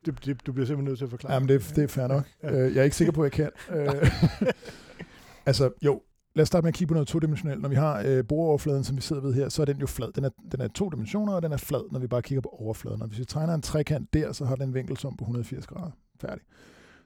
Det, 0.05 0.25
det, 0.25 0.45
du 0.45 0.51
bliver 0.51 0.65
simpelthen 0.65 0.89
nødt 0.89 0.97
til 0.97 1.05
at 1.05 1.11
forklare. 1.11 1.33
Jamen, 1.33 1.49
det, 1.49 1.73
det 1.75 1.83
er 1.83 1.87
fair 1.87 2.07
nok. 2.07 2.23
Ja. 2.43 2.51
Øh, 2.51 2.75
jeg 2.75 2.79
er 2.79 2.83
ikke 2.83 2.95
sikker 2.95 3.11
på, 3.11 3.23
at 3.23 3.39
jeg 3.39 3.51
kan. 3.69 3.77
Øh, 3.79 4.11
altså, 5.49 5.71
jo, 5.81 6.01
lad 6.35 6.41
os 6.41 6.47
starte 6.47 6.63
med 6.63 6.67
at 6.67 6.73
kigge 6.73 6.87
på 6.87 6.93
noget 6.93 7.07
todimensionelt. 7.07 7.61
Når 7.61 7.69
vi 7.69 7.75
har 7.75 8.03
øh, 8.05 8.27
bordoverfladen, 8.27 8.83
som 8.83 8.95
vi 8.95 9.01
sidder 9.01 9.21
ved 9.21 9.33
her, 9.33 9.49
så 9.49 9.61
er 9.61 9.65
den 9.65 9.77
jo 9.77 9.87
flad. 9.87 10.11
Den 10.11 10.23
er, 10.23 10.29
den 10.51 10.61
er 10.61 10.67
to 10.67 10.89
dimensioner, 10.89 11.33
og 11.33 11.41
den 11.41 11.51
er 11.51 11.57
flad, 11.57 11.91
når 11.91 11.99
vi 11.99 12.07
bare 12.07 12.21
kigger 12.21 12.41
på 12.41 12.49
overfladen. 12.49 13.01
Og 13.01 13.07
hvis 13.07 13.19
vi 13.19 13.25
tegner 13.25 13.53
en 13.53 13.61
trekant 13.61 14.13
der, 14.13 14.31
så 14.31 14.45
har 14.45 14.55
den 14.55 14.69
en 14.69 14.73
vinkelsum 14.73 15.17
på 15.17 15.23
180 15.23 15.67
grader. 15.67 15.91
Færdig. 16.21 16.43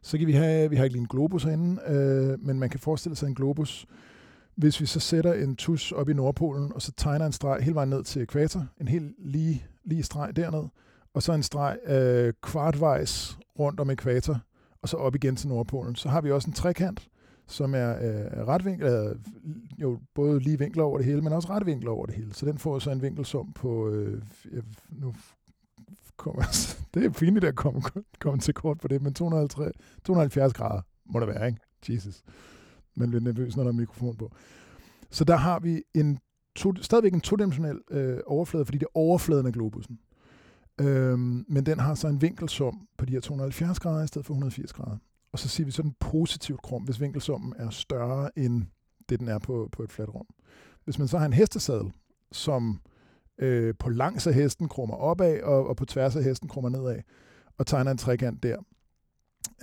Så 0.01 0.17
kan 0.17 0.27
vi 0.27 0.33
have, 0.33 0.69
vi 0.69 0.75
har 0.75 0.83
ikke 0.83 0.93
lige 0.93 1.01
en 1.01 1.07
globus 1.07 1.43
herinde, 1.43 1.81
øh, 1.87 2.45
men 2.45 2.59
man 2.59 2.69
kan 2.69 2.79
forestille 2.79 3.15
sig 3.15 3.27
en 3.27 3.35
globus, 3.35 3.85
hvis 4.55 4.81
vi 4.81 4.85
så 4.85 4.99
sætter 4.99 5.33
en 5.33 5.55
tus 5.55 5.91
op 5.91 6.09
i 6.09 6.13
Nordpolen, 6.13 6.73
og 6.73 6.81
så 6.81 6.91
tegner 6.97 7.25
en 7.25 7.31
streg 7.31 7.61
hele 7.61 7.75
vejen 7.75 7.89
ned 7.89 8.03
til 8.03 8.21
ekvator, 8.21 8.67
en 8.81 8.87
helt 8.87 9.15
lige, 9.19 9.65
lige 9.83 10.03
streg 10.03 10.35
derned, 10.35 10.63
og 11.13 11.23
så 11.23 11.33
en 11.33 11.43
streg 11.43 11.77
øh, 11.85 12.33
kvartvejs 12.41 13.37
rundt 13.59 13.79
om 13.79 13.89
ekvator, 13.89 14.39
og 14.81 14.89
så 14.89 14.97
op 14.97 15.15
igen 15.15 15.35
til 15.35 15.49
Nordpolen. 15.49 15.95
Så 15.95 16.09
har 16.09 16.21
vi 16.21 16.31
også 16.31 16.49
en 16.49 16.53
trekant, 16.53 17.09
som 17.47 17.75
er 17.75 17.89
øh, 17.89 18.47
retvinkel, 18.47 18.87
øh, 18.87 19.15
jo 19.77 19.99
både 20.15 20.39
lige 20.39 20.59
vinkler 20.59 20.83
over 20.83 20.97
det 20.97 21.05
hele, 21.05 21.21
men 21.21 21.33
også 21.33 21.49
retvinkler 21.49 21.91
over 21.91 22.05
det 22.05 22.15
hele. 22.15 22.33
Så 22.33 22.45
den 22.45 22.57
får 22.57 22.79
så 22.79 22.91
en 22.91 23.01
vinkelsum 23.01 23.53
på, 23.53 23.89
øh, 23.89 24.21
nu 24.89 25.15
kommer, 26.17 26.43
det 26.93 27.05
er 27.05 27.09
pinligt 27.09 27.45
at 27.45 27.55
komme, 27.55 27.81
komme 28.19 28.39
til 28.39 28.53
kort 28.53 28.77
på 28.77 28.87
det, 28.87 29.01
men 29.01 29.13
250, 29.13 29.75
270 30.03 30.53
grader 30.53 30.81
må 31.05 31.19
det 31.19 31.27
være, 31.27 31.47
ikke? 31.47 31.59
Jesus. 31.89 32.23
Man 32.95 33.09
bliver 33.09 33.23
nervøs, 33.23 33.55
når 33.55 33.63
der 33.63 33.71
er 33.71 33.75
mikrofon 33.75 34.15
på. 34.15 34.31
Så 35.09 35.23
der 35.23 35.35
har 35.35 35.59
vi 35.59 35.83
en 35.93 36.19
to, 36.55 36.73
stadigvæk 36.81 37.13
en 37.13 37.21
todimensionel 37.21 37.79
øh, 37.91 38.19
overflade, 38.25 38.65
fordi 38.65 38.77
det 38.77 38.85
er 38.85 38.97
overfladen 38.97 39.47
af 39.47 39.53
globussen. 39.53 39.99
Øhm, 40.79 41.45
men 41.47 41.65
den 41.65 41.79
har 41.79 41.95
så 41.95 42.07
en 42.07 42.21
vinkelsum 42.21 42.87
på 42.97 43.05
de 43.05 43.11
her 43.11 43.19
270 43.19 43.79
grader 43.79 44.03
i 44.03 44.07
stedet 44.07 44.25
for 44.25 44.33
180 44.33 44.73
grader. 44.73 44.97
Og 45.31 45.39
så 45.39 45.47
siger 45.47 45.65
vi 45.65 45.71
sådan 45.71 45.95
positivt 45.99 46.61
krum, 46.61 46.83
hvis 46.83 47.01
vinkelsummen 47.01 47.53
er 47.57 47.69
større 47.69 48.39
end 48.39 48.63
det, 49.09 49.19
den 49.19 49.27
er 49.27 49.39
på, 49.39 49.69
på 49.71 49.83
et 49.83 49.91
fladt 49.91 50.09
rum. 50.13 50.25
Hvis 50.83 50.99
man 50.99 51.07
så 51.07 51.17
har 51.17 51.25
en 51.25 51.33
hestesadel, 51.33 51.91
som 52.31 52.81
øh, 53.37 53.73
på 53.79 53.89
langs 53.89 54.27
af 54.27 54.33
hesten 54.33 54.67
krummer 54.67 54.95
opad, 54.95 55.41
og, 55.41 55.67
og 55.67 55.75
på 55.75 55.85
tværs 55.85 56.15
af 56.15 56.23
hesten 56.23 56.49
krummer 56.49 56.69
nedad, 56.69 57.01
og 57.57 57.67
tegner 57.67 57.91
en 57.91 57.97
trekant 57.97 58.43
der, 58.43 58.57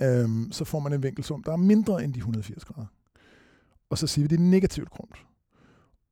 øhm, 0.01 0.51
så 0.51 0.65
får 0.65 0.79
man 0.79 0.93
en 0.93 1.03
vinkelsum, 1.03 1.43
der 1.43 1.51
er 1.51 1.57
mindre 1.57 2.03
end 2.03 2.13
de 2.13 2.17
180 2.17 2.65
grader. 2.65 2.87
Og 3.89 3.97
så 3.97 4.07
siger 4.07 4.23
vi, 4.23 4.35
det 4.35 4.39
er 4.39 4.49
negativt 4.49 4.91
krumt. 4.91 5.25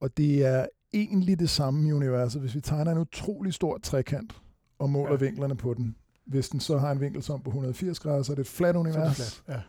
Og 0.01 0.17
det 0.17 0.45
er 0.45 0.65
egentlig 0.93 1.39
det 1.39 1.49
samme 1.49 1.89
i 1.89 1.91
universet. 1.91 2.41
Hvis 2.41 2.55
vi 2.55 2.61
tegner 2.61 2.91
en 2.91 2.97
utrolig 2.97 3.53
stor 3.53 3.77
trekant 3.77 4.41
og 4.79 4.89
måler 4.89 5.11
ja. 5.11 5.17
vinklerne 5.17 5.55
på 5.55 5.73
den, 5.73 5.95
hvis 6.25 6.49
den 6.49 6.59
så 6.59 6.77
har 6.77 6.91
en 6.91 6.99
vinkelsum 6.99 7.41
på 7.41 7.49
180 7.49 7.99
grader, 7.99 8.23
så 8.23 8.31
er 8.31 8.35
det 8.35 8.41
et 8.41 8.47
fladt 8.47 8.77
univers. 8.77 9.17
Så 9.17 9.23
det 9.23 9.43
flat. 9.45 9.55
Ja. 9.55 9.61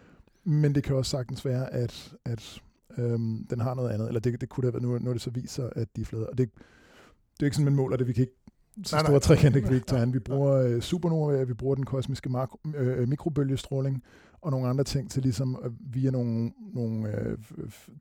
Men 0.50 0.74
det 0.74 0.82
kan 0.84 0.96
også 0.96 1.10
sagtens 1.10 1.44
være, 1.44 1.72
at, 1.72 2.14
at 2.24 2.62
øhm, 2.98 3.46
den 3.50 3.60
har 3.60 3.74
noget 3.74 3.90
andet. 3.90 4.08
Eller 4.08 4.20
det, 4.20 4.40
det 4.40 4.48
kunne 4.48 4.62
det 4.62 4.74
have 4.74 4.82
været, 4.82 5.02
nu, 5.02 5.08
nu 5.08 5.12
det 5.12 5.20
så 5.20 5.30
viser, 5.30 5.70
at 5.76 5.96
de 5.96 6.00
er 6.00 6.04
flade. 6.04 6.28
Og 6.28 6.38
det, 6.38 6.50
det 6.54 7.40
er 7.40 7.44
ikke 7.44 7.56
sådan, 7.56 7.64
man 7.64 7.74
måler 7.74 7.96
det. 7.96 8.06
Vi 8.06 8.12
kan 8.12 8.22
ikke 8.22 8.36
så 8.84 8.98
store 8.98 9.20
trekanter 9.20 9.60
kan 9.60 9.70
vi 9.70 9.74
ikke 9.74 9.86
tage 9.86 10.12
Vi 10.12 10.18
bruger 10.18 10.54
øh, 10.54 10.82
supernova, 10.82 11.42
vi 11.42 11.54
bruger 11.54 11.74
den 11.74 11.84
kosmiske 11.84 12.28
makro, 12.28 12.58
øh, 12.74 13.08
mikrobølgestråling 13.08 14.02
og 14.40 14.50
nogle 14.50 14.68
andre 14.68 14.84
ting 14.84 15.10
til 15.10 15.22
ligesom 15.22 15.58
øh, 15.64 15.94
via 15.94 16.10
nogle, 16.10 16.52
nogle 16.74 17.20
øh, 17.20 17.38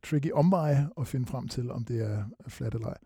tricky 0.04 0.32
omveje 0.32 0.89
at 1.00 1.08
finde 1.08 1.26
frem 1.26 1.48
til, 1.48 1.72
om 1.72 1.84
det 1.84 2.02
er 2.02 2.24
flat 2.48 2.74
eller 2.74 2.88
ej. 2.88 2.98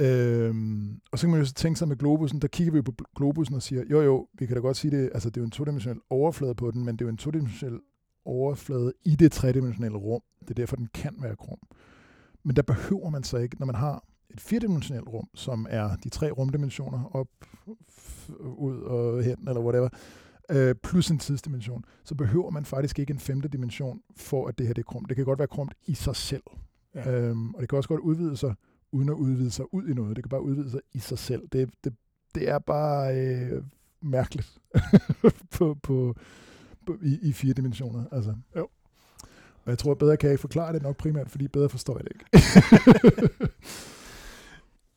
Øhm, 0.00 1.00
og 1.12 1.18
så 1.18 1.26
kan 1.26 1.30
man 1.30 1.40
jo 1.40 1.46
så 1.46 1.54
tænke 1.54 1.78
sig 1.78 1.88
med 1.88 1.96
globusen, 1.96 2.40
der 2.40 2.48
kigger 2.48 2.72
vi 2.72 2.82
på 2.82 2.94
globusen 3.16 3.54
og 3.54 3.62
siger, 3.62 3.84
jo 3.90 4.02
jo, 4.02 4.28
vi 4.38 4.46
kan 4.46 4.56
da 4.56 4.60
godt 4.60 4.76
sige 4.76 4.96
det, 4.96 5.10
altså 5.14 5.30
det 5.30 5.36
er 5.36 5.40
jo 5.40 5.44
en 5.44 5.50
todimensionel 5.50 6.00
overflade 6.10 6.54
på 6.54 6.70
den, 6.70 6.84
men 6.84 6.96
det 6.96 7.00
er 7.00 7.06
jo 7.06 7.10
en 7.10 7.16
todimensionel 7.16 7.80
overflade 8.24 8.92
i 9.04 9.16
det 9.16 9.32
tredimensionelle 9.32 9.98
rum. 9.98 10.22
Det 10.40 10.50
er 10.50 10.54
derfor, 10.54 10.76
den 10.76 10.88
kan 10.94 11.14
være 11.18 11.36
krum. 11.36 11.58
Men 12.42 12.56
der 12.56 12.62
behøver 12.62 13.10
man 13.10 13.24
så 13.24 13.36
ikke, 13.36 13.56
når 13.58 13.66
man 13.66 13.74
har 13.74 14.04
et 14.30 14.40
firedimensionelt 14.40 15.08
rum, 15.08 15.28
som 15.34 15.66
er 15.70 15.96
de 15.96 16.08
tre 16.08 16.30
rumdimensioner, 16.30 17.16
op, 17.16 17.28
ud 18.40 18.76
og 18.76 19.22
hen, 19.22 19.48
eller 19.48 19.60
whatever, 19.60 19.88
øh, 20.50 20.74
plus 20.74 21.10
en 21.10 21.18
tidsdimension, 21.18 21.84
så 22.04 22.14
behøver 22.14 22.50
man 22.50 22.64
faktisk 22.64 22.98
ikke 22.98 23.10
en 23.10 23.18
femte 23.18 23.48
dimension, 23.48 24.00
for 24.16 24.46
at 24.46 24.58
det 24.58 24.66
her 24.66 24.74
det 24.74 24.82
er 24.82 24.90
krumt. 24.90 25.08
Det 25.08 25.16
kan 25.16 25.24
godt 25.24 25.38
være 25.38 25.48
krumt 25.48 25.74
i 25.86 25.94
sig 25.94 26.16
selv. 26.16 26.42
Ja. 26.94 27.10
Øhm, 27.10 27.54
og 27.54 27.60
det 27.60 27.68
kan 27.68 27.76
også 27.76 27.88
godt 27.88 28.00
udvide 28.00 28.36
sig, 28.36 28.54
uden 28.92 29.08
at 29.08 29.14
udvide 29.14 29.50
sig 29.50 29.74
ud 29.74 29.88
i 29.88 29.94
noget. 29.94 30.16
Det 30.16 30.24
kan 30.24 30.30
bare 30.30 30.42
udvide 30.42 30.70
sig 30.70 30.80
i 30.92 30.98
sig 30.98 31.18
selv. 31.18 31.48
Det, 31.52 31.70
det, 31.84 31.94
det 32.34 32.48
er 32.48 32.58
bare 32.58 33.16
øh, 33.16 33.62
mærkeligt 34.00 34.58
på, 35.22 35.74
på, 35.82 36.16
på, 36.86 36.96
i, 37.02 37.18
i 37.22 37.32
fire 37.32 37.52
dimensioner. 37.52 38.04
Altså. 38.12 38.34
Jo. 38.56 38.68
Og 39.64 39.70
jeg 39.70 39.78
tror, 39.78 39.94
bedre 39.94 40.16
kan 40.16 40.26
jeg 40.26 40.32
ikke 40.32 40.40
forklare 40.40 40.72
det 40.72 40.82
nok 40.82 40.96
primært, 40.96 41.30
fordi 41.30 41.48
bedre 41.48 41.68
forstår 41.68 41.98
jeg 41.98 42.04
det 42.04 42.12
ikke. 42.12 43.52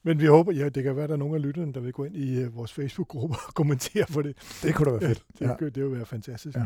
Men 0.04 0.20
vi 0.20 0.26
håber, 0.26 0.52
ja, 0.52 0.70
det 0.70 0.84
kan 0.84 0.96
være, 0.96 1.04
at 1.04 1.10
der 1.10 1.16
er 1.16 1.20
nogle 1.20 1.36
af 1.36 1.42
lytterne, 1.42 1.74
der 1.74 1.80
vil 1.80 1.94
gå 1.94 2.04
ind 2.04 2.16
i 2.16 2.44
uh, 2.44 2.56
vores 2.56 2.74
Facebook-gruppe 2.74 3.36
og 3.48 3.54
kommentere 3.54 4.06
på 4.14 4.22
det. 4.22 4.60
Det 4.64 4.76
kunne 4.76 4.86
da 4.86 4.92
være 4.92 5.08
fedt. 5.10 5.24
Ja, 5.40 5.46
det, 5.46 5.52
ja. 5.52 5.66
det, 5.66 5.76
det 5.76 5.84
vil 5.84 5.92
være 5.92 6.06
fantastisk. 6.06 6.58
Ja. 6.58 6.66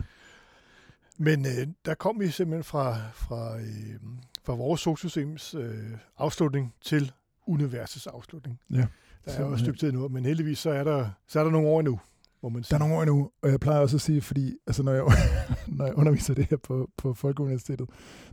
Men 1.18 1.46
øh, 1.46 1.68
der 1.86 1.94
kom 1.94 2.20
vi 2.20 2.28
simpelthen 2.28 2.64
fra, 2.64 2.98
fra, 3.14 3.58
øh, 3.58 4.00
fra 4.44 4.54
vores 4.56 4.82
solsystems 4.82 5.56
øh, 5.56 5.74
afslutning 6.18 6.74
til 6.82 7.12
universets 7.48 8.08
afslutning. 8.08 8.60
Ja. 8.72 8.86
Der 9.26 9.32
er 9.32 9.48
jo 9.48 9.54
et 9.54 9.60
stykke 9.60 9.80
tid 9.80 9.92
nu, 9.92 10.08
men 10.08 10.26
heldigvis 10.26 10.60
så 10.60 10.70
er 10.70 10.84
der, 10.84 11.10
så 11.28 11.40
er 11.40 11.44
der 11.44 11.52
nogle 11.52 11.68
år 11.68 11.80
endnu, 11.80 12.00
må 12.44 12.50
man 12.50 12.64
sige. 12.64 12.78
Der 12.78 12.84
er 12.84 12.88
nogle 12.88 12.96
år 12.96 13.02
endnu, 13.02 13.32
og 13.42 13.50
jeg 13.50 13.60
plejer 13.60 13.80
også 13.80 13.98
at 13.98 14.02
sige, 14.02 14.22
fordi 14.22 14.58
altså, 14.68 14.84
når, 14.84 14.94
jeg, 14.94 15.04
når 15.78 15.86
jeg 15.86 15.96
underviser 15.96 16.34
det 16.34 16.48
her 16.50 16.58
på, 16.58 16.90
på 16.98 17.14
Folkeuniversitetet, 17.14 17.90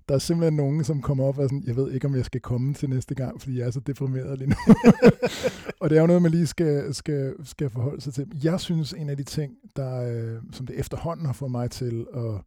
der 0.09 0.15
er 0.15 0.19
simpelthen 0.19 0.57
nogen, 0.57 0.85
som 0.85 1.03
kommer 1.03 1.25
op 1.25 1.39
og 1.39 1.45
sådan, 1.45 1.63
jeg 1.67 1.77
ved 1.77 1.93
ikke, 1.93 2.07
om 2.07 2.15
jeg 2.15 2.25
skal 2.25 2.41
komme 2.41 2.75
til 2.75 2.91
næste 2.91 3.15
gang, 3.15 3.41
fordi 3.41 3.59
jeg 3.59 3.67
er 3.67 3.71
så 3.71 3.81
deprimeret 3.81 4.39
lige 4.39 4.51
nu. 4.51 4.57
og 5.81 5.91
det 5.91 5.97
er 5.97 6.01
jo 6.01 6.07
noget, 6.07 6.23
man 6.23 6.31
lige 6.31 6.47
skal, 6.47 6.95
skal, 6.95 7.35
skal 7.45 7.71
forholde 7.71 8.01
sig 8.01 8.15
til. 8.15 8.41
Jeg 8.43 8.61
synes, 8.61 8.93
en 8.93 9.09
af 9.09 9.17
de 9.17 9.25
ting, 9.25 9.53
der, 9.77 10.03
øh, 10.03 10.43
som 10.53 10.67
det 10.67 10.79
efterhånden 10.79 11.27
har 11.27 11.33
fået 11.33 11.51
mig 11.51 11.71
til 11.71 12.07
at, 12.15 12.41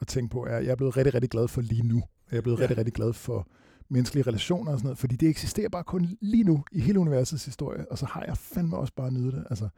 at 0.00 0.06
tænke 0.06 0.32
på, 0.32 0.44
er, 0.44 0.56
at 0.56 0.64
jeg 0.64 0.70
er 0.70 0.76
blevet 0.76 0.96
rigtig, 0.96 1.14
rigtig 1.14 1.30
glad 1.30 1.48
for 1.48 1.60
lige 1.60 1.82
nu. 1.82 2.02
Jeg 2.30 2.36
er 2.38 2.42
blevet 2.42 2.56
ja. 2.58 2.62
rigtig, 2.62 2.78
rigtig 2.78 2.94
glad 2.94 3.12
for 3.12 3.46
menneskelige 3.90 4.26
relationer 4.26 4.72
og 4.72 4.78
sådan 4.78 4.86
noget, 4.86 4.98
fordi 4.98 5.16
det 5.16 5.28
eksisterer 5.28 5.68
bare 5.68 5.84
kun 5.84 6.16
lige 6.20 6.44
nu 6.44 6.64
i 6.72 6.80
hele 6.80 6.98
universets 7.00 7.44
historie, 7.44 7.90
og 7.90 7.98
så 7.98 8.06
har 8.06 8.24
jeg 8.26 8.36
fandme 8.36 8.76
også 8.76 8.92
bare 8.96 9.12
nydet 9.12 9.32
det. 9.32 9.44
Altså, 9.50 9.68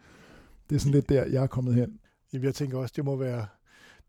det 0.70 0.76
er 0.76 0.80
sådan 0.80 0.92
lidt 0.92 1.08
der, 1.08 1.24
jeg 1.24 1.42
er 1.42 1.46
kommet 1.46 1.74
hen. 1.74 1.98
Jamen, 2.32 2.44
jeg 2.44 2.54
tænker 2.54 2.78
også, 2.78 2.92
det 2.96 3.04
må 3.04 3.16
være, 3.16 3.46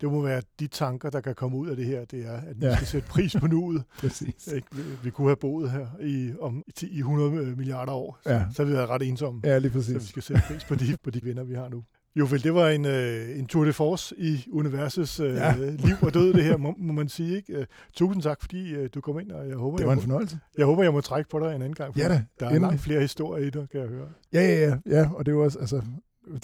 det 0.01 0.11
må 0.11 0.21
være 0.21 0.41
de 0.59 0.67
tanker, 0.67 1.09
der 1.09 1.21
kan 1.21 1.35
komme 1.35 1.57
ud 1.57 1.67
af 1.69 1.75
det 1.75 1.85
her, 1.85 2.05
det 2.05 2.25
er, 2.25 2.31
at 2.37 2.61
vi 2.61 2.65
ja. 2.65 2.75
skal 2.75 2.87
sætte 2.87 3.07
pris 3.07 3.35
på 3.39 3.47
nuet. 3.47 3.83
Præcis. 3.99 4.47
Ikke? 4.47 4.67
Vi, 5.03 5.09
kunne 5.09 5.27
have 5.27 5.35
boet 5.35 5.71
her 5.71 5.87
i, 6.01 6.33
om, 6.39 6.63
i 6.81 6.97
100 6.97 7.55
milliarder 7.55 7.93
år, 7.93 8.19
så, 8.23 8.29
Ja. 8.29 8.45
så 8.53 8.63
har 8.63 8.67
vi 8.69 8.73
været 8.73 8.89
ret 8.89 9.01
ensomme. 9.01 9.41
Ja, 9.43 9.57
lige 9.57 9.71
Så 9.71 9.91
vi 9.91 9.93
præcis. 9.93 10.09
skal 10.09 10.23
sætte 10.23 10.41
pris 10.47 10.63
på 10.63 10.75
de, 10.75 10.97
på 11.03 11.09
de 11.09 11.19
venner, 11.23 11.43
vi 11.43 11.53
har 11.53 11.69
nu. 11.69 11.83
Jo, 12.15 12.27
vel, 12.31 12.43
det 12.43 12.53
var 12.53 12.69
en, 12.69 12.85
øh, 12.85 13.39
en 13.39 13.45
tour 13.47 13.65
de 13.65 13.73
force 13.73 14.15
i 14.17 14.45
universets 14.51 15.19
øh, 15.19 15.33
Ja. 15.35 15.55
liv 15.87 15.95
og 16.01 16.13
død, 16.13 16.33
det 16.33 16.43
her, 16.43 16.57
må, 16.57 16.75
må 16.77 16.93
man 16.93 17.09
sige. 17.09 17.35
Ikke? 17.35 17.53
Øh, 17.57 17.65
tusind 17.93 18.23
tak, 18.23 18.41
fordi 18.41 18.73
øh, 18.73 18.89
du 18.93 19.01
kom 19.01 19.19
ind, 19.19 19.31
og 19.31 19.47
jeg 19.49 19.55
håber, 19.57 19.77
Det 19.77 19.85
var 19.85 19.91
jeg, 19.91 19.93
en 19.93 19.97
må, 19.97 20.01
fornøjelse. 20.01 20.39
jeg 20.57 20.65
håber, 20.65 20.83
jeg 20.83 20.93
må 20.93 21.01
trække 21.01 21.29
på 21.29 21.39
dig 21.39 21.47
en 21.47 21.53
anden 21.53 21.73
gang. 21.73 21.93
for 21.93 21.99
Ja 21.99 22.07
da, 22.07 22.23
Der 22.39 22.45
er 22.45 22.49
endelig. 22.49 22.61
langt 22.61 22.81
flere 22.81 23.01
historier 23.01 23.45
i 23.45 23.49
det, 23.49 23.69
kan 23.69 23.79
jeg 23.79 23.89
høre. 23.89 24.07
Ja, 24.33 24.41
ja, 24.41 24.69
ja, 24.69 24.77
ja, 24.99 25.09
og 25.13 25.25
det 25.25 25.31
er 25.31 25.35
jo 25.35 25.43
også, 25.43 25.59
altså, 25.59 25.81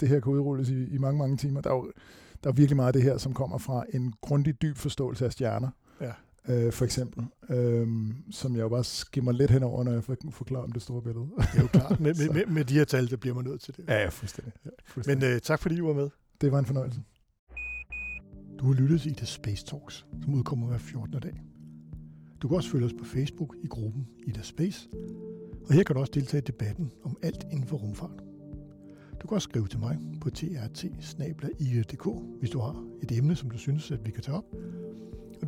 det 0.00 0.08
her 0.08 0.20
kan 0.20 0.32
udrulles 0.32 0.68
i, 0.70 0.84
i 0.94 0.98
mange, 0.98 1.18
mange 1.18 1.36
timer. 1.36 1.60
Der 1.60 1.70
er 1.70 1.74
jo 1.74 1.92
der 2.44 2.50
er 2.50 2.54
virkelig 2.54 2.76
meget 2.76 2.86
af 2.86 2.92
det 2.92 3.02
her, 3.02 3.18
som 3.18 3.32
kommer 3.34 3.58
fra 3.58 3.84
en 3.94 4.12
grundig, 4.22 4.62
dyb 4.62 4.76
forståelse 4.76 5.24
af 5.24 5.32
stjerner. 5.32 5.68
Ja. 6.00 6.10
Øh, 6.48 6.72
for 6.72 6.84
eksempel, 6.84 7.24
øhm, 7.50 8.14
som 8.30 8.54
jeg 8.56 8.60
jo 8.62 8.68
bare 8.68 8.84
skimmer 8.84 9.32
lidt 9.32 9.50
henover, 9.50 9.84
når 9.84 9.92
jeg 9.92 10.04
for- 10.04 10.16
forklarer 10.30 10.62
om 10.64 10.72
det 10.72 10.82
store 10.82 11.02
billede. 11.02 11.26
Det 11.36 11.58
er 11.58 11.62
jo 11.62 11.66
klart. 11.68 12.00
Med, 12.04 12.14
med, 12.14 12.34
med, 12.34 12.46
med 12.46 12.64
de 12.64 12.74
her 12.74 12.84
tal, 12.84 13.10
der 13.10 13.16
bliver 13.16 13.34
man 13.34 13.44
nødt 13.44 13.60
til 13.60 13.76
det. 13.76 13.84
ja, 13.88 14.02
ja, 14.02 14.08
fuldstændig. 14.08 14.52
Men 14.64 14.72
fuldstændig. 14.86 15.26
øh, 15.26 15.40
tak, 15.40 15.60
fordi 15.62 15.76
du 15.76 15.86
var 15.86 15.94
med. 15.94 16.08
det 16.40 16.52
var 16.52 16.58
en 16.58 16.66
fornøjelse. 16.66 17.00
Du 18.58 18.64
har 18.66 18.72
lyttet 18.72 19.00
til 19.00 19.14
The 19.14 19.26
Space 19.26 19.66
Talks, 19.66 20.06
som 20.22 20.34
udkommer 20.34 20.66
hver 20.66 20.78
14. 20.78 21.20
dag. 21.20 21.40
Du 22.42 22.48
kan 22.48 22.56
også 22.56 22.70
følge 22.70 22.86
os 22.86 22.92
på 22.98 23.04
Facebook 23.04 23.56
i 23.62 23.66
gruppen 23.66 24.08
Ida 24.26 24.42
Space, 24.42 24.88
og 25.66 25.74
her 25.74 25.82
kan 25.82 25.94
du 25.94 26.00
også 26.00 26.12
deltage 26.14 26.38
i 26.40 26.44
debatten 26.46 26.92
om 27.04 27.16
alt 27.22 27.46
inden 27.52 27.66
for 27.66 27.76
rumfart. 27.76 28.22
Du 29.22 29.26
kan 29.26 29.34
også 29.34 29.48
skrive 29.48 29.68
til 29.68 29.78
mig 29.78 29.98
på 30.20 30.30
trt 30.30 30.84
hvis 32.40 32.50
du 32.50 32.58
har 32.58 32.84
et 33.02 33.12
emne, 33.18 33.36
som 33.36 33.50
du 33.50 33.58
synes, 33.58 33.90
at 33.90 34.06
vi 34.06 34.10
kan 34.10 34.22
tage 34.22 34.36
op. 34.36 34.44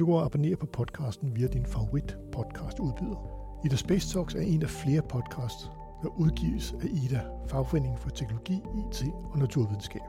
Og 0.01 0.07
du 0.07 0.13
kan 0.13 0.25
abonnere 0.25 0.57
på 0.57 0.67
podcasten 0.67 1.37
via 1.37 1.47
din 1.47 1.67
favorit 1.67 2.17
podcast 2.33 2.79
udbyder. 2.79 3.61
Ida 3.65 3.77
Space 3.77 4.13
Talks 4.13 4.35
er 4.35 4.41
en 4.41 4.63
af 4.63 4.71
flere 4.71 5.03
podcasts, 5.03 5.71
der 6.03 6.21
udgives 6.21 6.73
af 6.73 6.87
Ida, 7.05 7.21
fagforeningen 7.47 7.99
for 7.99 8.11
teknologi, 8.11 8.55
IT 8.55 9.05
og 9.33 9.39
naturvidenskab 9.39 10.03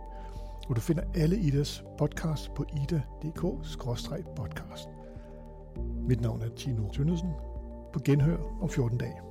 Og 0.69 0.75
du 0.75 0.81
finder 0.81 1.03
alle 1.15 1.37
Idas 1.37 1.83
podcasts 1.97 2.49
på 2.49 2.65
ida.dk-podcast. 2.73 4.89
Mit 6.07 6.21
navn 6.21 6.41
er 6.41 6.49
Tino 6.55 6.89
Tønnesen. 6.89 7.29
På 7.93 7.99
genhør 8.05 8.37
om 8.61 8.69
14 8.69 8.97
dage. 8.97 9.30